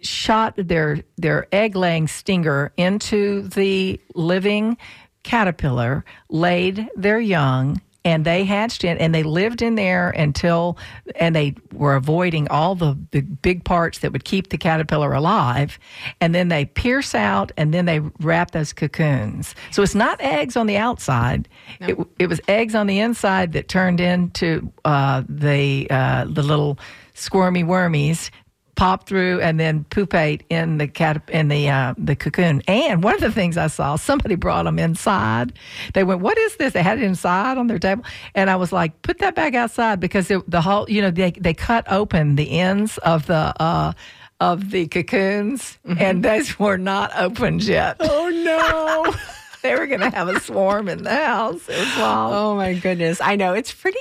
Shot 0.00 0.54
their 0.56 1.02
their 1.16 1.46
egg 1.52 1.76
laying 1.76 2.08
stinger 2.08 2.72
into 2.76 3.42
the 3.48 4.00
living 4.14 4.76
caterpillar, 5.24 6.04
laid 6.28 6.88
their 6.96 7.20
young, 7.20 7.80
and 8.08 8.24
they 8.24 8.44
hatched 8.44 8.84
in 8.84 8.96
and 8.96 9.14
they 9.14 9.22
lived 9.22 9.60
in 9.60 9.74
there 9.74 10.10
until 10.10 10.78
and 11.16 11.36
they 11.36 11.54
were 11.72 11.94
avoiding 11.94 12.48
all 12.48 12.74
the, 12.74 12.96
the 13.10 13.20
big 13.20 13.64
parts 13.64 13.98
that 13.98 14.12
would 14.12 14.24
keep 14.24 14.48
the 14.48 14.56
caterpillar 14.56 15.12
alive 15.12 15.78
and 16.20 16.34
then 16.34 16.48
they 16.48 16.64
pierce 16.64 17.14
out 17.14 17.52
and 17.58 17.74
then 17.74 17.84
they 17.84 18.00
wrap 18.20 18.52
those 18.52 18.72
cocoons. 18.72 19.54
So 19.70 19.82
it's 19.82 19.94
not 19.94 20.20
eggs 20.22 20.56
on 20.56 20.66
the 20.66 20.78
outside. 20.78 21.48
It, 21.80 21.98
it 22.18 22.26
was 22.28 22.40
eggs 22.48 22.74
on 22.74 22.86
the 22.86 22.98
inside 22.98 23.52
that 23.52 23.68
turned 23.68 24.00
into 24.00 24.72
uh, 24.86 25.24
the 25.28 25.86
uh, 25.90 26.24
the 26.24 26.42
little 26.42 26.78
squirmy 27.14 27.64
wormies 27.64 28.30
pop 28.78 29.08
through 29.08 29.40
and 29.40 29.58
then 29.58 29.84
pupate 29.90 30.44
in 30.48 30.78
the 30.78 30.86
cat 30.86 31.20
in 31.28 31.48
the 31.48 31.68
uh, 31.68 31.94
the 31.98 32.14
cocoon. 32.14 32.62
And 32.68 33.02
one 33.02 33.12
of 33.14 33.20
the 33.20 33.32
things 33.32 33.56
I 33.58 33.66
saw, 33.66 33.96
somebody 33.96 34.36
brought 34.36 34.62
them 34.62 34.78
inside. 34.78 35.52
They 35.94 36.04
went, 36.04 36.20
"What 36.20 36.38
is 36.38 36.56
this?" 36.56 36.72
They 36.74 36.82
had 36.82 36.98
it 36.98 37.04
inside 37.04 37.58
on 37.58 37.66
their 37.66 37.80
table, 37.80 38.04
and 38.36 38.48
I 38.48 38.54
was 38.56 38.70
like, 38.72 39.02
"Put 39.02 39.18
that 39.18 39.34
back 39.34 39.54
outside," 39.54 39.98
because 39.98 40.30
it, 40.30 40.48
the 40.48 40.60
whole, 40.60 40.88
you 40.88 41.02
know, 41.02 41.10
they 41.10 41.32
they 41.32 41.54
cut 41.54 41.90
open 41.90 42.36
the 42.36 42.58
ends 42.58 42.96
of 42.98 43.26
the. 43.26 43.52
Uh, 43.60 43.92
of 44.40 44.70
the 44.70 44.86
cocoons, 44.86 45.80
and 45.98 46.24
those 46.24 46.56
were 46.60 46.78
not 46.78 47.10
opened 47.18 47.64
yet. 47.64 47.96
oh 47.98 48.28
no 48.44 49.12
they 49.62 49.74
were 49.74 49.88
going 49.88 49.98
to 49.98 50.10
have 50.10 50.28
a 50.28 50.38
swarm 50.38 50.88
in 50.88 51.02
the 51.02 51.10
house. 51.12 51.68
It 51.68 51.76
was 51.76 51.96
wild. 51.98 52.32
oh 52.34 52.54
my 52.54 52.74
goodness 52.74 53.20
i 53.20 53.34
know 53.34 53.54
it's 53.54 53.72
pretty 53.72 53.98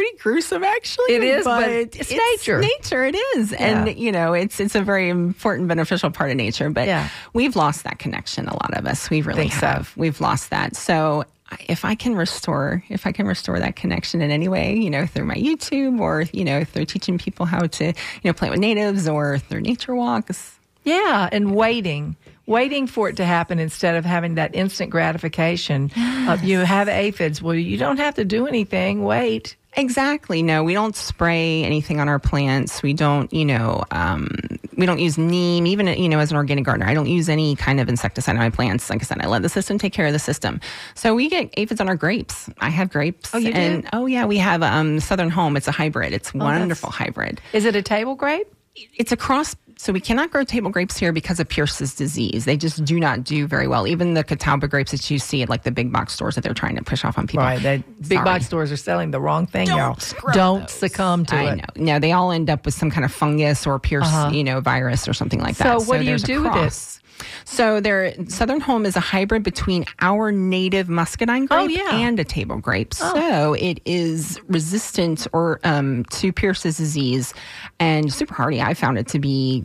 pretty 0.00 0.16
gruesome 0.18 0.64
actually 0.64 1.12
It 1.14 1.22
is, 1.22 1.44
but 1.44 1.68
it's 1.68 2.10
nature. 2.10 2.60
nature 2.60 3.04
it 3.04 3.14
is 3.36 3.52
Yeah. 3.52 3.58
and 3.86 3.98
you 3.98 4.10
know 4.12 4.32
it's 4.32 4.58
it's 4.60 4.74
a 4.74 4.80
very 4.82 5.08
important 5.10 5.68
beneficial 5.68 6.10
part 6.10 6.30
of 6.30 6.36
nature 6.36 6.70
but 6.70 6.86
Yeah. 6.86 7.08
we've 7.34 7.54
lost 7.56 7.84
that 7.84 7.98
connection 7.98 8.46
a 8.48 8.54
lot 8.54 8.72
of 8.78 8.86
us 8.86 9.10
we 9.10 9.20
really 9.22 9.42
Think 9.42 9.52
so. 9.54 9.66
have 9.66 9.92
we've 9.96 10.20
lost 10.20 10.50
that 10.50 10.74
so 10.76 11.24
if 11.68 11.84
I 11.84 11.96
can 11.96 12.14
restore, 12.14 12.84
if 12.88 13.08
I 13.08 13.12
can 13.12 13.26
restore 13.26 13.58
that 13.58 13.74
connection 13.74 14.22
in 14.22 14.30
any 14.30 14.46
way, 14.46 14.76
you 14.76 14.88
know, 14.88 15.04
through 15.04 15.24
my 15.24 15.34
YouTube 15.34 15.98
or 15.98 16.22
you 16.32 16.44
know, 16.44 16.62
through 16.62 16.84
teaching 16.84 17.18
people 17.18 17.44
how 17.44 17.66
to, 17.66 17.86
you 17.86 17.92
know, 18.22 18.32
plant 18.32 18.52
with 18.52 18.60
natives 18.60 19.08
or 19.08 19.38
through 19.40 19.62
nature 19.62 19.92
walks, 19.96 20.56
Yeah, 20.84 21.28
and 21.32 21.52
waiting, 21.56 22.14
waiting 22.46 22.86
for 22.86 23.08
it 23.08 23.16
to 23.16 23.24
happen 23.24 23.58
instead 23.58 23.96
of 23.96 24.04
having 24.04 24.34
that 24.36 24.54
instant 24.54 24.90
gratification. 24.90 25.90
Of 26.28 26.44
you 26.44 26.58
have 26.60 26.88
aphids. 26.88 27.42
Well, 27.42 27.54
you 27.54 27.76
don't 27.76 27.98
have 27.98 28.14
to 28.16 28.24
do 28.24 28.46
anything. 28.46 29.02
Wait. 29.04 29.56
Exactly. 29.74 30.42
No, 30.42 30.64
we 30.64 30.74
don't 30.74 30.96
spray 30.96 31.62
anything 31.62 32.00
on 32.00 32.08
our 32.08 32.18
plants. 32.18 32.82
We 32.82 32.92
don't, 32.92 33.32
you 33.32 33.44
know, 33.44 33.84
um, 33.92 34.28
we 34.76 34.84
don't 34.84 34.98
use 34.98 35.16
neem. 35.16 35.64
Even, 35.66 35.86
you 35.86 36.08
know, 36.08 36.18
as 36.18 36.32
an 36.32 36.36
organic 36.36 36.64
gardener, 36.64 36.86
I 36.86 36.94
don't 36.94 37.06
use 37.06 37.28
any 37.28 37.54
kind 37.54 37.78
of 37.78 37.88
insecticide 37.88 38.34
on 38.34 38.40
my 38.40 38.50
plants. 38.50 38.90
Like 38.90 39.00
I 39.00 39.04
said, 39.04 39.18
I 39.20 39.28
let 39.28 39.42
the 39.42 39.48
system 39.48 39.78
take 39.78 39.92
care 39.92 40.06
of 40.06 40.12
the 40.12 40.18
system. 40.18 40.60
So 40.94 41.14
we 41.14 41.28
get 41.28 41.54
aphids 41.56 41.80
on 41.80 41.88
our 41.88 41.94
grapes. 41.94 42.50
I 42.58 42.68
have 42.68 42.90
grapes. 42.90 43.30
Oh, 43.32 43.38
you 43.38 43.52
do? 43.52 43.82
Oh, 43.92 44.06
yeah. 44.06 44.24
We 44.24 44.38
have 44.38 44.62
um, 44.64 44.98
Southern 44.98 45.30
Home. 45.30 45.56
It's 45.56 45.68
a 45.68 45.72
hybrid. 45.72 46.12
It's 46.12 46.34
wonderful 46.34 46.90
hybrid. 46.90 47.40
Is 47.52 47.64
it 47.64 47.76
a 47.76 47.82
table 47.82 48.16
grape? 48.16 48.52
It's 48.74 49.12
a 49.12 49.16
cross. 49.16 49.54
So 49.80 49.94
we 49.94 50.00
cannot 50.00 50.30
grow 50.30 50.44
table 50.44 50.70
grapes 50.70 50.98
here 50.98 51.10
because 51.10 51.40
of 51.40 51.48
Pierce's 51.48 51.94
disease. 51.94 52.44
They 52.44 52.58
just 52.58 52.84
do 52.84 53.00
not 53.00 53.24
do 53.24 53.46
very 53.46 53.66
well. 53.66 53.86
Even 53.86 54.12
the 54.12 54.22
Catawba 54.22 54.68
grapes 54.68 54.90
that 54.90 55.10
you 55.10 55.18
see 55.18 55.40
at 55.40 55.48
like 55.48 55.62
the 55.62 55.70
big 55.70 55.90
box 55.90 56.12
stores 56.12 56.34
that 56.34 56.44
they're 56.44 56.52
trying 56.52 56.76
to 56.76 56.84
push 56.84 57.02
off 57.02 57.16
on 57.16 57.26
people. 57.26 57.46
Right. 57.46 57.62
They, 57.62 57.78
big 58.00 58.18
Sorry. 58.18 58.24
box 58.26 58.44
stores 58.44 58.70
are 58.70 58.76
selling 58.76 59.10
the 59.10 59.18
wrong 59.22 59.46
thing, 59.46 59.68
Don't 59.68 59.78
y'all. 59.78 60.32
Don't 60.34 60.60
those. 60.60 60.70
succumb 60.70 61.24
to 61.24 61.34
I 61.34 61.44
it. 61.44 61.48
I 61.48 61.54
know. 61.54 61.64
No, 61.76 61.98
they 61.98 62.12
all 62.12 62.30
end 62.30 62.50
up 62.50 62.66
with 62.66 62.74
some 62.74 62.90
kind 62.90 63.06
of 63.06 63.12
fungus 63.12 63.66
or 63.66 63.78
pierce, 63.78 64.04
uh-huh. 64.04 64.32
you 64.34 64.44
know, 64.44 64.60
virus 64.60 65.08
or 65.08 65.14
something 65.14 65.40
like 65.40 65.56
that. 65.56 65.80
So 65.80 65.86
what 65.86 66.00
do 66.00 66.04
you 66.04 66.18
do 66.18 66.42
with 66.42 66.56
it? 66.56 67.00
So 67.44 67.80
their 67.80 68.14
Southern 68.28 68.60
Home 68.60 68.86
is 68.86 68.96
a 68.96 69.00
hybrid 69.00 69.42
between 69.42 69.84
our 70.00 70.32
native 70.32 70.88
muscadine 70.88 71.46
grape 71.46 71.60
Oh, 71.60 71.68
yeah. 71.68 71.90
and 71.96 72.18
a 72.20 72.24
table 72.24 72.58
grape. 72.58 72.94
So 72.94 73.54
it 73.54 73.80
is 73.84 74.40
resistant 74.48 75.26
or 75.32 75.60
um, 75.64 76.04
to 76.06 76.32
Pierce's 76.32 76.76
disease 76.76 77.34
and 77.78 78.12
super 78.12 78.34
hardy. 78.34 78.60
I 78.60 78.74
found 78.74 78.98
it 78.98 79.08
to 79.08 79.18
be 79.18 79.64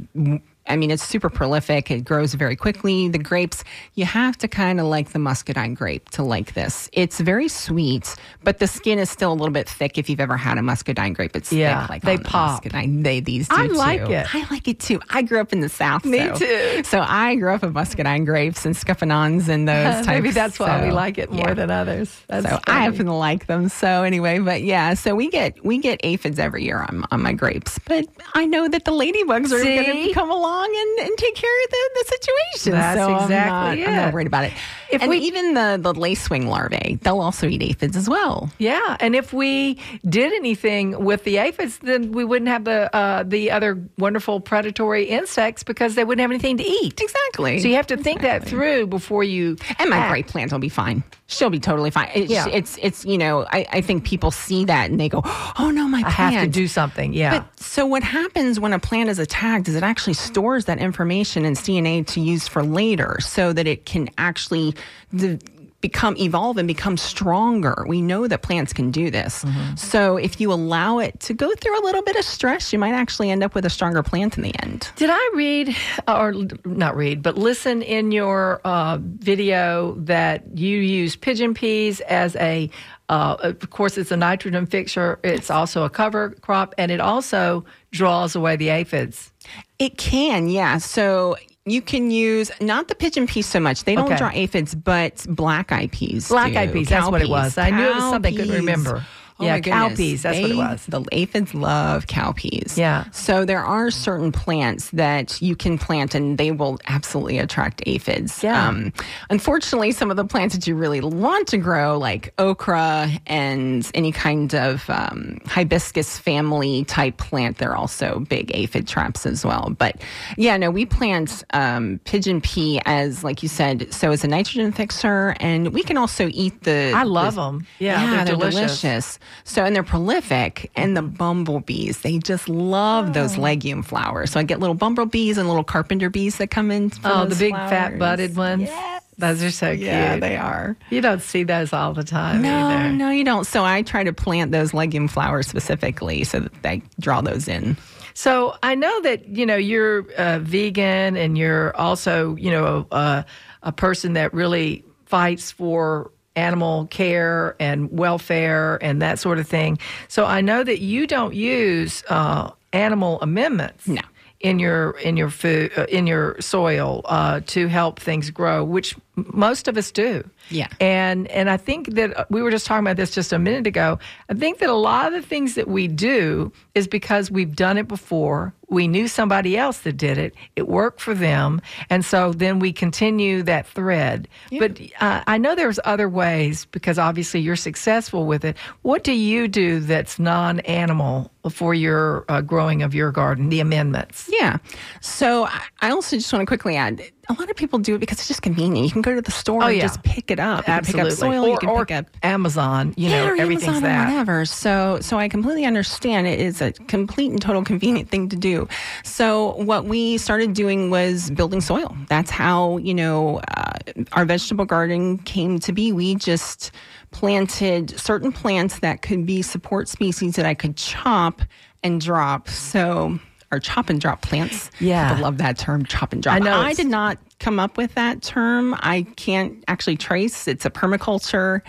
I 0.68 0.76
mean, 0.78 0.90
it's 0.90 1.04
super 1.04 1.30
prolific. 1.30 1.92
It 1.92 2.04
grows 2.04 2.34
very 2.34 2.56
quickly. 2.56 3.08
The 3.08 3.20
grapes, 3.20 3.64
you 3.94 4.06
have 4.06 4.36
to 4.40 4.48
kind 4.48 4.80
of 4.80 4.88
like 4.88 5.10
the 5.12 5.20
muscadine 5.20 5.76
grape 5.76 6.10
to 6.12 6.24
like 6.24 6.54
this. 6.56 6.90
It's 6.92 7.20
very 7.20 7.48
sweet, 7.48 8.16
but 8.44 8.58
the 8.58 8.66
skin 8.68 8.98
is 8.98 9.10
still 9.10 9.32
a 9.32 9.36
little 9.36 9.52
bit 9.54 9.70
thick. 9.70 9.98
If 10.00 10.10
you've 10.10 10.20
ever 10.20 10.38
had 10.38 10.58
a 10.58 10.64
muscadine 10.64 11.14
grape, 11.14 11.36
it's 11.36 11.54
Yeah, 11.54 11.82
thick. 11.82 11.90
Like 11.90 12.02
they 12.02 12.18
the 12.18 12.24
pop. 12.24 12.64
Muscadine. 12.66 13.04
They 13.04 13.20
these 13.20 13.48
do 13.48 13.56
I 13.56 13.66
like 13.68 14.06
too. 14.06 14.14
it. 14.14 14.36
I 14.36 14.48
like 14.50 14.68
it 14.68 14.80
too. 14.80 15.00
I 15.12 15.22
grew 15.22 15.40
up 15.40 15.54
in 15.54 15.60
the 15.62 15.70
south. 15.70 16.04
Me 16.04 16.20
so- 16.30 16.36
too. 16.36 16.84
So 16.84 17.00
I 17.08 17.36
grew 17.36 17.54
up 17.54 17.62
with 17.62 17.74
muscadine 17.74 18.26
grapes 18.26 18.66
and 18.66 18.74
scuppernongs 18.76 19.48
and 19.48 19.68
those 19.68 19.94
types. 20.06 20.08
Maybe 20.08 20.32
that's 20.32 20.58
why 20.60 20.84
we 20.84 20.92
like 20.92 21.18
it 21.20 21.32
more 21.32 21.50
yeah. 21.50 21.54
than 21.54 21.70
others. 21.70 22.22
That's 22.28 22.48
So 22.50 22.56
I 22.56 22.60
funny. 22.66 22.82
happen 22.86 23.06
to 23.06 23.14
like 23.14 23.46
them. 23.46 23.70
So 23.70 24.02
anyway, 24.04 24.40
but 24.40 24.64
yeah, 24.64 24.96
so 24.96 25.14
we 25.16 25.30
get 25.30 25.64
we 25.64 25.78
get 25.78 26.00
aphids 26.04 26.40
every 26.40 26.64
year 26.64 26.80
on, 26.90 27.06
on 27.12 27.22
my 27.22 27.34
grapes. 27.34 27.78
But 27.86 28.06
I 28.34 28.46
know 28.48 28.68
that 28.68 28.86
the 28.86 28.92
ladybugs 28.92 29.52
are 29.52 29.64
going 29.64 30.08
to 30.08 30.14
come 30.14 30.32
along 30.32 30.55
and, 30.64 31.08
and 31.08 31.18
take 31.18 31.36
care 31.36 31.64
of 31.66 31.70
the, 31.72 31.90
the 31.96 32.06
situation. 32.08 32.72
That's 32.74 33.00
so 33.00 33.14
I'm 33.14 33.24
exactly 33.24 33.82
not, 33.84 33.90
I'm 33.90 33.96
not 33.96 34.14
worried 34.14 34.28
about 34.28 34.46
it. 34.46 34.54
If 34.92 35.02
and 35.02 35.10
we- 35.10 35.18
even 35.20 35.54
the 35.56 35.80
the 35.82 35.94
lacewing 35.94 36.46
larvae, 36.46 37.00
they'll 37.02 37.20
also 37.20 37.48
eat 37.48 37.62
aphids 37.64 37.96
as 37.98 38.08
well. 38.08 38.52
Yeah, 38.60 38.98
and 39.00 39.16
if 39.16 39.34
we 39.34 39.80
did 40.08 40.32
anything 40.34 41.04
with 41.04 41.24
the 41.24 41.38
aphids, 41.40 41.80
then 41.80 42.12
we 42.12 42.24
wouldn't 42.24 42.50
have 42.50 42.64
the 42.66 42.96
uh, 42.96 43.24
the 43.24 43.52
other 43.52 43.82
wonderful 43.98 44.40
predatory 44.40 45.06
insects 45.06 45.64
because 45.64 45.96
they 45.96 46.04
wouldn't 46.04 46.22
have 46.22 46.32
anything 46.32 46.58
to 46.58 46.64
eat. 46.64 47.02
Exactly. 47.02 47.60
So 47.60 47.68
you 47.68 47.76
have 47.76 47.88
to 47.88 47.98
think 47.98 48.22
that 48.22 48.46
through 48.46 48.88
before 48.88 49.24
you. 49.24 49.58
And 49.80 49.90
my 49.90 49.98
act. 49.98 50.12
grape 50.12 50.28
plant 50.28 50.52
will 50.52 50.60
be 50.60 50.70
fine. 50.70 51.04
She'll 51.28 51.50
be 51.50 51.60
totally 51.60 51.90
fine. 51.90 52.10
It's, 52.14 52.32
Yeah. 52.32 52.46
it's, 52.48 52.78
it's, 52.80 53.04
you 53.04 53.18
know, 53.18 53.48
I, 53.50 53.66
I 53.72 53.82
think 53.82 54.06
people 54.06 54.30
see 54.30 54.66
that 54.66 54.92
and 54.92 55.00
they 55.00 55.10
go, 55.10 55.22
oh 55.26 55.72
no, 55.74 55.88
my 55.88 56.00
I 56.06 56.12
plant. 56.12 56.34
have 56.36 56.44
to 56.44 56.50
do 56.50 56.68
something. 56.68 57.14
Yeah. 57.14 57.40
But 57.40 57.60
so 57.60 57.84
what 57.88 58.04
happens 58.04 58.60
when 58.60 58.74
a 58.74 58.80
plant 58.80 59.10
is 59.10 59.18
attacked 59.18 59.68
is 59.68 59.74
it 59.76 59.82
actually 59.82 60.14
stores 60.14 60.45
that 60.66 60.78
information 60.78 61.44
in 61.46 61.54
DNA 61.54 62.06
to 62.08 62.22
use 62.22 62.48
for 62.48 62.64
later 62.64 63.18
so 63.20 63.52
that 63.52 63.68
it 63.68 63.86
can 63.86 64.08
actually 64.18 64.76
the, 65.12 65.40
become 65.86 66.18
evolve 66.18 66.58
and 66.58 66.68
become 66.68 66.98
stronger. 66.98 67.86
We 67.88 68.02
know 68.02 68.28
that 68.28 68.42
plants 68.42 68.74
can 68.74 68.90
do 68.90 69.12
this. 69.12 69.44
Mm-hmm. 69.44 69.76
So 69.76 70.18
if 70.18 70.42
you 70.42 70.52
allow 70.52 70.98
it 70.98 71.20
to 71.22 71.34
go 71.36 71.54
through 71.54 71.80
a 71.80 71.84
little 71.84 72.02
bit 72.02 72.16
of 72.16 72.26
stress, 72.26 72.74
you 72.74 72.80
might 72.80 72.94
actually 72.94 73.30
end 73.30 73.44
up 73.44 73.54
with 73.54 73.66
a 73.66 73.70
stronger 73.70 74.02
plant 74.02 74.36
in 74.36 74.42
the 74.42 74.56
end. 74.64 74.90
Did 74.96 75.12
I 75.14 75.32
read, 75.36 75.76
or 76.08 76.34
not 76.66 76.96
read, 76.96 77.22
but 77.22 77.38
listen 77.38 77.84
in 77.84 78.12
your 78.12 78.62
uh, 78.66 78.98
video 79.00 79.94
that 80.00 80.58
you 80.58 80.80
use 80.80 81.16
pigeon 81.16 81.54
peas 81.54 82.00
as 82.02 82.36
a, 82.38 82.72
uh, 83.10 83.38
of 83.42 83.70
course, 83.70 84.00
it's 84.00 84.10
a 84.10 84.18
nitrogen 84.18 84.66
fixture. 84.66 85.20
It's 85.24 85.52
also 85.52 85.84
a 85.84 85.90
cover 85.92 86.32
crop, 86.42 86.74
and 86.80 86.92
it 86.92 87.00
also 87.00 87.64
draws 87.96 88.36
away 88.36 88.56
the 88.56 88.70
aphids. 88.70 89.32
It 89.80 89.98
can, 89.98 90.48
yeah. 90.50 90.78
So 90.78 91.36
you 91.66 91.82
can 91.82 92.12
use 92.12 92.52
not 92.62 92.88
the 92.90 92.96
pigeon 92.96 93.26
peas 93.26 93.46
so 93.48 93.60
much. 93.60 93.84
They 93.86 93.96
don't 93.96 94.06
Okay. 94.06 94.18
draw 94.18 94.32
aphids, 94.34 94.76
but 94.76 95.26
black 95.30 95.72
eyed 95.72 95.92
peas. 95.92 96.28
Black 96.30 96.56
eyed 96.56 96.72
peas, 96.74 96.90
that's 96.90 97.06
Cow 97.06 97.12
what 97.12 97.22
it 97.22 97.26
peas. 97.26 97.32
was. 97.32 97.58
I 97.58 97.70
knew 97.72 97.84
it 97.84 97.96
was 97.96 98.04
Cow 98.04 98.12
something 98.12 98.34
I 98.34 98.38
couldn't 98.38 98.56
remember. 98.56 99.06
Oh 99.38 99.44
Yeah, 99.44 99.56
my 99.56 99.62
cow 99.62 99.82
goodness. 99.90 99.98
peas, 100.00 100.22
that's 100.24 100.40
what 100.40 100.52
it 100.52 100.56
was. 100.56 100.86
The 100.86 101.04
aphids 101.12 101.54
love 101.54 102.08
cowpeas. 102.08 102.78
Yeah. 102.78 103.04
So 103.12 103.44
there 103.44 103.66
are 103.66 103.92
certain 103.92 104.32
plants 104.32 104.90
that 104.92 105.42
you 105.42 105.58
can 105.58 105.78
plant 105.78 106.16
and 106.16 106.38
they 106.38 106.52
will 106.52 106.80
absolutely 106.88 107.40
attract 107.40 107.84
aphids. 107.86 108.42
Yeah. 108.42 108.66
Um, 108.70 108.94
unfortunately, 109.30 109.92
some 109.92 110.10
of 110.10 110.16
the 110.16 110.24
plants 110.24 110.56
that 110.56 110.68
you 110.68 110.76
really 110.76 111.02
want 111.02 111.50
to 111.50 111.58
grow, 111.58 111.98
like 111.98 112.34
okra 112.38 113.10
and 113.28 113.90
any 113.94 114.14
kind 114.14 114.56
of 114.56 114.90
um, 114.90 115.40
hibiscus 115.46 116.18
family 116.18 116.86
type 116.86 117.18
plant, 117.18 117.58
they're 117.58 117.76
also 117.76 118.20
big 118.30 118.52
aphid 118.56 118.88
traps 118.88 119.26
as 119.26 119.46
well. 119.46 119.76
But 119.78 120.02
yeah, 120.38 120.56
no, 120.56 120.72
we 120.72 120.86
plant 120.86 121.44
um, 121.54 122.00
pigeon 122.06 122.40
pea 122.40 122.80
as, 122.86 123.24
like 123.24 123.44
you 123.44 123.50
said, 123.50 123.94
so 123.94 124.12
as 124.12 124.24
a 124.24 124.28
nitrogen 124.28 124.72
fixer, 124.72 125.36
and 125.42 125.74
we 125.74 125.84
can 125.84 125.98
also 125.98 126.30
eat 126.32 126.62
the. 126.64 126.94
I 126.96 127.04
love 127.04 127.36
the- 127.36 127.42
them. 127.42 127.68
Yeah, 127.80 128.24
they're 128.24 128.34
delicious. 128.36 128.80
delicious. 128.82 129.20
So, 129.44 129.64
and 129.64 129.76
they're 129.76 129.84
prolific. 129.84 130.72
And 130.76 130.96
the 130.98 131.02
bumblebees, 131.02 132.02
they 132.02 132.18
just 132.20 132.48
love 132.50 133.10
Oh. 133.10 133.12
those 133.12 133.38
legume 133.38 133.84
flowers. 133.84 134.32
So 134.32 134.40
I 134.40 134.44
get 134.44 134.60
little 134.60 134.76
bumblebees 134.76 135.38
and 135.38 135.48
little 135.48 135.64
carpenter 135.64 136.10
bees 136.10 136.38
that 136.38 136.48
come 136.52 136.72
in. 136.72 136.92
Oh, 137.04 137.26
the 137.26 137.36
big 137.36 137.52
flowers. 137.54 137.70
fat 137.70 138.00
butted 138.00 138.36
ones. 138.36 138.64
Yes. 138.64 139.02
Those 139.18 139.42
are 139.44 139.52
so 139.52 139.70
cute. 139.74 139.86
Yeah, 139.86 140.18
they 140.20 140.36
are. 140.36 140.76
You 140.90 141.00
don't 141.00 141.22
see 141.22 141.44
those 141.44 141.72
all 141.72 141.94
the 141.94 142.04
time 142.04 142.42
No, 142.42 142.68
either. 142.68 142.90
no, 142.92 143.12
you 143.12 143.24
don't. 143.24 143.46
So 143.46 143.64
I 143.64 143.82
try 143.82 144.04
to 144.04 144.12
plant 144.12 144.52
those 144.52 144.74
legume 144.74 145.08
flowers 145.08 145.48
specifically 145.48 146.26
so 146.26 146.42
that 146.42 146.64
they 146.64 146.82
draw 147.00 147.22
those 147.22 147.48
in. 147.48 147.78
So 148.14 148.56
I 148.62 148.76
know 148.76 149.02
that 149.04 149.28
you 149.30 149.46
know 149.46 149.56
you're 149.56 150.06
uh, 150.18 150.40
vegan 150.40 151.16
and 151.16 151.38
you're 151.38 151.74
also 151.78 152.36
you 152.36 152.52
know 152.52 152.88
a, 152.92 153.24
a 153.64 153.72
person 153.72 154.14
that 154.14 154.34
really 154.34 154.84
fights 155.06 155.50
for 155.52 156.12
animal 156.36 156.88
care 156.88 157.56
and 157.60 157.92
welfare 157.92 158.78
and 158.82 159.02
that 159.02 159.20
sort 159.20 159.40
of 159.40 159.48
thing. 159.48 159.78
So 160.08 160.26
I 160.26 160.42
know 160.42 160.64
that 160.64 160.80
you 160.80 161.08
don't 161.08 161.34
use 161.34 162.04
uh, 162.10 162.52
animal 162.74 163.20
amendments. 163.22 163.88
No. 163.88 164.02
In 164.42 164.60
your 164.60 164.92
in 165.00 165.18
your 165.18 165.32
food 165.32 165.72
uh, 165.76 165.86
in 165.86 166.06
your 166.06 166.40
soil 166.40 167.02
uh, 167.06 167.40
to 167.48 167.68
help 167.68 168.00
things 168.00 168.30
grow, 168.30 168.64
which 168.64 168.96
most 169.16 169.68
of 169.68 169.76
us 169.76 169.92
do. 169.92 170.30
Yeah. 170.50 170.68
And 170.80 171.28
and 171.30 171.50
I 171.50 171.58
think 171.58 171.96
that 171.96 172.16
uh, 172.18 172.26
we 172.30 172.42
were 172.42 172.52
just 172.52 172.66
talking 172.66 172.86
about 172.86 172.98
this 172.98 173.12
just 173.12 173.34
a 173.34 173.40
minute 173.40 173.66
ago. 173.68 174.00
I 174.30 174.34
think 174.34 174.60
that 174.60 174.70
a 174.70 174.74
lot 174.76 175.08
of 175.08 175.14
the 175.14 175.28
things 175.28 175.56
that 175.56 175.68
we 175.68 175.88
do 175.88 176.52
is 176.76 176.88
because 176.88 177.32
we've 177.32 177.56
done 177.56 177.78
it 177.78 177.88
before. 177.88 178.54
We 178.68 178.88
knew 178.88 179.08
somebody 179.08 179.58
else 179.58 179.80
that 179.82 179.94
did 179.94 180.18
it. 180.18 180.34
It 180.56 180.68
worked 180.68 181.00
for 181.00 181.14
them, 181.14 181.62
and 181.92 182.04
so 182.04 182.34
then 182.34 182.58
we 182.60 182.74
continue 182.74 183.44
that 183.44 183.68
thread. 183.68 184.28
But 184.58 184.82
uh, 185.00 185.22
I 185.28 185.38
know 185.38 185.54
there's 185.54 185.80
other 185.86 186.10
ways 186.10 186.66
because 186.72 186.98
obviously 186.98 187.42
you're 187.42 187.56
successful 187.56 188.26
with 188.26 188.44
it. 188.44 188.58
What 188.82 189.04
do 189.04 189.12
you 189.14 189.48
do 189.48 189.80
that's 189.82 190.18
non-animal 190.18 191.32
for 191.52 191.76
your 191.76 192.26
uh, 192.28 192.42
growing 192.42 192.82
of 192.82 192.96
your 192.96 193.12
garden? 193.12 193.50
The 193.50 193.60
amendments. 193.60 194.28
Yeah. 194.32 194.58
So 195.02 195.46
I- 195.46 195.62
I 195.82 195.92
also 195.92 196.16
just 196.18 196.34
want 196.34 196.42
to 196.42 196.48
quickly 196.48 196.76
add 196.76 197.04
a 197.30 197.34
lot 197.34 197.50
of 197.50 197.56
people 197.56 197.80
do 197.80 197.96
it 197.96 198.00
because 198.00 198.20
it's 198.20 198.28
just 198.28 198.42
convenient. 198.42 198.86
You 198.86 198.92
can 198.92 199.02
go 199.02 199.16
to 199.16 199.22
the 199.22 199.32
store 199.32 199.64
Oh, 199.64 199.68
and 199.68 199.78
yeah. 199.78 199.82
just 199.84 200.04
pick 200.04 200.30
it 200.32 200.40
up. 200.40 200.68
You 200.68 200.74
Absolutely. 200.74 201.00
can 201.02 201.06
pick 201.06 201.14
up 201.14 201.18
soil, 201.20 201.46
or, 201.46 201.50
you 201.50 201.58
can 201.58 201.70
or 201.70 201.86
pick 201.86 201.96
up 201.98 202.06
Amazon. 202.24 202.94
You 202.98 203.10
know, 203.10 203.28
or 203.28 203.36
everything's 203.36 203.64
Amazon 203.64 203.84
that. 203.84 204.10
whatever. 204.10 204.46
So, 204.46 205.00
so 205.02 205.18
I 205.18 205.28
completely 205.28 205.66
understand 205.66 206.28
it 206.28 206.40
is 206.40 206.62
a 206.62 206.72
complete 206.74 207.32
and 207.32 207.42
total 207.42 207.64
convenient 207.64 208.10
thing 208.10 208.30
to 208.30 208.36
do. 208.36 208.68
So, 209.04 209.56
what 209.56 209.86
we 209.86 210.18
started 210.18 210.54
doing 210.54 210.90
was 210.90 211.30
building 211.32 211.62
soil. 211.62 211.96
That's 212.10 212.30
how 212.32 212.78
you 212.78 212.94
know 212.94 213.40
uh, 213.56 213.74
our 214.14 214.26
vegetable 214.26 214.66
garden 214.66 215.18
came 215.20 215.60
to 215.60 215.72
be. 215.74 215.92
We 215.92 216.16
just 216.16 216.72
planted 217.12 217.98
certain 218.00 218.32
plants 218.32 218.80
that 218.80 219.02
could 219.02 219.26
be 219.26 219.42
support 219.42 219.88
species 219.88 220.36
that 220.36 220.46
I 220.46 220.54
could 220.54 220.76
chop 220.78 221.42
and 221.84 222.00
drop. 222.02 222.50
So. 222.50 223.20
Or 223.56 223.60
chop 223.60 223.90
and 223.90 224.02
drop 224.02 224.22
plants. 224.22 224.70
Yeah. 224.82 225.14
I 225.14 225.20
love 225.20 225.38
that 225.38 225.58
term, 225.58 225.86
chop 225.86 226.12
and 226.12 226.22
drop. 226.22 226.36
I 226.36 226.40
know 226.40 226.58
I 226.58 226.74
did 226.74 226.88
not 226.88 227.18
come 227.40 227.58
up 227.58 227.78
with 227.78 227.96
that 227.96 228.22
term. 228.22 228.76
I 228.80 229.04
can't 229.16 229.64
actually 229.70 229.96
trace. 229.96 230.46
It's 230.46 230.66
a 230.66 230.70
permaculture 230.70 231.62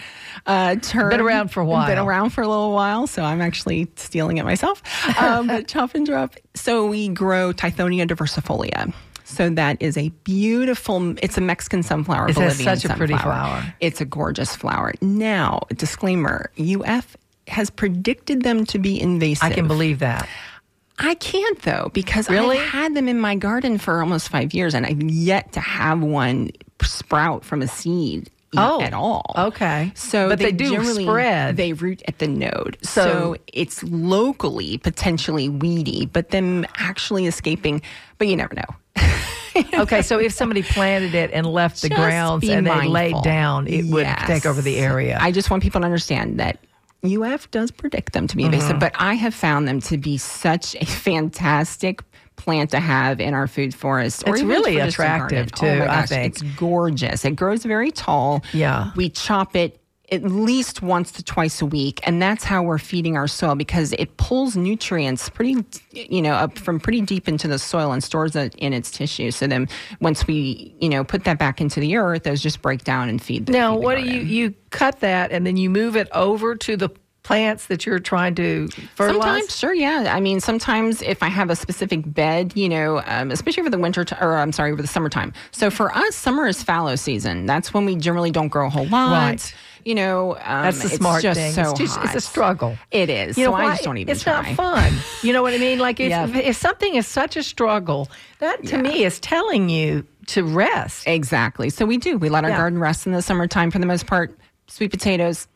uh, 0.46 0.76
term. 0.76 1.10
Been 1.10 1.20
around 1.20 1.52
for 1.52 1.60
a 1.60 1.64
while. 1.64 1.86
Been 1.86 1.98
around 1.98 2.30
for 2.30 2.42
a 2.42 2.48
little 2.48 2.72
while, 2.72 3.06
so 3.06 3.22
I'm 3.22 3.40
actually 3.40 3.88
stealing 3.94 4.38
it 4.38 4.44
myself. 4.44 4.82
Um, 5.20 5.46
but 5.46 5.68
chop 5.68 5.94
and 5.94 6.04
drop. 6.04 6.34
So 6.54 6.86
we 6.86 7.08
grow 7.08 7.52
Tithonia 7.52 8.06
diversifolia. 8.08 8.92
So 9.22 9.48
that 9.50 9.80
is 9.80 9.96
a 9.96 10.08
beautiful. 10.24 11.14
It's 11.22 11.38
a 11.38 11.40
Mexican 11.40 11.82
sunflower. 11.84 12.28
It's 12.28 12.38
Bolivian 12.38 12.76
such 12.76 12.84
a 12.90 12.96
pretty 12.96 13.16
flower. 13.16 13.74
It's 13.80 14.00
a 14.00 14.04
gorgeous 14.04 14.56
flower. 14.56 14.92
Now, 15.00 15.62
disclaimer: 15.76 16.50
UF 16.58 17.16
has 17.48 17.70
predicted 17.70 18.42
them 18.42 18.64
to 18.66 18.78
be 18.78 19.00
invasive. 19.00 19.44
I 19.44 19.52
can 19.52 19.68
believe 19.68 20.00
that. 20.00 20.28
I 20.98 21.14
can't 21.14 21.60
though 21.62 21.90
because 21.92 22.28
Really? 22.30 22.58
I've 22.58 22.68
had 22.68 22.94
them 22.94 23.08
in 23.08 23.20
my 23.20 23.34
garden 23.34 23.78
for 23.78 24.00
almost 24.00 24.28
five 24.30 24.54
years, 24.54 24.74
and 24.74 24.86
I've 24.86 25.02
yet 25.02 25.52
to 25.52 25.60
have 25.60 26.00
one 26.00 26.50
sprout 26.82 27.44
from 27.44 27.62
a 27.62 27.68
seed 27.68 28.30
Oh, 28.56 28.80
at 28.80 28.94
all. 28.94 29.34
okay. 29.36 29.92
so 29.94 30.30
But 30.30 30.38
they 30.38 30.52
do 30.52 30.70
generally- 30.70 31.04
spread. 31.04 31.56
They 31.58 31.74
root 31.74 32.02
at 32.08 32.18
the 32.18 32.26
node, 32.28 32.78
So- 32.82 33.02
so, 33.04 33.36
it's 33.52 33.82
locally 33.82 34.78
potentially 34.78 35.50
weedy, 35.50 36.06
but 36.06 36.30
them 36.30 36.64
actually 36.76 37.26
escaping. 37.26 37.82
But 38.18 38.28
you 38.28 38.36
never 38.36 38.54
know. 38.54 38.62
Okay, 39.72 40.02
so 40.02 40.18
if 40.18 40.32
somebody 40.34 40.62
planted 40.62 41.14
it 41.14 41.30
and 41.32 41.46
left 41.46 41.80
the 41.80 41.88
Just 41.88 41.98
grounds 41.98 42.46
and 42.46 42.66
they 42.66 42.70
mindful. 42.70 42.92
laid 42.92 43.22
down, 43.22 43.66
it 43.66 43.86
would 43.86 44.06
take 44.26 44.44
over 44.44 44.60
the 44.60 44.76
area. 44.76 45.16
I 45.18 45.32
just 45.32 45.48
want 45.50 45.62
people 45.62 45.80
to 45.80 45.84
understand 45.86 46.40
that 46.40 46.58
UF 47.06 47.50
does 47.50 47.70
predict 47.70 48.12
them 48.12 48.26
to 48.26 48.36
be 48.36 48.44
Mm-hmm. 48.44 48.54
invasive, 48.54 48.78
but 48.78 48.94
I 48.98 49.14
have 49.14 49.34
found 49.34 49.66
them 49.68 49.80
to 49.82 49.96
be 49.96 50.18
such 50.18 50.74
a 50.76 50.84
fantastic 50.86 52.02
plant 52.36 52.70
to 52.70 52.80
have 52.80 53.20
in 53.20 53.32
our 53.34 53.46
food 53.46 53.74
forest. 53.74 54.24
or 54.26 54.34
It's 54.34 54.42
really 54.42 54.74
for 54.74 54.84
just 54.84 54.98
a 54.98 55.02
attractive, 55.02 55.52
too, 55.52 55.66
Oh 55.66 55.78
my 55.86 56.00
I 56.00 56.06
think. 56.06 56.34
It's 56.34 56.42
gorgeous. 56.56 57.24
It 57.24 57.36
grows 57.36 57.64
very 57.64 57.90
tall. 57.90 58.42
Yeah. 58.52 58.90
We 58.94 59.08
chop 59.08 59.56
it 59.56 59.80
at 60.12 60.22
least 60.22 60.82
once 60.82 61.10
to 61.10 61.22
twice 61.22 61.60
a 61.60 61.66
week 61.66 62.00
and 62.04 62.22
that's 62.22 62.44
how 62.44 62.62
we're 62.62 62.78
feeding 62.78 63.16
our 63.16 63.26
soil 63.26 63.54
because 63.54 63.92
it 63.94 64.16
pulls 64.16 64.56
nutrients 64.56 65.28
pretty 65.28 65.64
you 65.92 66.22
know 66.22 66.32
up 66.32 66.58
from 66.58 66.78
pretty 66.78 67.00
deep 67.00 67.28
into 67.28 67.48
the 67.48 67.58
soil 67.58 67.92
and 67.92 68.04
stores 68.04 68.36
it 68.36 68.54
in 68.56 68.72
its 68.72 68.90
tissue 68.90 69.30
so 69.30 69.46
then 69.46 69.68
once 70.00 70.26
we 70.26 70.74
you 70.80 70.88
know 70.88 71.02
put 71.02 71.24
that 71.24 71.38
back 71.38 71.60
into 71.60 71.80
the 71.80 71.96
earth 71.96 72.22
those 72.22 72.40
just 72.40 72.62
break 72.62 72.84
down 72.84 73.08
and 73.08 73.22
feed 73.22 73.46
the 73.46 73.52
now, 73.52 73.72
feed 73.72 73.80
the 73.80 73.84
what 73.84 73.96
do 73.96 74.04
you 74.04 74.20
you 74.20 74.54
cut 74.70 75.00
that 75.00 75.32
and 75.32 75.46
then 75.46 75.56
you 75.56 75.68
move 75.68 75.96
it 75.96 76.08
over 76.12 76.54
to 76.54 76.76
the 76.76 76.88
plants 77.26 77.66
that 77.66 77.84
you're 77.84 77.98
trying 77.98 78.36
to 78.36 78.68
fertilize? 78.94 79.24
Sometimes, 79.24 79.58
sure, 79.58 79.74
yeah. 79.74 80.12
I 80.14 80.20
mean, 80.20 80.38
sometimes 80.38 81.02
if 81.02 81.24
I 81.24 81.28
have 81.28 81.50
a 81.50 81.56
specific 81.56 82.02
bed, 82.06 82.52
you 82.54 82.68
know, 82.68 83.02
um, 83.04 83.32
especially 83.32 83.62
over 83.62 83.70
the 83.70 83.80
winter, 83.80 84.04
t- 84.04 84.14
or 84.20 84.36
I'm 84.36 84.52
sorry, 84.52 84.70
over 84.70 84.80
the 84.80 84.86
summertime. 84.86 85.32
So 85.50 85.68
for 85.68 85.92
us, 85.92 86.14
summer 86.14 86.46
is 86.46 86.62
fallow 86.62 86.94
season. 86.94 87.44
That's 87.44 87.74
when 87.74 87.84
we 87.84 87.96
generally 87.96 88.30
don't 88.30 88.46
grow 88.46 88.68
a 88.68 88.70
whole 88.70 88.86
lot. 88.86 89.10
Right. 89.10 89.54
You 89.86 89.94
know, 89.94 90.32
um, 90.34 90.64
That's 90.64 90.80
the 90.80 90.86
it's 90.86 90.96
smart 90.96 91.22
just 91.22 91.38
thing. 91.38 91.52
So 91.52 91.70
it's, 91.70 91.78
just, 91.78 92.00
it's 92.02 92.14
a 92.16 92.20
struggle. 92.20 92.76
It 92.90 93.08
is. 93.08 93.38
You 93.38 93.44
know 93.44 93.52
so 93.52 93.54
I 93.54 93.70
just 93.70 93.84
don't 93.84 93.98
even 93.98 94.10
It's 94.12 94.24
try. 94.24 94.42
not 94.42 94.56
fun. 94.56 94.92
You 95.22 95.32
know 95.32 95.42
what 95.42 95.54
I 95.54 95.58
mean? 95.58 95.78
Like 95.78 96.00
if, 96.00 96.10
Yeah. 96.10 96.24
if, 96.24 96.34
if 96.34 96.56
something 96.56 96.96
is 96.96 97.06
such 97.06 97.36
a 97.36 97.42
struggle, 97.44 98.08
that 98.40 98.64
to 98.66 98.76
Yeah. 98.76 98.82
me 98.82 99.04
is 99.04 99.20
telling 99.20 99.68
you 99.68 100.04
to 100.26 100.42
rest. 100.42 101.06
Exactly. 101.06 101.70
So 101.70 101.86
we 101.86 101.98
do. 101.98 102.18
We 102.18 102.28
let 102.30 102.42
our 102.42 102.50
Yeah. 102.50 102.56
garden 102.56 102.80
rest 102.80 103.06
in 103.06 103.12
the 103.12 103.22
summertime 103.22 103.70
for 103.70 103.78
the 103.78 103.86
most 103.86 104.08
part. 104.08 104.36
Sweet 104.66 104.90
potatoes, 104.90 105.46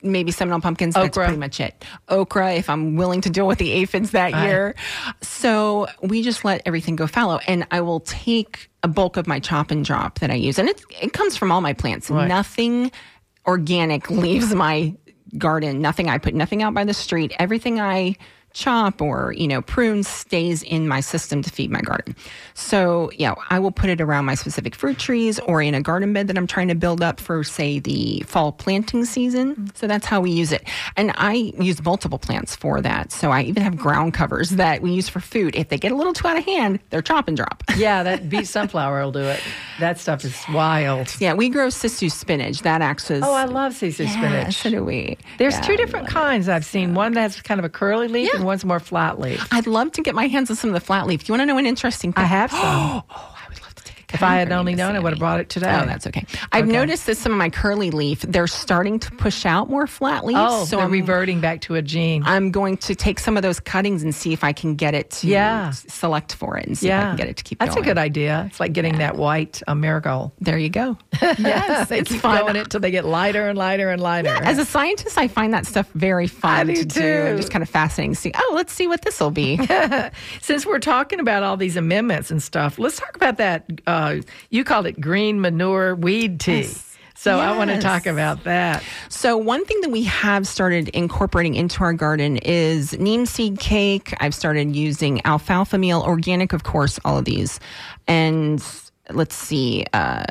maybe 0.00 0.30
Seminole 0.30 0.60
pumpkins. 0.60 0.94
That's 0.94 1.08
Okra. 1.08 1.24
pretty 1.24 1.40
much 1.40 1.58
it. 1.58 1.84
Okra, 2.08 2.54
if 2.54 2.70
I'm 2.70 2.94
willing 2.94 3.20
to 3.22 3.30
deal 3.30 3.48
with 3.48 3.58
the 3.58 3.72
aphids 3.72 4.12
that 4.12 4.32
Right. 4.32 4.44
year. 4.46 4.76
So 5.22 5.88
we 6.02 6.22
just 6.22 6.44
let 6.44 6.62
everything 6.66 6.94
go 6.94 7.08
fallow. 7.08 7.40
And 7.48 7.66
I 7.72 7.80
will 7.80 7.98
take 7.98 8.70
a 8.84 8.88
bulk 8.88 9.16
of 9.16 9.26
my 9.26 9.40
chop 9.40 9.72
and 9.72 9.84
drop 9.84 10.20
that 10.20 10.30
I 10.30 10.34
use. 10.34 10.56
And 10.60 10.68
it, 10.68 10.80
it 11.02 11.12
comes 11.12 11.36
from 11.36 11.50
all 11.50 11.60
my 11.60 11.72
plants. 11.72 12.08
Right. 12.10 12.28
Nothing 12.28 12.92
organic 13.46 14.10
leaves 14.10 14.54
my 14.54 14.94
garden. 15.38 15.80
Nothing 15.80 16.08
I 16.08 16.18
put 16.18 16.34
nothing 16.34 16.62
out 16.62 16.74
by 16.74 16.84
the 16.84 16.94
street. 16.94 17.32
Everything 17.38 17.80
I 17.80 18.16
chop 18.56 19.02
or 19.02 19.32
you 19.36 19.46
know 19.46 19.60
prune 19.60 20.02
stays 20.02 20.62
in 20.62 20.88
my 20.88 21.00
system 21.00 21.42
to 21.42 21.50
feed 21.50 21.70
my 21.70 21.80
garden. 21.82 22.16
So 22.54 23.10
yeah, 23.16 23.34
I 23.50 23.58
will 23.58 23.70
put 23.70 23.90
it 23.90 24.00
around 24.00 24.24
my 24.24 24.34
specific 24.34 24.74
fruit 24.74 24.98
trees 24.98 25.38
or 25.40 25.60
in 25.60 25.74
a 25.74 25.82
garden 25.82 26.12
bed 26.12 26.28
that 26.28 26.38
I'm 26.38 26.46
trying 26.46 26.68
to 26.68 26.74
build 26.74 27.02
up 27.02 27.20
for 27.20 27.44
say 27.44 27.78
the 27.78 28.20
fall 28.26 28.52
planting 28.52 29.04
season. 29.04 29.70
So 29.74 29.86
that's 29.86 30.06
how 30.06 30.20
we 30.22 30.30
use 30.30 30.52
it. 30.52 30.66
And 30.96 31.12
I 31.16 31.52
use 31.60 31.84
multiple 31.84 32.18
plants 32.18 32.56
for 32.56 32.80
that. 32.80 33.12
So 33.12 33.30
I 33.30 33.42
even 33.42 33.62
have 33.62 33.76
ground 33.76 34.14
covers 34.14 34.50
that 34.50 34.80
we 34.80 34.92
use 34.92 35.08
for 35.08 35.20
food. 35.20 35.54
If 35.54 35.68
they 35.68 35.76
get 35.76 35.92
a 35.92 35.96
little 35.96 36.14
too 36.14 36.26
out 36.26 36.38
of 36.38 36.44
hand, 36.44 36.80
they're 36.90 37.02
chop 37.02 37.28
and 37.28 37.36
drop. 37.36 37.62
Yeah, 37.76 38.02
that 38.04 38.28
beet 38.30 38.46
sunflower 38.46 39.02
will 39.04 39.12
do 39.12 39.20
it. 39.20 39.40
That 39.80 39.98
stuff 39.98 40.24
is 40.24 40.34
wild. 40.52 41.14
yeah, 41.20 41.34
we 41.34 41.50
grow 41.50 41.66
sissoo 41.68 42.10
spinach. 42.10 42.62
That 42.62 42.80
acts 42.80 43.10
as 43.10 43.22
Oh, 43.22 43.34
I 43.34 43.44
love 43.44 43.74
sissoo 43.74 44.06
yeah, 44.06 44.10
spinach. 44.16 44.54
So 44.56 44.70
do 44.70 44.82
we. 44.84 45.18
There's 45.38 45.54
Yeah, 45.54 45.60
two 45.60 45.76
different 45.76 46.04
love 46.06 46.10
it. 46.12 46.14
kinds 46.14 46.48
I've 46.48 46.64
seen. 46.64 46.94
One 46.94 47.12
that's 47.12 47.42
kind 47.42 47.58
of 47.60 47.64
a 47.66 47.68
curly 47.68 48.08
leaf 48.08 48.30
Yeah. 48.32 48.36
and 48.38 48.45
one's 48.46 48.64
more 48.64 48.80
flat 48.80 49.20
leaf. 49.20 49.46
I'd 49.52 49.66
love 49.66 49.92
to 49.92 50.02
get 50.02 50.14
my 50.14 50.26
hands 50.28 50.48
on 50.50 50.56
some 50.56 50.70
of 50.70 50.74
the 50.74 50.80
flat 50.80 51.06
leaf. 51.06 51.24
Do 51.24 51.32
you 51.32 51.38
want 51.38 51.42
to 51.42 51.46
know 51.52 51.58
an 51.58 51.66
interesting 51.66 52.12
thing? 52.12 52.24
I 52.24 52.26
have 52.26 52.50
some. 52.52 52.60
Oh, 52.62 53.35
if 54.12 54.22
I 54.22 54.36
had 54.36 54.52
only 54.52 54.74
known, 54.74 54.94
I 54.96 55.00
would 55.00 55.12
have 55.12 55.18
brought 55.18 55.40
it 55.40 55.48
today. 55.48 55.68
Oh, 55.68 55.84
that's 55.86 56.06
okay. 56.06 56.24
I've 56.52 56.64
Okay. 56.64 56.72
noticed 56.72 57.06
that 57.06 57.16
some 57.16 57.32
of 57.32 57.38
my 57.38 57.50
curly 57.50 57.90
leaf, 57.90 58.22
they're 58.22 58.46
starting 58.46 58.98
to 59.00 59.10
push 59.12 59.44
out 59.46 59.68
more 59.68 59.86
flat 59.86 60.24
leaves. 60.24 60.38
Oh, 60.42 60.64
so 60.64 60.76
they're 60.76 60.84
I'm, 60.86 60.90
reverting 60.92 61.40
back 61.40 61.60
to 61.62 61.74
a 61.74 61.82
gene. 61.82 62.22
I'm 62.24 62.50
going 62.50 62.76
to 62.78 62.94
take 62.94 63.18
some 63.18 63.36
of 63.36 63.42
those 63.42 63.60
cuttings 63.60 64.02
and 64.02 64.14
see 64.14 64.32
if 64.32 64.44
I 64.44 64.52
can 64.52 64.74
get 64.76 64.94
it 64.94 65.10
to 65.10 65.26
Yeah. 65.26 65.70
select 65.70 66.34
for 66.34 66.56
it 66.56 66.66
and 66.66 66.76
see 66.78 66.88
if 66.88 66.92
I 66.92 66.96
yeah, 66.96 67.06
can 67.08 67.16
get 67.16 67.28
it 67.28 67.36
to 67.38 67.44
keep 67.44 67.58
That's 67.58 67.74
going. 67.74 67.84
a 67.84 67.90
good 67.90 67.98
idea. 67.98 68.44
It's 68.48 68.60
like 68.60 68.72
getting 68.72 68.98
that 68.98 69.16
white 69.16 69.62
uh, 69.66 69.74
marigold. 69.74 70.32
There 70.40 70.58
you 70.58 70.70
go. 70.70 70.96
Yes, 71.38 71.88
They 71.88 71.98
it's 72.00 72.10
keep 72.12 72.20
fun. 72.20 72.40
going 72.42 72.56
it 72.56 72.70
till 72.70 72.80
they 72.80 72.90
get 72.90 73.04
lighter 73.04 73.48
and 73.48 73.58
lighter 73.58 73.90
and 73.90 74.00
lighter. 74.00 74.28
As 74.42 74.58
a 74.58 74.64
scientist, 74.64 75.18
I 75.18 75.28
find 75.28 75.52
that 75.54 75.66
stuff 75.66 75.88
very 75.94 76.26
fun 76.26 76.66
do 76.68 76.74
to 76.76 76.84
do. 76.84 77.00
too. 77.00 77.36
Just 77.36 77.50
kind 77.50 77.62
of 77.62 77.68
fascinating 77.68 78.14
to 78.14 78.20
see. 78.20 78.32
Oh, 78.34 78.52
let's 78.54 78.72
see 78.72 78.86
what 78.86 79.02
this 79.02 79.18
will 79.20 79.30
be. 79.30 79.58
Since 80.40 80.64
we're 80.66 80.78
talking 80.78 81.20
about 81.20 81.42
all 81.42 81.56
these 81.56 81.76
amendments 81.76 82.30
and 82.30 82.42
stuff, 82.42 82.78
let's 82.78 82.96
talk 82.98 83.16
about 83.16 83.38
that. 83.38 83.64
Uh, 83.86 83.95
you 84.50 84.64
called 84.64 84.86
it 84.86 85.00
green 85.00 85.40
manure 85.40 85.94
weed 85.94 86.40
tea. 86.40 86.68
So 87.18 87.38
I 87.38 87.56
want 87.56 87.70
to 87.70 87.80
talk 87.80 88.06
about 88.06 88.44
that. 88.44 88.84
So 89.08 89.38
one 89.38 89.64
thing 89.64 89.80
that 89.80 89.90
we 89.90 90.04
have 90.04 90.46
started 90.46 90.88
incorporating 90.90 91.54
into 91.54 91.82
our 91.82 91.94
garden 91.94 92.36
is 92.36 92.96
neem 92.98 93.24
seed 93.24 93.58
cake. 93.58 94.14
I've 94.20 94.34
started 94.34 94.76
using 94.76 95.24
alfalfa 95.24 95.78
meal, 95.78 96.02
organic, 96.06 96.52
of 96.52 96.62
course, 96.62 97.00
all 97.04 97.16
of 97.18 97.24
these, 97.24 97.58
and 98.06 98.62
let's 99.10 99.34
see. 99.34 99.86
Uh, 99.92 100.24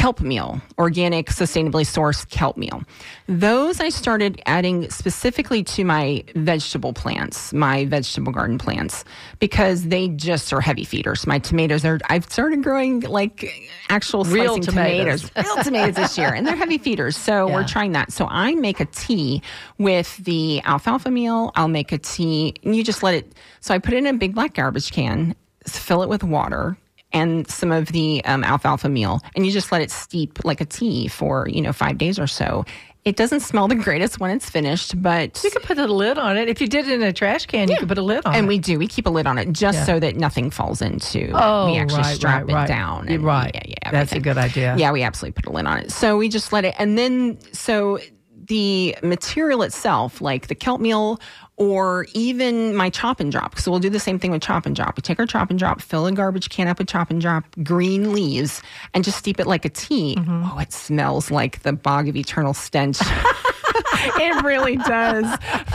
kelp 0.00 0.22
meal, 0.22 0.62
organic, 0.78 1.26
sustainably 1.26 1.84
sourced 1.84 2.26
kelp 2.30 2.56
meal. 2.56 2.82
Those 3.26 3.80
I 3.80 3.90
started 3.90 4.40
adding 4.46 4.88
specifically 4.88 5.62
to 5.64 5.84
my 5.84 6.24
vegetable 6.34 6.94
plants, 6.94 7.52
my 7.52 7.84
vegetable 7.84 8.32
garden 8.32 8.56
plants, 8.56 9.04
because 9.40 9.88
they 9.88 10.08
just 10.08 10.54
are 10.54 10.62
heavy 10.62 10.84
feeders. 10.84 11.26
My 11.26 11.38
tomatoes 11.38 11.84
are, 11.84 11.98
I've 12.08 12.24
started 12.32 12.64
growing 12.64 13.00
like 13.00 13.52
actual 13.90 14.24
Real 14.24 14.58
tomatoes. 14.58 15.28
tomatoes, 15.28 15.46
real 15.54 15.64
tomatoes 15.64 15.94
this 15.96 16.16
year, 16.16 16.32
and 16.32 16.46
they're 16.46 16.56
heavy 16.56 16.78
feeders. 16.86 17.14
So 17.14 17.46
we're 17.48 17.68
trying 17.68 17.92
that. 17.92 18.10
So 18.10 18.26
I 18.26 18.54
make 18.54 18.80
a 18.80 18.86
tea 18.86 19.42
with 19.76 20.16
the 20.16 20.62
alfalfa 20.64 21.10
meal. 21.10 21.52
I'll 21.56 21.68
make 21.68 21.92
a 21.92 21.98
tea, 21.98 22.54
and 22.64 22.74
you 22.74 22.82
just 22.82 23.02
let 23.02 23.16
it. 23.16 23.34
So 23.60 23.74
I 23.74 23.78
put 23.78 23.92
it 23.92 23.98
in 23.98 24.06
a 24.06 24.14
big 24.14 24.34
black 24.34 24.54
garbage 24.54 24.92
can, 24.92 25.36
fill 25.66 26.02
it 26.02 26.08
with 26.08 26.24
water 26.24 26.78
and 27.12 27.48
some 27.48 27.72
of 27.72 27.88
the 27.88 28.24
um, 28.24 28.44
alfalfa 28.44 28.88
meal, 28.88 29.20
and 29.34 29.44
you 29.46 29.52
just 29.52 29.72
let 29.72 29.82
it 29.82 29.90
steep 29.90 30.44
like 30.44 30.60
a 30.60 30.64
tea 30.66 31.08
for 31.08 31.48
you 31.48 31.60
know 31.62 31.72
five 31.72 31.98
days 31.98 32.18
or 32.18 32.26
so. 32.26 32.64
It 33.02 33.16
doesn't 33.16 33.40
smell 33.40 33.66
the 33.66 33.76
greatest 33.76 34.20
when 34.20 34.30
it's 34.30 34.50
finished, 34.50 35.00
but 35.00 35.42
You 35.42 35.50
could 35.50 35.62
put 35.62 35.78
a 35.78 35.86
lid 35.86 36.18
on 36.18 36.36
it. 36.36 36.50
If 36.50 36.60
you 36.60 36.66
did 36.68 36.86
it 36.86 36.92
in 36.92 37.02
a 37.02 37.14
trash 37.14 37.46
can, 37.46 37.70
you 37.70 37.78
could 37.78 37.88
put 37.88 37.96
a 37.96 38.02
lid 38.02 38.26
on 38.26 38.34
and 38.34 38.34
it. 38.34 38.38
And 38.40 38.48
we 38.48 38.58
do. 38.58 38.78
We 38.78 38.86
keep 38.88 39.06
a 39.06 39.10
lid 39.10 39.26
on 39.26 39.38
it 39.38 39.50
just 39.54 39.78
Yeah. 39.78 39.84
so 39.86 40.00
that 40.00 40.16
nothing 40.16 40.50
falls 40.50 40.82
into. 40.82 41.30
Oh, 41.32 41.72
we 41.72 41.78
actually 41.78 42.02
right, 42.02 42.14
strap 42.14 42.42
right, 42.42 42.50
it 42.50 42.54
right. 42.54 42.68
down. 42.68 43.08
And- 43.08 43.24
right. 43.24 43.50
Yeah, 43.54 43.62
yeah, 43.84 43.90
That's 43.90 44.12
a 44.12 44.20
good 44.20 44.36
idea. 44.36 44.76
Yeah, 44.76 44.92
we 44.92 45.02
absolutely 45.02 45.40
put 45.40 45.46
a 45.50 45.52
lid 45.56 45.64
on 45.64 45.78
it. 45.78 45.90
So 45.90 46.18
we 46.18 46.28
just 46.28 46.52
let 46.52 46.66
it, 46.66 46.74
and 46.78 46.98
then 46.98 47.38
so 47.52 48.00
the 48.48 48.94
material 49.02 49.62
itself, 49.62 50.20
like 50.20 50.48
the 50.48 50.54
kelp 50.54 50.82
meal 50.82 51.20
or 51.60 52.06
even 52.14 52.74
my 52.74 52.88
chop 52.88 53.20
and 53.20 53.30
drop. 53.30 53.58
So 53.58 53.70
we'll 53.70 53.80
do 53.80 53.90
the 53.90 54.00
same 54.00 54.18
thing 54.18 54.30
with 54.30 54.40
chop 54.40 54.64
and 54.64 54.74
drop. 54.74 54.96
We 54.96 55.02
take 55.02 55.18
our 55.20 55.26
chop 55.26 55.50
and 55.50 55.58
drop, 55.58 55.82
fill 55.82 56.06
a 56.06 56.12
garbage 56.12 56.48
can 56.48 56.66
up 56.68 56.78
with 56.78 56.88
chop 56.88 57.10
and 57.10 57.20
drop 57.20 57.44
green 57.62 58.14
leaves, 58.14 58.62
and 58.94 59.04
just 59.04 59.18
steep 59.18 59.38
it 59.38 59.46
like 59.46 59.66
a 59.66 59.68
tea. 59.68 60.16
Mm-hmm. 60.16 60.44
Oh, 60.52 60.58
it 60.58 60.72
smells 60.72 61.30
like 61.30 61.60
the 61.62 61.74
bog 61.74 62.08
of 62.08 62.16
eternal 62.16 62.54
stench. 62.54 62.96
it 63.02 64.42
really 64.42 64.76
does. 64.76 65.26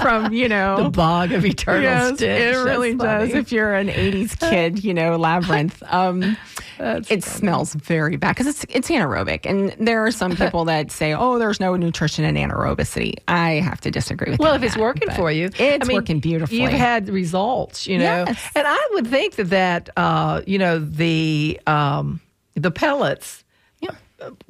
From 0.01 0.33
you 0.33 0.49
know 0.49 0.83
the 0.85 0.89
bog 0.89 1.31
of 1.31 1.45
eternal 1.45 1.83
Yes, 1.83 2.15
stench. 2.15 2.21
it 2.21 2.53
That's 2.55 2.65
really 2.65 2.95
does. 2.95 3.29
funny. 3.29 3.39
If 3.39 3.51
you're 3.51 3.75
an 3.75 3.87
'80s 3.89 4.39
kid, 4.39 4.83
you 4.83 4.93
know, 4.93 5.17
labyrinth. 5.17 5.83
Um, 5.93 6.35
it 6.79 7.23
smells 7.23 7.73
very 7.73 8.15
bad 8.17 8.35
because 8.35 8.47
it's 8.47 8.65
it's 8.69 8.89
anaerobic, 8.89 9.45
and 9.45 9.71
there 9.79 10.05
are 10.05 10.11
some 10.11 10.35
people 10.35 10.65
that 10.65 10.91
say, 10.91 11.13
"Oh, 11.13 11.39
there's 11.39 11.59
no 11.59 11.75
nutrition 11.75 12.25
in 12.25 12.35
anaerobicity." 12.35 13.13
I 13.27 13.51
have 13.53 13.81
to 13.81 13.91
disagree 13.91 14.31
with. 14.31 14.39
That. 14.39 14.43
Well, 14.43 14.55
if 14.55 14.63
it's 14.63 14.75
that, 14.75 14.81
working 14.81 15.09
for 15.11 15.31
you, 15.31 15.45
it's 15.57 15.85
I 15.85 15.87
mean, 15.87 15.95
working 15.95 16.19
beautifully. 16.19 16.61
You've 16.61 16.71
had 16.71 17.09
results, 17.09 17.87
you 17.87 17.97
know, 17.97 18.25
Yes. 18.27 18.51
and 18.55 18.65
I 18.67 18.87
would 18.93 19.07
think 19.07 19.35
that 19.35 19.49
that 19.49 19.89
uh, 19.97 20.41
you 20.45 20.57
know 20.57 20.79
the 20.79 21.59
um, 21.67 22.19
the 22.55 22.71
pellets. 22.71 23.43
Yeah. 23.81 23.91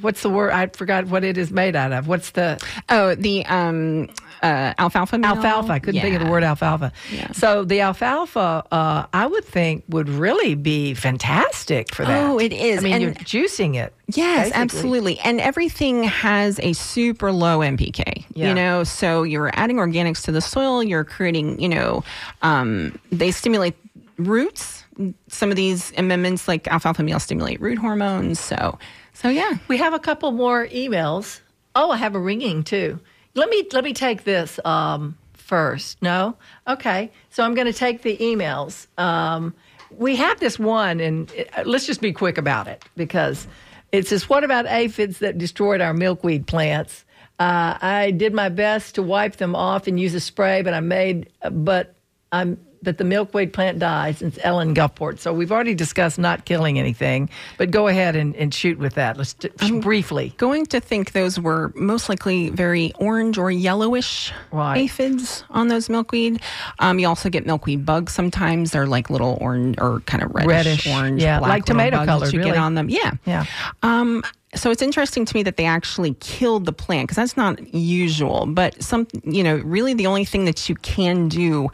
What's 0.01 0.21
the 0.21 0.29
word? 0.29 0.51
I 0.51 0.67
forgot 0.67 1.07
what 1.07 1.23
it 1.23 1.37
is 1.37 1.51
made 1.51 1.75
out 1.75 1.91
of. 1.91 2.07
What's 2.07 2.31
the 2.31 2.59
Oh, 2.89 3.15
the 3.15 3.45
um, 3.45 4.09
uh, 4.43 4.73
alfalfa. 4.77 5.17
meal? 5.17 5.31
alfalfa? 5.31 5.71
I 5.73 5.79
couldn't 5.79 6.01
think 6.01 6.15
of 6.15 6.23
the 6.23 6.29
word 6.29 6.43
alfalfa. 6.43 6.91
Yeah. 7.11 7.31
So 7.33 7.63
the 7.63 7.81
alfalfa, 7.81 8.63
uh, 8.71 9.05
I 9.13 9.25
would 9.25 9.45
think, 9.45 9.83
would 9.89 10.09
really 10.09 10.55
be 10.55 10.93
fantastic 10.93 11.93
for 11.93 12.05
that. 12.05 12.25
Oh, 12.29 12.39
it 12.39 12.53
is. 12.53 12.79
I 12.79 12.83
mean, 12.83 12.93
And- 12.93 13.01
you're 13.03 13.13
juicing 13.13 13.75
it. 13.75 13.93
Yes, 14.07 14.45
basically. 14.49 14.61
absolutely. 14.61 15.19
And 15.19 15.41
everything 15.41 16.03
has 16.03 16.59
a 16.59 16.73
super 16.73 17.31
low 17.31 17.59
NPK, 17.61 18.25
Yeah. 18.33 18.49
you 18.49 18.53
know, 18.53 18.83
so 18.83 19.23
you're 19.23 19.49
adding 19.55 19.77
organics 19.77 20.23
to 20.25 20.31
the 20.31 20.41
soil, 20.41 20.83
you're 20.83 21.03
creating, 21.03 21.59
you 21.59 21.69
know, 21.69 22.03
um, 22.43 22.99
they 23.11 23.31
stimulate 23.31 23.73
roots. 24.17 24.83
Some 25.27 25.49
of 25.49 25.55
these 25.57 25.91
amendments 25.97 26.47
like 26.47 26.67
alfalfa 26.67 27.03
meal 27.03 27.19
stimulate 27.19 27.59
root 27.59 27.77
hormones. 27.79 28.39
So, 28.39 28.77
so 29.13 29.27
yeah. 29.29 29.57
We 29.67 29.77
have 29.77 29.93
a 29.93 29.99
couple 29.99 30.31
more 30.31 30.67
emails. 30.67 31.41
Oh, 31.73 31.91
I 31.91 31.97
have 31.97 32.15
a 32.15 32.19
ringing 32.19 32.63
too. 32.63 32.99
Let 33.35 33.49
me 33.49 33.67
let 33.73 33.83
me 33.83 33.93
take 33.93 34.23
this 34.23 34.59
um, 34.65 35.17
first. 35.33 36.01
No, 36.01 36.37
okay. 36.67 37.11
So 37.29 37.43
I'm 37.43 37.53
going 37.53 37.67
to 37.67 37.73
take 37.73 38.01
the 38.01 38.17
emails. 38.17 38.87
Um, 38.97 39.53
we 39.97 40.15
have 40.15 40.39
this 40.39 40.57
one, 40.57 40.99
and 40.99 41.31
uh, 41.55 41.63
let's 41.65 41.85
just 41.85 42.01
be 42.01 42.11
quick 42.11 42.37
about 42.37 42.67
it 42.67 42.83
because 42.95 43.47
it 43.91 44.07
says, 44.07 44.29
"What 44.29 44.43
about 44.43 44.65
aphids 44.65 45.19
that 45.19 45.37
destroyed 45.37 45.81
our 45.81 45.93
milkweed 45.93 46.47
plants?" 46.47 47.03
Uh, 47.37 47.77
I 47.81 48.11
did 48.11 48.33
my 48.33 48.47
best 48.47 48.95
to 48.95 49.03
wipe 49.03 49.35
them 49.35 49.55
off 49.55 49.87
and 49.87 49.99
use 49.99 50.13
a 50.13 50.21
spray, 50.21 50.61
but 50.61 50.73
I 50.73 50.79
made, 50.79 51.29
but 51.51 51.93
I'm 52.31 52.57
but 52.85 52.97
the 52.97 53.03
milkweed 53.03 53.51
plant 53.51 53.79
dies. 53.79 54.21
It's 54.21 54.39
Ellen 54.43 54.73
Gulfport. 54.73 55.19
So 55.19 55.33
we've 55.33 55.51
already 55.51 55.73
discussed 55.75 56.17
not 56.17 56.45
killing 56.45 56.79
anything, 56.79 57.29
but 57.57 57.71
go 57.71 57.87
ahead 57.87 58.15
and, 58.15 58.35
and 58.35 58.53
shoot 58.53 58.77
with 58.79 58.93
that. 58.95 59.17
Let's 59.17 59.33
briefly. 59.81 60.33
Going 60.37 60.65
to 60.67 60.79
think 60.79 61.11
those 61.11 61.39
were 61.39 61.73
most 61.75 62.07
likely 62.07 62.49
very 62.49 62.93
orange 62.99 63.37
or 63.37 63.51
yellowish 63.51 64.31
Right. 64.51 64.77
aphids 64.77 65.43
on 65.49 65.67
those 65.67 65.89
milkweed. 65.89 66.41
Um, 66.79 66.99
you 66.99 67.07
also 67.07 67.29
get 67.29 67.45
milkweed 67.45 67.85
bugs 67.85 68.13
sometimes. 68.13 68.71
They're 68.71 68.87
like 68.87 69.09
little 69.09 69.37
orange 69.41 69.75
or 69.79 69.99
kind 70.01 70.23
of 70.23 70.33
reddish, 70.33 70.47
Reddish. 70.47 70.87
orange, 70.87 71.21
Yeah, 71.21 71.39
black 71.39 71.49
like 71.49 71.65
tomato 71.65 72.05
that 72.05 72.31
You 72.31 72.39
really. 72.39 72.51
get 72.51 72.57
on 72.59 72.75
them, 72.75 72.89
yeah, 72.89 73.11
Yeah. 73.25 73.45
Um, 73.83 74.23
so 74.53 74.71
it's 74.71 74.81
interesting 74.81 75.25
to 75.25 75.35
me 75.35 75.43
that 75.43 75.57
they 75.57 75.65
actually 75.65 76.13
killed 76.21 76.63
the 76.65 76.71
plant 76.71 77.07
because 77.09 77.17
that's 77.17 77.35
not 77.35 77.73
usual. 77.73 78.45
But 78.45 78.81
some, 78.81 79.05
you 79.25 79.43
know, 79.43 79.57
really 79.57 79.93
the 79.93 80.07
only 80.07 80.23
thing 80.23 80.45
that 80.45 80.69
you 80.69 80.75
can 80.75 81.27
do 81.27 81.67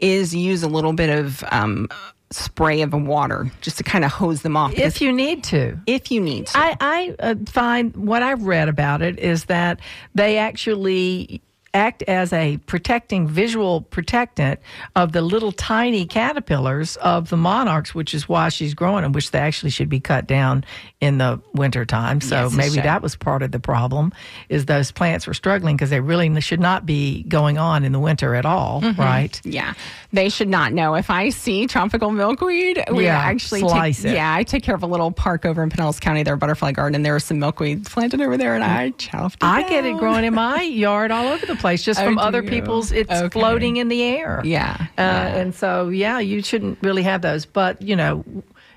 is 0.00 0.34
use 0.34 0.62
a 0.62 0.68
little 0.68 0.92
bit 0.92 1.10
of 1.10 1.44
um, 1.50 1.88
spray 2.30 2.82
of 2.82 2.92
water 2.92 3.50
just 3.60 3.78
to 3.78 3.82
kind 3.84 4.04
of 4.04 4.10
hose 4.10 4.42
them 4.42 4.56
off. 4.56 4.76
If 4.76 5.00
you 5.00 5.12
need 5.12 5.44
to. 5.44 5.78
if 5.86 6.10
you 6.10 6.20
need 6.20 6.48
to. 6.48 6.58
I, 6.58 6.76
I 6.80 7.16
uh, 7.18 7.34
find 7.46 7.94
what 7.96 8.22
I've 8.22 8.42
read 8.42 8.68
about 8.68 9.02
it 9.02 9.18
is 9.18 9.46
that 9.46 9.80
they 10.14 10.38
actually 10.38 11.42
act 11.74 12.02
as 12.04 12.32
a 12.32 12.56
protecting 12.66 13.26
visual 13.26 13.82
protectant 13.82 14.60
of 14.96 15.12
the 15.12 15.20
little 15.20 15.52
tiny 15.52 16.06
caterpillars 16.06 16.96
of 16.96 17.28
the 17.30 17.36
monarchs, 17.36 17.94
which 17.94 18.14
is 18.14 18.28
why 18.28 18.48
she's 18.48 18.72
growing 18.74 19.02
them, 19.02 19.12
which 19.12 19.32
they 19.32 19.40
actually 19.40 19.70
should 19.70 19.88
be 19.88 20.00
cut 20.00 20.26
down 20.26 20.64
in 21.00 21.18
the 21.18 21.40
wintertime. 21.52 22.20
So 22.20 22.44
Yes, 22.44 22.52
maybe 22.54 22.76
that 22.76 23.02
was 23.02 23.16
part 23.16 23.42
of 23.42 23.50
the 23.50 23.58
problem 23.60 24.12
is 24.48 24.66
those 24.66 24.92
plants 24.92 25.26
were 25.26 25.34
struggling 25.34 25.76
because 25.76 25.90
they 25.90 26.00
really 26.00 26.40
should 26.40 26.60
not 26.60 26.86
be 26.86 27.24
going 27.24 27.58
on 27.58 27.84
in 27.84 27.92
the 27.92 28.00
winter 28.00 28.34
at 28.34 28.46
all, 28.46 28.80
Mm-hmm. 28.80 29.00
right? 29.00 29.40
Yeah, 29.44 29.74
they 30.14 30.28
should 30.28 30.48
not 30.48 30.72
know. 30.72 30.94
If 30.94 31.10
I 31.10 31.28
see 31.30 31.66
tropical 31.66 32.10
milkweed, 32.10 32.82
we 32.92 33.04
Yeah, 33.04 33.18
actually 33.18 33.60
slice 33.60 34.02
take, 34.02 34.12
it. 34.12 34.14
Yeah, 34.14 34.32
I 34.32 34.44
take 34.44 34.62
care 34.62 34.74
of 34.74 34.82
a 34.82 34.86
little 34.86 35.10
park 35.10 35.44
over 35.44 35.62
in 35.62 35.70
Pinellas 35.70 36.00
County, 36.00 36.22
their 36.22 36.36
butterfly 36.36 36.72
garden. 36.72 36.94
and 36.94 37.04
There 37.04 37.14
are 37.16 37.20
some 37.20 37.38
milkweed 37.40 37.84
planted 37.86 38.20
over 38.20 38.36
there, 38.36 38.54
and 38.54 38.62
I 38.64 38.90
chopped. 38.90 39.36
It 39.36 39.44
I 39.44 39.68
get 39.68 39.84
it 39.84 39.98
growing 39.98 40.24
in 40.24 40.34
my 40.34 40.62
yard 40.84 41.10
all 41.10 41.26
over 41.28 41.44
the 41.44 41.56
place. 41.56 41.64
place 41.64 41.82
just 41.82 42.00
Oh, 42.00 42.04
from 42.04 42.18
other 42.18 42.42
you? 42.42 42.48
people's. 42.50 42.92
It's 42.92 43.10
Okay. 43.10 43.28
floating 43.28 43.76
in 43.78 43.88
the 43.88 44.02
air. 44.02 44.40
Yeah, 44.44 44.76
Uh, 44.80 44.84
yeah. 44.98 45.26
And 45.36 45.54
so, 45.54 45.88
yeah, 45.88 46.18
you 46.20 46.42
shouldn't 46.42 46.78
really 46.82 47.02
have 47.02 47.20
those. 47.22 47.46
But, 47.46 47.80
you 47.82 47.96
know, 47.96 48.22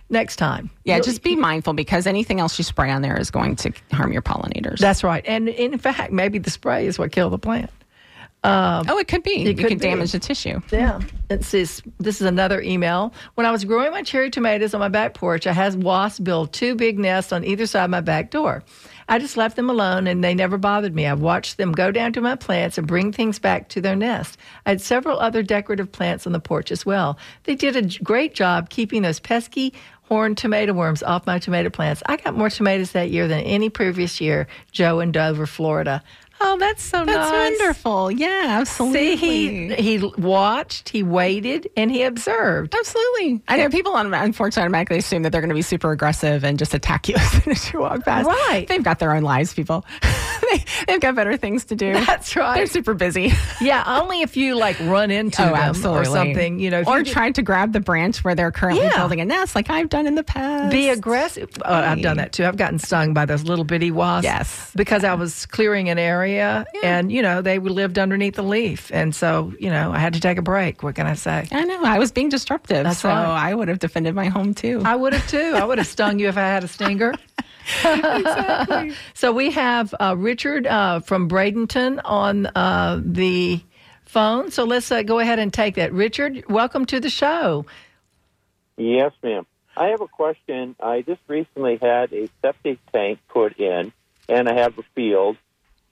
next 0.10 0.38
time. 0.38 0.70
Yeah, 0.86 0.96
You'll- 0.96 1.04
just 1.06 1.22
be 1.22 1.36
mindful 1.36 1.74
because 1.74 2.08
anything 2.08 2.40
else 2.40 2.58
you 2.58 2.64
spray 2.64 2.90
on 2.90 3.02
there 3.02 3.20
is 3.20 3.30
going 3.30 3.58
to 3.58 3.74
harm 3.92 4.14
your 4.14 4.22
pollinators. 4.22 4.80
That's 4.80 5.04
right. 5.04 5.24
And 5.28 5.50
in 5.50 5.78
fact, 5.78 6.12
maybe 6.14 6.40
the 6.40 6.50
spray 6.50 6.88
is 6.88 6.98
what 6.98 7.12
killed 7.12 7.34
the 7.34 7.38
plant. 7.38 7.70
Um, 8.44 8.86
oh, 8.88 8.98
it 8.98 9.08
could 9.08 9.24
be. 9.24 9.40
you 9.40 9.56
could 9.56 9.68
could 9.68 9.80
be. 9.80 9.88
damage 9.88 10.12
the 10.12 10.20
tissue. 10.20 10.62
Yeah. 10.72 11.02
It's 11.30 11.52
this, 11.52 11.82
this 12.00 12.22
is 12.22 12.28
another 12.28 12.62
email. 12.62 13.14
When 13.36 13.46
I 13.46 13.52
was 13.52 13.66
growing 13.66 13.92
my 13.92 14.04
cherry 14.04 14.30
tomatoes 14.30 14.74
on 14.74 14.80
my 14.80 14.90
back 14.90 15.14
porch, 15.14 15.48
I 15.48 15.54
had 15.54 15.84
wasps 15.84 16.20
build 16.20 16.54
two 16.54 16.76
big 16.76 17.00
nests 17.00 17.34
on 17.34 17.44
either 17.44 17.66
side 17.66 17.86
of 17.86 17.90
my 17.90 18.02
back 18.02 18.32
door. 18.32 18.64
I 19.10 19.20
just 19.20 19.38
left 19.38 19.56
them 19.56 19.70
alone 19.70 20.06
and 20.06 20.24
they 20.24 20.36
never 20.36 20.58
bothered 20.58 20.94
me. 20.94 21.06
I 21.06 21.14
watched 21.14 21.58
them 21.58 21.72
go 21.72 21.92
down 21.92 22.14
to 22.14 22.22
my 22.22 22.36
plants 22.36 22.78
and 22.78 22.86
bring 22.86 23.12
things 23.12 23.40
back 23.40 23.70
to 23.70 23.82
their 23.82 23.96
nest. 23.96 24.38
I 24.66 24.72
had 24.72 24.82
several 24.82 25.20
other 25.20 25.44
decorative 25.44 25.92
plants 25.92 26.26
on 26.28 26.34
the 26.34 26.40
porch 26.40 26.72
as 26.72 26.86
well. 26.86 27.18
They 27.44 27.56
did 27.56 27.76
a 27.76 28.04
great 28.04 28.36
job 28.36 28.70
keeping 28.70 29.02
those 29.02 29.20
pesky 29.20 29.74
horned 30.04 30.38
tomato 30.38 30.74
worms 30.74 31.04
off 31.04 31.26
my 31.26 31.38
tomato 31.40 31.70
plants. 31.70 32.02
I 32.06 32.18
got 32.18 32.36
more 32.36 32.50
tomatoes 32.50 32.92
that 32.94 33.12
year 33.12 33.28
than 33.28 33.42
any 33.42 33.70
previous 33.70 34.22
year. 34.22 34.48
Joe 34.72 35.00
in 35.00 35.12
Dover, 35.12 35.46
Florida. 35.46 36.02
Oh, 36.40 36.58
that's 36.60 36.84
so 36.84 37.04
That's 37.04 37.32
nice. 37.32 37.60
wonderful. 37.60 38.12
Yeah, 38.12 38.58
absolutely. 38.62 39.18
See, 39.18 39.70
he 39.72 39.98
he 39.98 39.98
watched, 40.18 40.90
he 40.90 41.02
waited, 41.04 41.70
and 41.76 41.90
he 41.92 42.04
observed. 42.04 42.76
Absolutely. 42.76 43.42
I 43.48 43.58
know 43.58 43.70
people 43.70 43.96
un- 43.96 44.14
unfortunately 44.14 44.64
automatically 44.64 44.98
assume 45.00 45.24
that 45.24 45.32
they're 45.32 45.42
going 45.42 45.50
to 45.50 45.56
be 45.56 45.62
super 45.64 45.92
aggressive 45.92 46.44
and 46.44 46.60
just 46.60 46.74
attack 46.74 47.10
you 47.10 47.16
as 47.18 47.32
soon 47.32 47.52
as 47.54 47.74
you 47.74 47.80
walk 47.80 48.06
past. 48.06 48.28
Right. 48.28 48.68
They've 48.68 48.84
got 48.84 49.00
their 49.00 49.14
own 49.14 49.24
lives, 49.24 49.54
people. 49.54 49.84
they, 50.52 50.64
they've 50.88 51.00
got 51.00 51.16
better 51.16 51.38
things 51.38 51.66
to 51.66 51.76
do. 51.76 51.93
That's 51.93 52.36
right. 52.36 52.56
They're 52.56 52.68
super 52.68 52.93
busy. 52.93 53.32
Yeah, 53.60 53.84
only 54.00 54.22
if 54.22 54.38
you 54.38 54.56
like 54.56 54.80
run 54.82 55.10
into 55.10 55.41
oh, 55.41 55.45
them 55.48 55.56
absolutely. 55.56 56.02
or 56.02 56.06
something, 56.06 56.60
you 56.60 56.70
know. 56.70 56.84
or 56.86 57.00
you 57.00 57.06
trying 57.06 57.34
to 57.34 57.41
grab 57.41 57.74
the 57.74 57.80
branch 57.80 58.24
where 58.24 58.36
they're 58.36 58.52
currently 58.52 58.86
Yeah. 58.86 58.98
building 58.98 59.20
a 59.20 59.26
nest, 59.26 59.56
like 59.56 59.70
I've 59.70 59.89
done 59.89 60.06
in 60.06 60.14
the 60.16 60.24
past. 60.24 60.72
be 60.72 60.89
aggressive. 60.89 61.50
Uh, 61.66 61.84
I've 61.88 62.02
done 62.02 62.18
that 62.18 62.34
too. 62.34 62.45
I've 62.45 62.56
gotten 62.56 62.78
stung 62.78 63.14
by 63.16 63.26
those 63.26 63.43
little 63.43 63.66
bitty 63.66 63.89
wasps. 63.89 64.26
Yes. 64.26 64.72
because 64.76 65.04
I 65.04 65.16
was 65.16 65.48
clearing 65.48 65.89
an 65.89 65.98
area, 65.98 66.66
and 66.84 67.12
you 67.12 67.22
know 67.24 67.41
they 67.41 67.58
lived 67.58 67.98
underneath 67.98 68.36
the 68.36 68.43
leaf, 68.43 68.91
and 68.93 69.16
so 69.16 69.52
you 69.60 69.70
know 69.72 69.91
I 69.91 69.98
had 69.98 70.14
to 70.14 70.20
take 70.20 70.38
a 70.38 70.43
break. 70.43 70.84
What 70.84 70.95
can 70.95 71.08
I 71.08 71.16
say? 71.16 71.48
I 71.52 71.64
know. 71.64 71.84
I 71.84 71.98
was 71.98 72.12
being 72.12 72.30
disruptive. 72.30 72.84
That's 72.84 73.00
so 73.00 73.10
right. 73.10 73.50
I 73.50 73.56
would 73.56 73.70
have 73.70 73.80
defended 73.80 74.14
my 74.14 74.28
home 74.28 74.54
too. 74.54 74.82
I 74.86 74.95
would 74.95 75.14
have 75.14 75.28
too. 75.28 75.54
I 75.56 75.64
would 75.66 75.80
have 75.80 75.88
stung 75.88 76.20
you 76.20 76.28
if 76.30 76.38
I 76.38 76.41
had 76.41 76.64
a 76.64 76.68
stinger. 76.68 77.14
exactly. 77.84 78.93
So 79.13 79.32
we 79.32 79.51
have 79.51 79.93
uh, 79.99 80.15
Richard 80.18 80.68
uh, 80.68 80.99
from 80.99 81.30
Bradenton 81.30 81.99
on 82.05 82.47
uh, 82.47 83.01
the 83.03 83.61
phone. 84.05 84.51
So 84.51 84.63
let's 84.63 84.91
uh, 84.91 85.03
go 85.03 85.20
ahead 85.20 85.39
and 85.39 85.53
take 85.53 85.76
that. 85.76 85.91
Richard, 85.93 86.43
welcome 86.49 86.86
to 86.88 86.99
the 86.99 87.09
show. 87.09 87.65
Yes, 88.78 89.11
ma'am. 89.24 89.45
I 89.76 89.88
have 89.88 90.01
a 90.01 90.07
question. 90.07 90.76
I 90.82 91.01
just 91.01 91.22
recently 91.28 91.78
had 91.82 92.11
a 92.13 92.30
septic 92.41 92.80
tank 92.91 93.20
put 93.28 93.59
in, 93.59 93.91
and 94.28 94.49
I 94.49 94.53
have 94.55 94.78
a 94.80 94.84
field, 94.95 95.38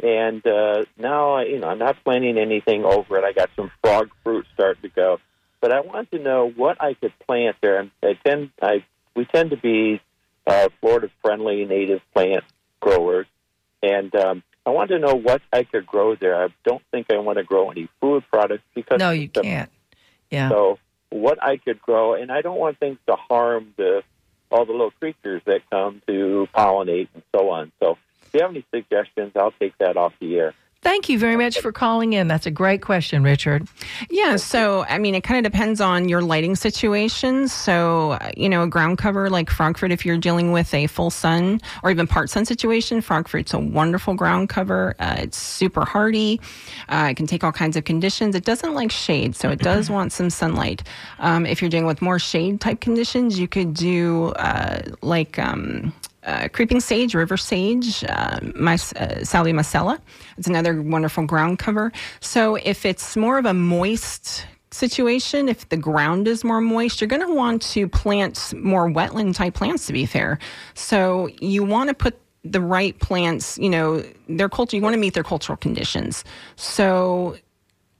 and 0.02 0.46
uh, 0.46 0.86
now 0.98 1.34
I, 1.34 1.44
you 1.46 1.60
know 1.60 1.68
I'm 1.68 1.78
not 1.78 2.04
planting 2.04 2.38
anything 2.38 2.84
over 2.84 3.18
it. 3.18 3.24
I 3.24 3.32
got 3.32 3.50
some 3.56 3.72
frog 3.82 4.10
fruit 4.24 4.48
starting 4.54 4.82
to 4.84 4.90
go, 4.90 5.20
but 5.62 5.72
I 5.72 5.82
want 5.82 6.12
to 6.12 6.20
know 6.20 6.50
what 6.50 6.82
I 6.82 6.96
could 6.96 7.14
plant 7.28 7.58
there. 7.62 7.80
And 7.80 7.92
I 8.02 8.18
tend, 8.26 8.50
I 8.62 8.84
we 9.16 9.26
tend 9.26 9.52
to 9.52 9.58
be 9.58 10.02
uh, 10.48 10.70
Florida-friendly 10.82 11.66
native 11.66 12.02
plant 12.14 12.44
growers, 12.80 13.28
and 13.82 14.14
um, 14.16 14.44
I 14.66 14.72
want 14.72 14.90
to 14.90 15.00
know 15.00 15.16
what 15.16 15.42
I 15.54 15.64
could 15.64 15.86
grow 15.86 16.16
there. 16.16 16.44
I 16.44 16.48
don't 16.64 16.82
think 16.92 17.08
I 17.12 17.18
want 17.18 17.38
to 17.38 17.44
grow 17.44 17.70
any 17.70 17.88
food 18.02 18.24
products 18.32 18.64
because 18.74 19.00
No, 19.00 19.12
you 19.12 19.30
can't. 19.30 19.70
Yeah. 20.30 20.50
so 20.50 20.80
what 21.10 21.42
I 21.44 21.58
could 21.58 21.82
grow, 21.82 22.16
and 22.16 22.32
I 22.32 22.42
don't 22.42 22.60
want 22.60 22.80
things 22.80 22.98
to 23.08 23.16
harm 23.16 23.74
the 23.78 24.04
all 24.52 24.66
the 24.66 24.72
little 24.72 24.92
creatures 24.92 25.42
that 25.46 25.62
come 25.72 26.02
to 26.08 26.48
pollinate 26.56 27.10
and 27.14 27.24
so 27.36 27.50
on. 27.50 27.72
So 27.82 27.98
if 28.24 28.34
you 28.34 28.42
have 28.42 28.52
any 28.52 28.66
suggestions, 28.74 29.32
I'll 29.36 29.54
take 29.60 29.78
that 29.80 29.98
off 29.98 30.14
the 30.20 30.38
air. 30.38 30.54
Thank 30.86 31.10
you 31.10 31.18
very 31.18 31.36
much 31.36 31.62
for 31.62 31.72
calling 31.72 32.14
in. 32.14 32.28
That's 32.28 32.46
a 32.46 32.52
great 32.52 32.84
question, 32.84 33.24
Richard. 33.24 33.68
Yeah, 34.12 34.36
so 34.36 34.84
I 34.84 35.00
mean, 35.00 35.16
it 35.16 35.24
kind 35.24 35.44
of 35.44 35.52
depends 35.52 35.82
on 35.82 36.08
your 36.08 36.22
lighting 36.22 36.56
situation. 36.56 37.48
So, 37.48 38.12
uh, 38.12 38.30
you 38.38 38.48
know, 38.48 38.62
a 38.62 38.68
ground 38.68 39.00
cover 39.00 39.28
like 39.32 39.50
fruit, 39.50 39.92
if 39.92 40.06
you're 40.06 40.20
dealing 40.20 40.52
with 40.52 40.72
a 40.76 40.86
full 40.86 41.10
sun 41.10 41.60
or 41.82 41.90
even 41.90 42.06
part 42.06 42.30
sun 42.30 42.46
situation, 42.46 43.02
frog 43.02 43.28
fruit's 43.28 43.52
a 43.52 43.58
wonderful 43.58 44.14
ground 44.14 44.50
cover. 44.50 44.96
Uh, 45.00 45.16
it's 45.18 45.40
super 45.40 45.86
hardy. 45.86 46.40
Uh, 46.88 47.08
it 47.10 47.18
can 47.18 47.26
take 47.26 47.44
all 47.44 47.52
kinds 47.52 47.76
of 47.76 47.84
conditions. 47.84 48.36
It 48.36 48.46
doesn't 48.46 48.76
like 48.76 48.92
shade, 48.92 49.36
so 49.36 49.50
it 49.50 49.58
does 49.58 49.90
want 49.90 50.12
some 50.14 50.30
sunlight. 50.30 50.84
Um, 51.18 51.48
if 51.48 51.64
you're 51.64 51.72
dealing 51.72 51.88
with 51.88 52.00
more 52.00 52.20
shade 52.20 52.62
type 52.62 52.80
conditions, 52.80 53.40
you 53.40 53.48
could 53.48 53.74
do 53.74 54.34
uh, 54.34 54.84
like. 55.02 55.40
Um, 55.40 55.94
uh, 56.26 56.48
creeping 56.52 56.80
sage, 56.80 57.14
river 57.14 57.38
sage, 57.38 58.04
uh, 58.10 58.40
my, 58.56 58.74
uh, 58.74 59.24
Salvia 59.24 59.54
misella. 59.54 60.00
It's 60.38 60.48
another 60.48 60.82
wonderful 60.82 61.26
ground 61.26 61.60
cover. 61.60 61.92
So 62.20 62.56
if 62.56 62.86
it's 62.86 63.16
more 63.16 63.38
of 63.38 63.46
a 63.46 63.54
moist 63.54 64.46
situation, 64.72 65.48
if 65.48 65.70
the 65.70 65.78
ground 65.78 66.28
is 66.28 66.44
more 66.44 66.62
moist, 66.62 67.00
you're 67.00 67.08
going 67.08 67.26
to 67.26 67.34
want 67.34 67.62
to 67.62 67.88
plant 67.88 68.54
more 68.58 68.90
wetland 68.90 69.36
type 69.36 69.54
plants 69.54 69.86
to 69.88 69.94
be 69.94 70.06
fair. 70.06 70.40
So 70.74 71.30
you 71.40 71.64
want 71.64 71.90
to 71.90 71.94
put 71.94 72.20
the 72.44 72.62
right 72.62 72.98
plants, 73.00 73.58
you 73.58 73.70
know, 73.70 74.04
their 74.30 74.50
culture, 74.50 74.76
you 74.76 74.84
want 74.84 74.94
to 74.94 75.00
meet 75.00 75.14
their 75.14 75.24
cultural 75.24 75.58
conditions. 75.58 76.24
So 76.56 77.38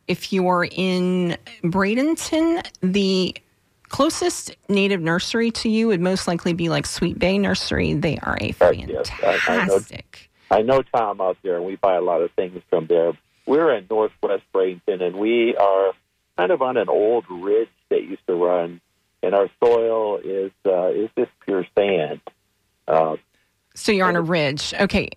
if 0.08 0.32
you're 0.32 0.68
in 0.72 1.38
Bradenton, 1.64 2.66
the 2.82 3.36
closest 3.96 4.54
native 4.68 5.00
nursery 5.02 5.52
to 5.52 5.70
you 5.70 5.88
would 5.88 6.02
most 6.02 6.28
likely 6.28 6.52
be 6.52 6.68
like 6.68 6.86
Sweet 6.86 7.18
Bay 7.18 7.38
Nursery. 7.38 7.94
They 7.94 8.18
are 8.18 8.38
a 8.42 8.54
Right, 8.60 8.90
yes. 8.90 9.10
I- 9.24 9.28
I 9.28 9.32
know. 9.32 9.38
fantastic. 9.40 10.30
I 10.52 10.62
know 10.64 10.82
Tom 10.94 11.22
out 11.22 11.38
there, 11.44 11.56
and 11.56 11.66
we 11.66 11.78
buy 11.78 11.96
a 11.96 12.02
lot 12.02 12.22
of 12.22 12.30
things 12.32 12.62
from 12.70 12.88
there. 12.88 13.14
We're 13.46 13.74
in 13.74 13.88
Northwest 13.90 14.44
Bradenton, 14.54 15.02
and 15.02 15.16
we 15.16 15.56
are 15.56 15.94
kind 16.38 16.52
of 16.52 16.62
on 16.62 16.76
an 16.76 16.90
old 16.90 17.24
ridge 17.30 17.70
that 17.90 18.04
used 18.04 18.28
to 18.28 18.36
run, 18.36 18.82
and 19.24 19.34
our 19.34 19.50
soil 19.64 20.18
is 20.18 20.52
uh, 20.66 20.88
is 20.88 21.10
just 21.18 21.32
pure 21.46 21.66
sand. 21.78 22.20
Uh, 22.90 23.16
So 23.76 23.94
you're 23.94 24.08
on 24.08 24.18
a 24.18 24.22
ridge. 24.22 24.74
Okay. 24.80 25.10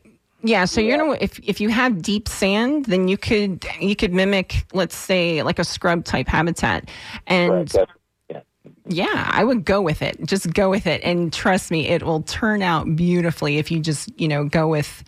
Yeah, 0.43 0.67
so 0.67 0.81
you're 0.81 0.97
gonna 0.99 1.19
if 1.21 1.41
if 1.43 1.61
you 1.61 1.69
have 1.69 2.01
deep 2.01 2.29
sand, 2.29 2.85
then 2.85 3.09
you 3.09 3.19
could 3.19 3.67
you 3.81 3.97
could 3.97 4.13
mimic, 4.13 4.65
let's 4.73 4.95
say, 4.97 5.43
like 5.43 5.59
a 5.59 5.65
scrub 5.65 6.05
type 6.05 6.29
habitat. 6.29 6.89
And 7.27 7.53
right, 7.53 7.89
yeah. 8.89 9.31
I 9.33 9.45
would 9.45 9.65
go 9.65 9.81
with 9.81 10.03
it. 10.03 10.25
Just 10.25 10.53
go 10.53 10.71
with 10.71 10.87
it. 10.87 11.03
And 11.05 11.33
trust 11.33 11.71
me, 11.71 11.89
it 11.89 12.03
will 12.03 12.23
turn 12.23 12.63
out 12.63 12.97
beautifully 12.97 13.59
if 13.59 13.71
you 13.71 13.81
just, 13.81 14.11
you 14.21 14.29
know, 14.29 14.45
go 14.45 14.69
with 14.69 15.05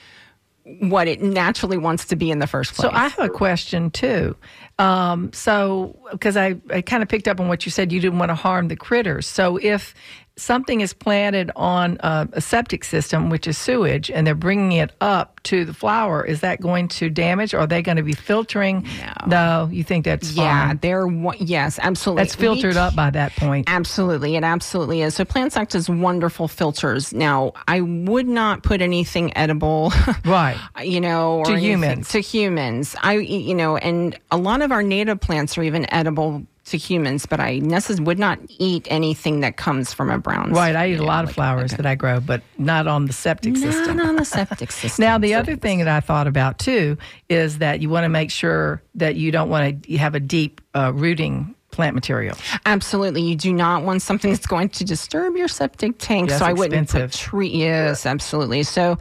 what 0.79 1.09
it 1.09 1.21
naturally 1.21 1.79
wants 1.79 2.07
to 2.07 2.17
be 2.17 2.31
in 2.31 2.39
the 2.39 2.47
first 2.47 2.75
place. 2.75 2.89
So 2.89 2.95
I 2.95 3.09
have 3.09 3.19
a 3.19 3.29
question 3.29 3.91
too. 3.91 4.37
Um, 4.79 5.33
so 5.33 5.99
because 6.13 6.37
I, 6.37 6.57
I 6.71 6.81
kind 6.81 7.03
of 7.03 7.09
picked 7.09 7.29
up 7.29 7.41
on 7.41 7.49
what 7.49 7.67
you 7.67 7.73
said, 7.73 7.93
you 7.93 8.01
didn't 8.01 8.19
want 8.19 8.31
to 8.31 8.35
harm 8.35 8.69
the 8.69 8.77
critters. 8.77 9.27
So 9.27 9.57
if 9.57 9.95
something 10.37 10.81
is 10.81 10.93
planted 10.95 11.51
on 11.57 11.99
a, 12.01 12.29
a 12.33 12.41
septic 12.41 12.85
system, 12.85 13.29
which 13.31 13.47
is 13.47 13.59
sewage, 13.59 14.11
and 14.11 14.27
they're 14.27 14.35
bringing 14.35 14.73
it 14.73 14.93
up 15.01 15.41
to 15.43 15.65
the 15.65 15.75
flower, 15.75 16.25
is 16.25 16.41
that 16.41 16.61
going 16.61 16.89
to 16.89 17.11
damage? 17.11 17.53
Or 17.55 17.59
are 17.61 17.67
they 17.67 17.83
going 17.83 17.97
to 17.97 18.03
be 18.03 18.13
filtering? 18.15 18.87
No, 19.27 19.69
you 19.71 19.85
think 19.85 20.05
that's 20.05 20.33
yeah, 20.33 20.69
fine. 20.69 20.79
they're 20.79 21.07
yes, 21.39 21.79
absolutely. 21.83 22.23
That's 22.23 22.35
filtered 22.35 22.75
We 22.75 22.81
up 22.81 22.95
by 22.97 23.11
that 23.11 23.33
point. 23.37 23.69
Absolutely, 23.71 24.37
it 24.37 24.45
absolutely 24.45 25.03
is. 25.03 25.15
So 25.15 25.25
plants 25.25 25.57
act 25.57 25.75
as 25.75 25.89
wonderful 25.91 26.49
filters. 26.49 27.13
Now, 27.13 27.53
I 27.69 27.81
would 27.81 28.29
not 28.29 28.63
put 28.63 28.81
anything 28.81 29.37
edible, 29.37 29.93
Right. 30.25 30.57
You 30.83 31.01
know, 31.01 31.39
or 31.39 31.45
To 31.47 31.53
anything- 31.53 31.71
humans. 31.71 32.09
To 32.11 32.21
humans, 32.21 32.97
I 33.03 33.15
you 33.15 33.55
know, 33.55 33.77
and 33.77 34.19
a 34.31 34.37
lot 34.39 34.63
of 34.63 34.73
our 34.73 34.83
native 34.83 35.21
plants 35.21 35.57
are 35.59 35.63
even 35.63 35.93
edible 35.93 36.45
to 36.71 36.79
humans. 36.79 37.27
But 37.27 37.41
I 37.41 37.59
necessarily 37.59 38.05
would 38.05 38.19
not 38.19 38.39
eat 38.59 38.87
anything 38.91 39.41
that 39.41 39.57
comes 39.57 39.93
from 39.93 40.11
a 40.11 40.19
brown. 40.19 40.53
Right. 40.53 40.75
I 40.75 40.89
eat 40.89 40.95
a 40.95 41.03
yeah, 41.03 41.03
lot 41.03 41.25
of 41.25 41.33
flowers 41.33 41.73
like 41.73 41.77
that 41.79 41.87
I 41.87 41.95
grow, 41.95 42.21
but 42.21 42.43
not 42.59 42.87
on 42.87 43.07
the 43.07 43.13
septic 43.13 43.55
a- 43.55 43.59
system. 43.59 43.97
Not 43.97 44.09
on 44.09 44.17
the 44.17 44.25
septic 44.37 44.73
system. 44.73 45.05
Now, 45.05 45.19
the 45.19 45.35
other 45.35 45.57
thing 45.57 45.79
that 45.79 45.89
I 45.89 46.01
thought 46.01 46.27
about 46.27 46.59
too 46.59 46.97
is 47.29 47.59
that 47.59 47.81
you 47.81 47.89
want 47.89 48.05
to 48.05 48.09
make 48.09 48.31
sure 48.31 48.83
that 48.95 49.17
you 49.17 49.31
don't 49.31 49.49
want 49.49 49.85
to 49.85 49.97
have 49.97 50.15
a 50.15 50.21
deep 50.21 50.61
uh, 50.75 50.93
rooting 50.95 51.55
plant 51.81 51.95
material. 51.95 52.37
Absolutely. 52.67 53.23
You 53.23 53.35
do 53.37 53.53
not 53.55 53.85
want 53.85 54.03
something 54.03 54.31
that's 54.31 54.47
going 54.47 54.69
to 54.69 54.85
disturb 54.85 55.35
your 55.35 55.49
septic 55.49 55.97
tank. 55.99 56.29
Yes, 56.29 56.41
so 56.41 56.45
I 56.45 56.53
wouldn't 56.53 56.83
expensive. 56.83 57.11
put 57.11 57.19
tree. 57.19 57.49
Yes, 57.49 58.05
absolutely. 58.05 58.63
So 58.65 58.99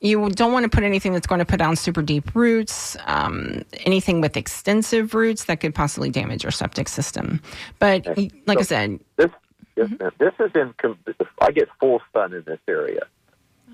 you 0.00 0.30
don't 0.30 0.52
want 0.52 0.62
to 0.62 0.68
put 0.68 0.84
anything 0.84 1.12
that's 1.12 1.26
going 1.26 1.40
to 1.40 1.44
put 1.44 1.58
down 1.58 1.74
super 1.74 2.02
deep 2.02 2.34
roots, 2.36 2.96
um, 3.06 3.62
anything 3.84 4.20
with 4.20 4.36
extensive 4.36 5.12
roots 5.12 5.44
that 5.46 5.58
could 5.60 5.74
possibly 5.74 6.08
damage 6.10 6.44
your 6.44 6.52
septic 6.52 6.88
system. 6.88 7.42
But 7.80 8.06
y- 8.16 8.30
like 8.46 8.58
I 8.58 8.62
said, 8.62 9.00
This 9.16 9.30
yes, 9.76 9.90
ma'am. 9.98 10.12
this 10.18 10.32
is 10.38 10.50
in. 10.54 10.72
I 11.40 11.50
get 11.50 11.68
full 11.80 12.00
sun 12.12 12.32
in 12.32 12.44
this 12.46 12.60
area, 12.68 13.02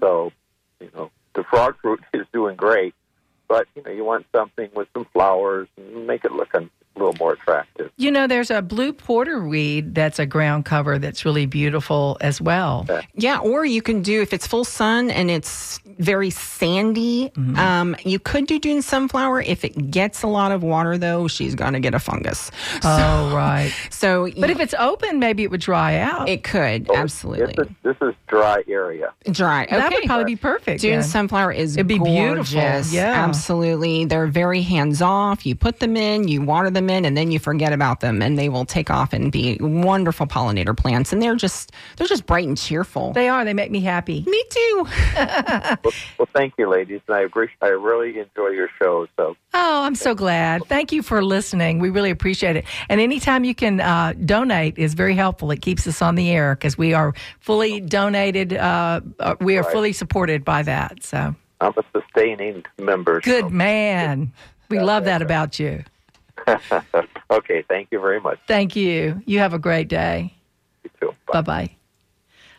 so 0.00 0.32
you 0.80 0.90
know 0.94 1.10
the 1.34 1.44
frog 1.44 1.76
fruit 1.82 2.00
is 2.14 2.26
doing 2.32 2.56
great. 2.56 2.94
but 3.48 3.66
you 3.76 3.82
know, 3.82 3.90
you 3.90 4.04
want 4.04 4.24
something 4.34 4.70
with 4.74 4.88
some 4.94 5.04
flowers 5.12 5.68
and 5.76 6.06
make 6.06 6.24
it 6.24 6.32
look 6.32 6.52
a 6.96 6.98
little 6.98 7.14
more 7.18 7.34
attractive. 7.34 7.90
You 7.96 8.10
know, 8.10 8.26
there's 8.26 8.50
a 8.50 8.62
blue 8.62 8.92
porter 8.92 9.46
weed 9.46 9.94
that's 9.94 10.18
a 10.18 10.26
ground 10.26 10.64
cover 10.64 10.98
that's 10.98 11.24
really 11.24 11.46
beautiful 11.46 12.16
as 12.20 12.40
well. 12.40 12.86
Yeah, 13.14 13.38
or 13.38 13.64
you 13.64 13.82
can 13.82 14.02
do 14.02 14.22
if 14.22 14.32
it's 14.32 14.46
full 14.46 14.64
sun 14.64 15.10
and 15.10 15.30
it's 15.30 15.78
very 15.98 16.30
sandy. 16.30 17.30
Um, 17.56 17.96
you 18.04 18.18
could 18.18 18.46
do 18.46 18.58
dune 18.58 18.82
sunflower. 18.82 19.42
If 19.42 19.64
it 19.64 19.90
gets 19.90 20.22
a 20.22 20.26
lot 20.26 20.52
of 20.52 20.62
water, 20.62 20.98
though, 20.98 21.26
she's 21.28 21.54
gonna 21.54 21.80
get 21.80 21.94
a 21.94 21.98
fungus. 21.98 22.50
Oh, 22.82 23.34
right. 23.34 23.72
So, 23.90 24.28
But 24.38 24.50
if 24.50 24.60
it's 24.60 24.74
open, 24.78 25.18
maybe 25.18 25.42
it 25.42 25.50
would 25.50 25.60
dry 25.60 25.96
out. 25.98 26.28
it 26.28 26.44
could 26.44 26.86
Oh, 26.90 26.96
absolutely 26.96 27.54
This 27.56 27.66
is, 27.66 27.72
this 27.82 27.96
is 28.08 28.14
dry 28.28 28.62
area. 28.68 29.12
dry. 29.30 29.66
that 29.70 29.90
would 29.92 30.04
probably 30.04 30.24
be 30.26 30.36
perfect. 30.36 30.82
Dune 30.82 31.00
then. 31.00 31.02
sunflower 31.02 31.52
is 31.52 31.76
It'd 31.76 31.86
be 31.86 31.98
beautiful, 31.98 32.58
yeah. 32.58 33.24
absolutely. 33.24 34.04
They're 34.04 34.26
very 34.26 34.62
hands 34.62 35.00
off. 35.00 35.46
You 35.46 35.54
put 35.54 35.80
them 35.80 35.96
in, 35.96 36.28
you 36.28 36.42
water 36.42 36.68
them 36.70 36.85
in, 36.90 37.04
and 37.04 37.16
then 37.16 37.30
you 37.30 37.38
forget 37.38 37.72
about 37.72 38.00
them, 38.00 38.22
and 38.22 38.38
they 38.38 38.48
will 38.48 38.64
take 38.64 38.90
off 38.90 39.12
and 39.12 39.30
be 39.32 39.56
wonderful 39.60 40.26
pollinator 40.26 40.76
plants. 40.76 41.12
And 41.12 41.20
they're 41.22 41.34
just 41.34 41.72
they're 41.96 42.06
just 42.06 42.26
bright 42.26 42.46
and 42.46 42.56
cheerful. 42.56 43.12
They 43.12 43.28
are. 43.28 43.44
They 43.44 43.54
make 43.54 43.70
me 43.70 43.80
happy. 43.80 44.24
Me 44.26 44.44
too. 44.50 44.86
Well, 45.16 45.78
well, 46.18 46.28
thank 46.34 46.54
you, 46.58 46.68
ladies, 46.68 47.00
and 47.08 47.16
I 47.16 47.20
agree. 47.20 47.48
I 47.62 47.68
really 47.68 48.18
enjoy 48.18 48.48
your 48.48 48.68
show. 48.80 49.06
So 49.16 49.36
Oh, 49.54 49.84
I'm 49.84 49.94
so 49.94 50.14
glad. 50.14 50.64
Thank 50.66 50.92
you 50.92 51.02
for 51.02 51.24
listening. 51.24 51.78
We 51.78 51.88
really 51.90 52.10
appreciate 52.10 52.56
it. 52.56 52.64
And 52.88 53.00
anytime 53.00 53.44
you 53.44 53.54
can 53.54 53.80
uh, 53.80 54.12
donate 54.24 54.76
is 54.78 54.92
very 54.94 55.14
helpful. 55.14 55.50
It 55.50 55.62
keeps 55.62 55.86
us 55.86 56.02
on 56.02 56.14
the 56.14 56.30
air 56.30 56.54
because 56.54 56.76
we 56.76 56.92
are 56.92 57.14
fully 57.40 57.80
donated. 57.80 58.52
Uh, 58.52 59.00
uh, 59.18 59.34
we 59.40 59.56
are 59.56 59.62
Right. 59.62 59.72
fully 59.72 59.92
supported 59.94 60.44
by 60.44 60.62
that. 60.64 61.02
So 61.02 61.34
I'm 61.60 61.72
a 61.76 61.82
sustaining 61.98 62.64
member. 62.78 63.20
so- 63.24 63.30
good 63.30 63.50
man. 63.50 64.32
We 64.68 64.78
love 64.80 65.04
that 65.04 65.22
about 65.22 65.58
you. 65.58 65.84
okay, 67.30 67.64
thank 67.68 67.88
you 67.90 68.00
very 68.00 68.20
much. 68.20 68.38
Thank 68.46 68.76
you. 68.76 69.22
You 69.26 69.38
have 69.40 69.54
a 69.54 69.58
great 69.58 69.88
day. 69.88 70.34
You 70.84 70.90
too. 71.00 71.14
Bye. 71.26 71.32
Bye 71.32 71.42
bye. 71.42 71.76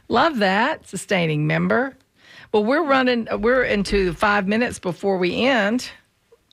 Love 0.10 0.38
that 0.40 0.88
sustaining 0.88 1.48
member. 1.48 1.96
Well, 2.54 2.64
we're 2.64 2.84
running. 2.84 3.28
We're 3.40 3.64
into 3.64 4.14
five 4.14 4.48
minutes 4.48 4.80
before 4.80 5.18
we 5.18 5.46
end. 5.46 5.90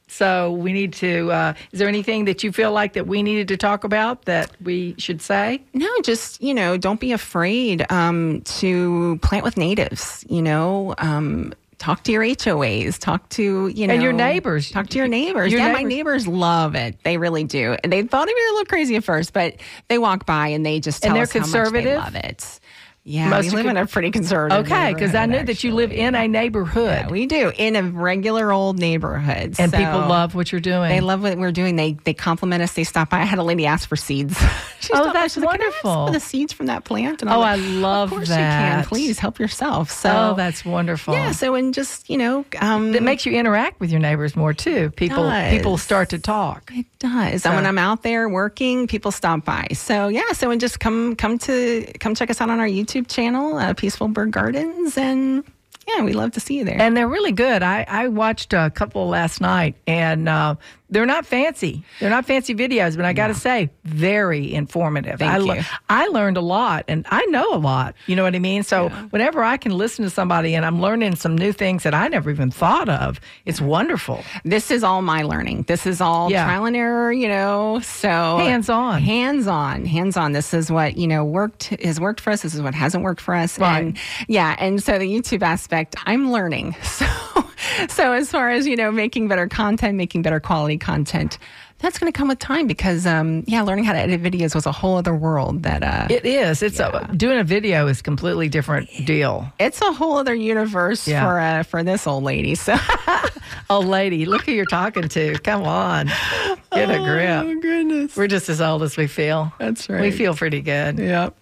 So 0.07 0.53
we 0.53 0.72
need 0.72 0.93
to. 0.95 1.32
Uh, 1.32 1.55
is 1.72 1.78
there 1.78 1.89
anything 1.89 2.26
that 2.26 2.45
you 2.45 2.53
feel 2.53 2.72
like 2.72 2.93
that 2.93 3.07
we 3.07 3.22
needed 3.22 3.49
to 3.49 3.57
talk 3.57 3.85
about 3.85 4.26
that 4.26 4.51
we 4.61 4.95
should 4.99 5.22
say? 5.22 5.62
No, 5.72 5.89
just 6.03 6.43
you 6.43 6.55
know, 6.55 6.76
don't 6.76 7.01
be 7.01 7.12
afraid 7.12 7.91
um, 7.91 8.43
to 8.43 9.18
plant 9.22 9.45
with 9.45 9.57
natives. 9.57 10.24
You 10.28 10.43
know, 10.43 10.95
um, 10.99 11.53
talk 11.79 12.03
to 12.05 12.12
your 12.12 12.22
HOAs, 12.22 12.99
talk 12.99 13.29
to 13.31 13.68
you 13.68 13.87
know, 13.87 13.95
And 13.95 14.03
your 14.03 14.12
neighbors. 14.12 14.70
Talk 14.70 14.89
to 14.89 14.99
your 14.99 15.09
neighbors. 15.09 15.53
Your 15.53 15.61
yeah, 15.61 15.72
my 15.72 15.83
neighbors. 15.83 16.27
neighbors 16.27 16.27
love 16.29 16.75
it. 16.75 16.99
They 17.05 17.16
really 17.18 17.45
do. 17.45 17.77
And 17.83 17.93
they 17.93 18.03
thought 18.03 18.27
we 18.27 18.35
were 18.35 18.51
a 18.51 18.53
little 18.55 18.64
crazy 18.66 18.97
at 18.97 19.05
first, 19.05 19.33
but 19.33 19.57
they 19.89 19.99
walk 19.99 20.27
by 20.27 20.49
and 20.49 20.64
they 20.64 20.81
just 20.81 21.03
tell 21.03 21.11
And 21.11 21.16
they're 21.16 21.22
us 21.25 21.33
how 21.33 21.41
much 21.41 21.45
conservative? 21.51 21.85
they 21.85 21.97
love 21.97 22.14
it. 22.16 22.61
Yeah, 23.07 23.28
Most 23.28 23.44
we 23.50 23.50
live 23.59 23.66
in 23.66 23.76
a 23.76 23.86
pretty 23.86 24.11
conservative. 24.11 24.64
Okay, 24.64 24.94
because 24.94 25.14
I 25.14 25.26
knew 25.26 25.32
neighborhood, 25.32 25.46
that 25.48 25.64
you 25.64 25.74
live 25.74 25.92
in 25.92 26.14
a 26.14 26.26
neighborhood 26.26 26.88
Yeah, 26.88 27.09
we 27.11 27.26
do 27.26 27.52
in 27.55 27.76
a 27.76 27.82
regular 27.82 28.50
old 28.50 28.78
neighborhood, 28.78 29.57
and 29.59 29.70
So 29.70 29.76
people 29.76 29.98
love 30.00 30.34
what 30.34 30.50
you're 30.50 30.61
doing. 30.62 30.88
They 30.88 31.00
love 31.02 31.22
what 31.22 31.36
we're 31.36 31.52
doing. 31.52 31.76
They 31.76 31.92
they 32.05 32.14
compliment 32.14 32.62
us. 32.62 32.72
They 32.72 32.84
stop 32.84 33.11
by. 33.11 33.18
I 33.18 33.24
had 33.24 33.38
a 33.38 33.42
lady 33.42 33.66
ask 33.66 33.88
for 33.88 33.96
seeds. 33.96 34.36
Oh, 34.92 35.14
that's 35.14 35.32
She's 35.32 35.42
like, 35.42 35.59
"Can 35.59 35.62
I 35.62 35.64
have 35.64 35.74
some 35.80 35.90
wonderful. 35.90 36.12
the 36.12 36.20
seeds 36.20 36.52
from 36.52 36.66
that 36.66 36.84
plant. 36.84 37.22
And 37.22 37.30
Oh, 37.30 37.40
I'm 37.40 37.42
I 37.42 37.55
like, 37.57 37.82
love 37.82 38.12
Of 38.12 38.16
course 38.18 38.28
that. 38.28 38.36
you 38.36 38.44
can. 38.76 38.84
Please 38.84 39.18
help 39.18 39.38
yourself. 39.38 39.90
So 39.90 40.11
oh, 40.11 40.34
that's 40.34 40.62
wonderful. 40.62 41.14
yeah. 41.14 41.32
So 41.32 41.55
and 41.55 41.72
just 41.72 42.11
you 42.11 42.18
know, 42.18 42.44
um, 42.61 42.92
that 42.92 43.02
makes 43.02 43.24
you 43.24 43.32
interact 43.32 43.80
with 43.80 43.90
your 43.90 44.00
neighbors 44.00 44.36
more 44.36 44.52
too. 44.52 44.90
People 44.90 45.30
people 45.48 45.78
start 45.78 46.11
to 46.11 46.18
talk. 46.18 46.70
It 46.74 46.84
does. 47.05 47.44
And 47.44 47.55
when 47.55 47.66
I'm 47.66 47.78
out 47.78 48.02
there 48.02 48.28
working, 48.28 48.86
people 48.86 49.11
stop 49.11 49.44
by. 49.44 49.68
So 49.72 50.09
yeah, 50.09 50.32
so 50.32 50.50
and 50.50 50.61
just 50.61 50.80
come 50.80 51.16
come 51.16 51.38
to 51.40 51.86
come 52.00 52.14
check 52.14 52.30
us 52.30 52.40
out 52.40 52.50
on 52.50 52.61
our 52.61 52.66
YouTube 52.66 53.09
channel, 53.09 53.57
uh, 53.57 53.74
Peaceful 53.74 54.09
Bird 54.09 54.30
Gardens, 54.30 54.96
and 54.96 55.44
yeah, 55.86 56.02
we 56.02 56.14
love 56.14 56.32
to 56.32 56.40
see 56.40 56.59
you 56.59 56.64
there. 56.64 56.80
And 56.80 56.96
they're 56.96 57.09
really 57.09 57.32
good. 57.32 57.62
I, 57.62 57.84
I 57.86 58.09
watched 58.09 58.52
a 58.52 58.70
couple 58.70 59.07
last 59.09 59.40
night, 59.40 59.74
and 59.86 60.28
uh, 60.28 60.57
they're 60.95 61.05
not 61.07 61.26
fancy. 61.26 61.84
They're 62.01 62.09
not 62.09 62.24
fancy 62.24 62.55
videos, 62.55 62.97
but 62.97 63.05
I 63.05 63.12
got 63.12 63.26
to 63.26 63.34
say, 63.34 63.68
very 63.84 64.55
informative. 64.55 65.18
Thank 65.18 65.51
I, 65.51 65.55
you. 65.57 65.62
I 65.90 66.07
learned 66.07 66.36
a 66.36 66.40
lot, 66.40 66.84
and 66.88 67.05
I 67.11 67.26
know 67.26 67.53
a 67.53 67.59
lot. 67.59 67.95
You 68.07 68.14
know 68.16 68.22
what 68.22 68.34
I 68.34 68.38
mean? 68.38 68.62
So 68.62 68.88
whenever 69.11 69.42
I 69.42 69.57
can 69.57 69.76
listen 69.76 70.05
to 70.05 70.11
somebody 70.11 70.55
and 70.55 70.64
I'm 70.64 70.80
learning 70.80 71.16
some 71.16 71.36
new 71.36 71.53
things 71.53 71.82
that 71.82 71.95
I 71.95 72.09
never 72.09 72.30
even 72.30 72.51
thought 72.51 72.88
of, 72.88 73.20
it's 73.45 73.61
wonderful. 73.61 74.22
this 74.45 74.70
is 74.70 74.82
all 74.84 75.03
my 75.03 75.22
learning. 75.22 75.64
This 75.66 75.84
is 75.84 76.01
all 76.01 76.30
Yeah. 76.30 76.45
trial 76.45 76.64
and 76.64 76.76
error, 76.76 77.12
you 77.12 77.28
know. 77.28 77.80
So 77.82 78.09
Hands 78.09 78.68
on. 78.70 79.03
hands 79.03 79.47
on, 79.49 79.84
hands 79.84 80.16
on. 80.16 80.32
This 80.32 80.55
is 80.55 80.70
what 80.70 80.97
you 80.97 81.07
know 81.09 81.24
worked 81.24 81.64
has 81.82 81.99
worked 82.01 82.20
for 82.20 82.30
us. 82.30 82.42
This 82.42 82.55
is 82.55 82.62
what 82.62 82.74
hasn't 82.74 83.03
worked 83.03 83.20
for 83.20 83.34
us. 83.34 83.59
Right. 83.59 83.78
And 83.86 83.99
yeah, 84.28 84.55
and 84.61 84.80
so 84.82 84.99
the 84.99 85.07
YouTube 85.12 85.42
aspect, 85.42 85.97
I'm 86.07 86.30
learning. 86.30 86.76
So, 86.95 87.07
so 87.88 88.12
as 88.12 88.30
far 88.30 88.51
as 88.51 88.66
you 88.66 88.76
know, 88.76 88.92
making 88.92 89.26
better 89.28 89.49
content, 89.49 89.97
making 89.97 90.22
better 90.22 90.38
quality 90.38 90.76
content. 90.85 91.39
That's 91.80 91.99
going 91.99 92.11
to 92.11 92.16
come 92.16 92.28
with 92.28 92.39
time 92.39 92.66
because, 92.66 93.05
um, 93.07 93.43
yeah, 93.47 93.62
learning 93.62 93.85
how 93.85 93.93
to 93.93 93.99
edit 93.99 94.22
videos 94.22 94.55
was 94.55 94.64
a 94.64 94.72
whole 94.72 94.97
other 94.97 95.14
world. 95.14 95.64
That 95.64 95.82
uh, 95.82 96.07
It 96.09 96.24
is. 96.24 96.62
It's 96.62 96.78
a, 96.80 97.11
doing 97.16 97.39
a 97.39 97.45
video 97.45 97.89
is 97.89 98.01
a 98.01 98.03
completely 98.03 98.49
different 98.49 98.89
deal. 99.05 99.53
it's 99.59 99.80
a 99.82 99.93
whole 99.93 100.16
other 100.16 100.35
universe 100.35 101.07
Yeah. 101.07 101.24
for 101.24 101.39
uh, 101.41 101.62
for 101.64 101.82
this 101.82 102.07
old 102.07 102.22
lady. 102.24 102.55
So, 102.55 102.76
old 103.70 103.87
lady, 103.87 104.24
look 104.24 104.43
who 104.47 104.53
you're 104.53 104.64
talking 104.66 105.09
to. 105.09 105.39
Come 105.41 105.64
on, 105.64 106.07
get 106.72 106.91
a 106.91 106.99
grip. 106.99 107.45
oh 107.45 107.61
goodness, 107.61 108.16
We're 108.16 108.28
just 108.28 108.49
as 108.49 108.61
old 108.61 108.82
as 108.82 108.97
we 108.97 109.07
feel. 109.07 109.53
That's 109.59 109.89
right. 109.91 110.01
We 110.01 110.11
feel 110.11 110.35
pretty 110.35 110.61
good. 110.62 110.99
yep. 110.99 111.37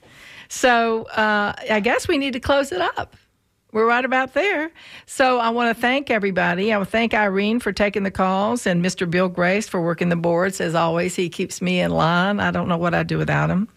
So 0.49 1.05
uh, 1.05 1.53
I 1.71 1.81
guess 1.81 2.09
we 2.09 2.19
need 2.19 2.33
to 2.35 2.41
close 2.41 2.73
it 2.73 2.81
up. 2.81 3.17
We're 3.73 3.87
right 3.87 4.05
about 4.05 4.35
there. 4.35 4.71
So 5.07 5.39
I 5.39 5.49
want 5.49 5.75
to 5.75 5.81
thank 5.81 6.11
everybody. 6.11 6.75
I 6.75 6.77
want 6.77 6.89
to 6.89 6.93
thank 6.93 7.15
Irene 7.15 7.59
for 7.59 7.73
taking 7.73 8.03
the 8.03 8.11
calls 8.11 8.67
and 8.67 8.85
Mr. 8.85 9.11
Bill 9.11 9.31
Grace 9.31 9.67
for 9.67 9.81
working 9.81 10.11
the 10.11 10.17
boards. 10.17 10.61
As 10.61 10.75
always, 10.75 11.17
he 11.17 11.31
keeps 11.31 11.63
me 11.63 11.81
in 11.81 11.91
line. 11.91 12.39
I 12.39 12.51
don't 12.51 12.69
know 12.69 12.77
what 12.77 12.93
I'd 12.93 13.07
do 13.07 13.17
without 13.17 13.49
him. 13.49 13.69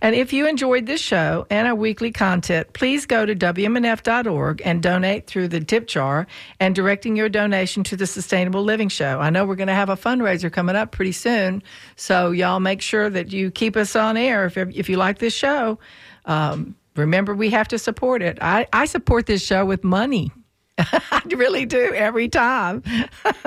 And 0.00 0.14
if 0.14 0.32
you 0.32 0.46
enjoyed 0.46 0.86
this 0.86 1.00
show 1.00 1.48
and 1.50 1.66
our 1.66 1.74
weekly 1.74 2.12
content, 2.12 2.72
please 2.74 3.06
go 3.06 3.26
to 3.26 3.34
WMNF.org 3.34 4.62
and 4.64 4.80
donate 4.80 5.26
through 5.26 5.48
the 5.48 5.60
tip 5.60 5.88
jar 5.88 6.28
and 6.60 6.72
directing 6.72 7.16
your 7.16 7.28
donation 7.28 7.82
to 7.84 7.96
the 7.96 8.06
Sustainable 8.06 8.62
Living 8.62 8.88
Show. 8.88 9.18
I 9.18 9.30
know 9.30 9.44
we're 9.44 9.56
going 9.56 9.66
to 9.66 9.74
have 9.74 9.88
a 9.88 9.96
fundraiser 9.96 10.52
coming 10.52 10.76
up 10.76 10.92
pretty 10.92 11.12
soon. 11.12 11.64
So 11.96 12.30
y'all 12.30 12.60
make 12.60 12.82
sure 12.82 13.10
that 13.10 13.32
you 13.32 13.50
keep 13.50 13.76
us 13.76 13.96
on 13.96 14.16
air 14.16 14.46
if, 14.46 14.56
if 14.56 14.88
you 14.88 14.96
like 14.96 15.18
this 15.18 15.34
show. 15.34 15.80
Um, 16.24 16.76
remember, 17.00 17.34
we 17.34 17.50
have 17.50 17.68
to 17.68 17.78
support 17.78 18.22
it. 18.22 18.38
I, 18.40 18.66
I 18.72 18.84
support 18.84 19.26
this 19.26 19.44
show 19.44 19.64
with 19.64 19.82
money. 19.84 20.32
I 20.78 21.22
really 21.34 21.66
do 21.66 21.92
every 21.94 22.28
time. 22.28 22.82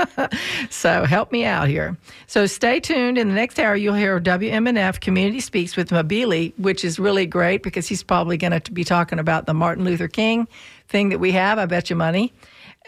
so 0.70 1.06
help 1.06 1.32
me 1.32 1.46
out 1.46 1.68
here. 1.68 1.98
So 2.28 2.46
stay 2.46 2.80
tuned. 2.80 3.18
In 3.18 3.28
the 3.30 3.34
next 3.34 3.60
hour, 3.60 3.76
you'll 3.76 3.96
hear 3.96 4.20
WMNF 4.20 5.00
Community 5.00 5.40
Speaks 5.40 5.76
with 5.76 5.90
Mabili, 5.90 6.54
which 6.60 6.86
is 6.86 7.00
really 7.00 7.26
great 7.26 7.64
because 7.64 7.88
he's 7.88 8.04
probably 8.04 8.38
going 8.38 8.60
to 8.60 8.72
be 8.72 8.84
talking 8.84 9.20
about 9.20 9.46
the 9.46 9.54
Martin 9.54 9.84
Luther 9.84 10.08
King 10.08 10.48
thing 10.88 11.10
that 11.10 11.20
we 11.20 11.32
have. 11.32 11.58
I 11.58 11.66
bet 11.66 11.90
you 11.90 11.96
money. 11.96 12.34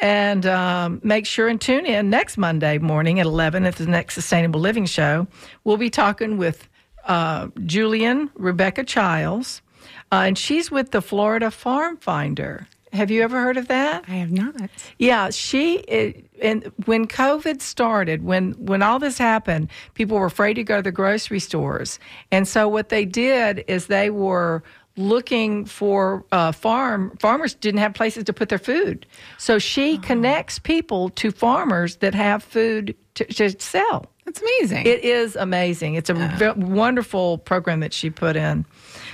And 0.02 0.46
um, 0.46 1.00
make 1.04 1.26
sure 1.26 1.48
and 1.48 1.60
tune 1.60 1.86
in 1.86 2.10
next 2.10 2.38
Monday 2.38 2.78
morning 2.78 3.20
at 3.20 3.26
11 3.26 3.66
at 3.66 3.78
the 3.78 3.86
next 3.86 4.16
Sustainable 4.16 4.60
Living 4.60 4.86
Show. 4.86 5.28
We'll 5.64 5.78
be 5.78 5.90
talking 5.90 6.38
with 6.38 6.68
uh, 7.06 7.48
Julian 7.66 8.30
Rebecca 8.36 8.84
Childs, 8.84 9.62
uh, 10.16 10.28
and 10.28 10.38
she's 10.38 10.72
with 10.72 10.92
the 10.92 11.02
Florida 11.02 11.52
Farm 11.52 11.98
Finder. 11.98 12.68
Have 12.94 13.12
you 13.12 13.24
ever 13.24 13.42
heard 13.42 13.58
of 13.58 13.68
that? 13.68 14.06
I 14.08 14.14
have 14.14 14.32
not. 14.32 14.56
Yeah, 14.98 15.30
she 15.30 15.80
it, 15.80 16.26
and 16.42 16.72
when 16.86 17.08
COVID 17.08 17.62
started, 17.62 18.24
when 18.24 18.54
when 18.54 18.82
all 18.82 19.00
this 19.00 19.18
happened, 19.18 19.70
people 19.96 20.18
were 20.18 20.28
afraid 20.28 20.54
to 20.54 20.64
go 20.64 20.78
to 20.78 20.82
the 20.82 20.92
grocery 20.92 21.40
stores, 21.40 22.00
and 22.32 22.48
so 22.48 22.70
what 22.70 22.90
they 22.90 23.04
did 23.04 23.66
is 23.68 23.88
they 23.88 24.10
were 24.10 24.64
looking 24.96 25.66
for 25.66 26.24
uh, 26.32 26.54
farm 26.54 27.18
farmers 27.20 27.54
didn't 27.54 27.82
have 27.82 27.94
places 27.94 28.24
to 28.24 28.34
put 28.34 28.48
their 28.48 28.60
food, 28.60 29.06
so 29.38 29.60
she 29.60 29.98
connects 29.98 30.58
people 30.60 31.10
to 31.10 31.32
farmers 31.32 31.98
that 31.98 32.16
have 32.16 32.42
food 32.44 32.96
to, 33.16 33.26
to 33.26 33.60
sell. 33.60 34.06
That's 34.24 34.42
amazing. 34.42 34.88
It 34.88 35.04
is 35.04 35.36
amazing. 35.36 35.96
It's 35.96 36.10
a 36.10 36.14
v- 36.14 36.60
wonderful 36.60 37.38
program 37.40 37.82
that 37.82 37.94
she 37.94 38.10
put 38.10 38.36
in. 38.36 38.66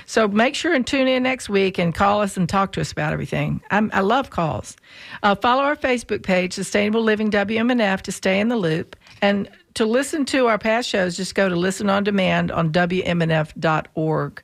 So 0.06 0.28
make 0.28 0.54
sure 0.54 0.74
and 0.74 0.86
tune 0.86 1.08
in 1.08 1.22
next 1.22 1.48
week 1.48 1.78
and 1.78 1.94
call 1.94 2.20
us 2.22 2.36
and 2.36 2.48
talk 2.48 2.72
to 2.72 2.80
us 2.80 2.92
about 2.92 3.12
everything. 3.12 3.60
I'm, 3.70 3.90
I 3.94 4.00
love 4.00 4.30
calls. 4.30 4.76
Uh, 5.22 5.34
follow 5.34 5.62
our 5.62 5.76
Facebook 5.76 6.22
page, 6.22 6.52
Sustainable 6.52 7.02
Living 7.02 7.30
WMNF, 7.30 8.02
to 8.02 8.12
stay 8.12 8.40
in 8.40 8.48
the 8.48 8.56
loop. 8.56 8.96
And 9.20 9.48
to 9.74 9.86
listen 9.86 10.24
to 10.26 10.48
our 10.48 10.58
past 10.58 10.88
shows, 10.88 11.16
just 11.16 11.34
go 11.34 11.48
to 11.48 11.56
Listen 11.56 11.88
on 11.88 12.04
Demand 12.04 12.50
on 12.50 12.72
WMNF.org. 12.72 14.42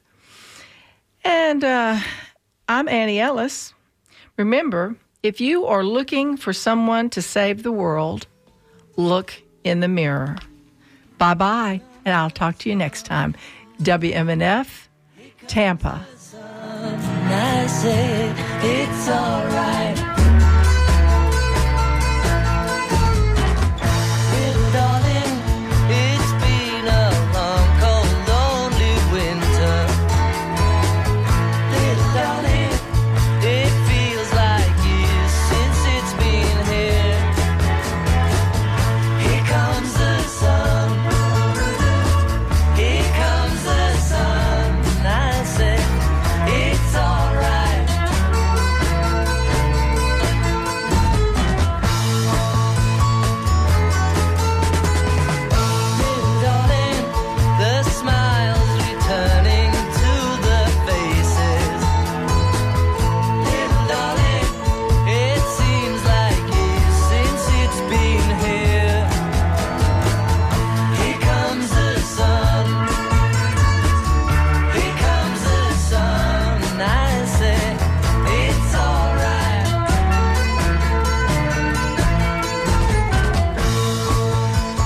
And 1.24 1.64
uh, 1.64 2.00
I'm 2.68 2.88
Annie 2.88 3.20
Ellis. 3.20 3.74
Remember, 4.36 4.96
if 5.22 5.40
you 5.40 5.66
are 5.66 5.84
looking 5.84 6.36
for 6.36 6.52
someone 6.52 7.10
to 7.10 7.20
save 7.20 7.62
the 7.62 7.72
world, 7.72 8.26
look 8.96 9.34
in 9.64 9.80
the 9.80 9.88
mirror. 9.88 10.36
Bye 11.18 11.34
bye, 11.34 11.80
and 12.04 12.14
I'll 12.14 12.30
talk 12.30 12.58
to 12.58 12.68
you 12.68 12.76
next 12.76 13.04
time. 13.04 13.34
WMNF, 13.82 14.87
Tampa. 15.48 16.06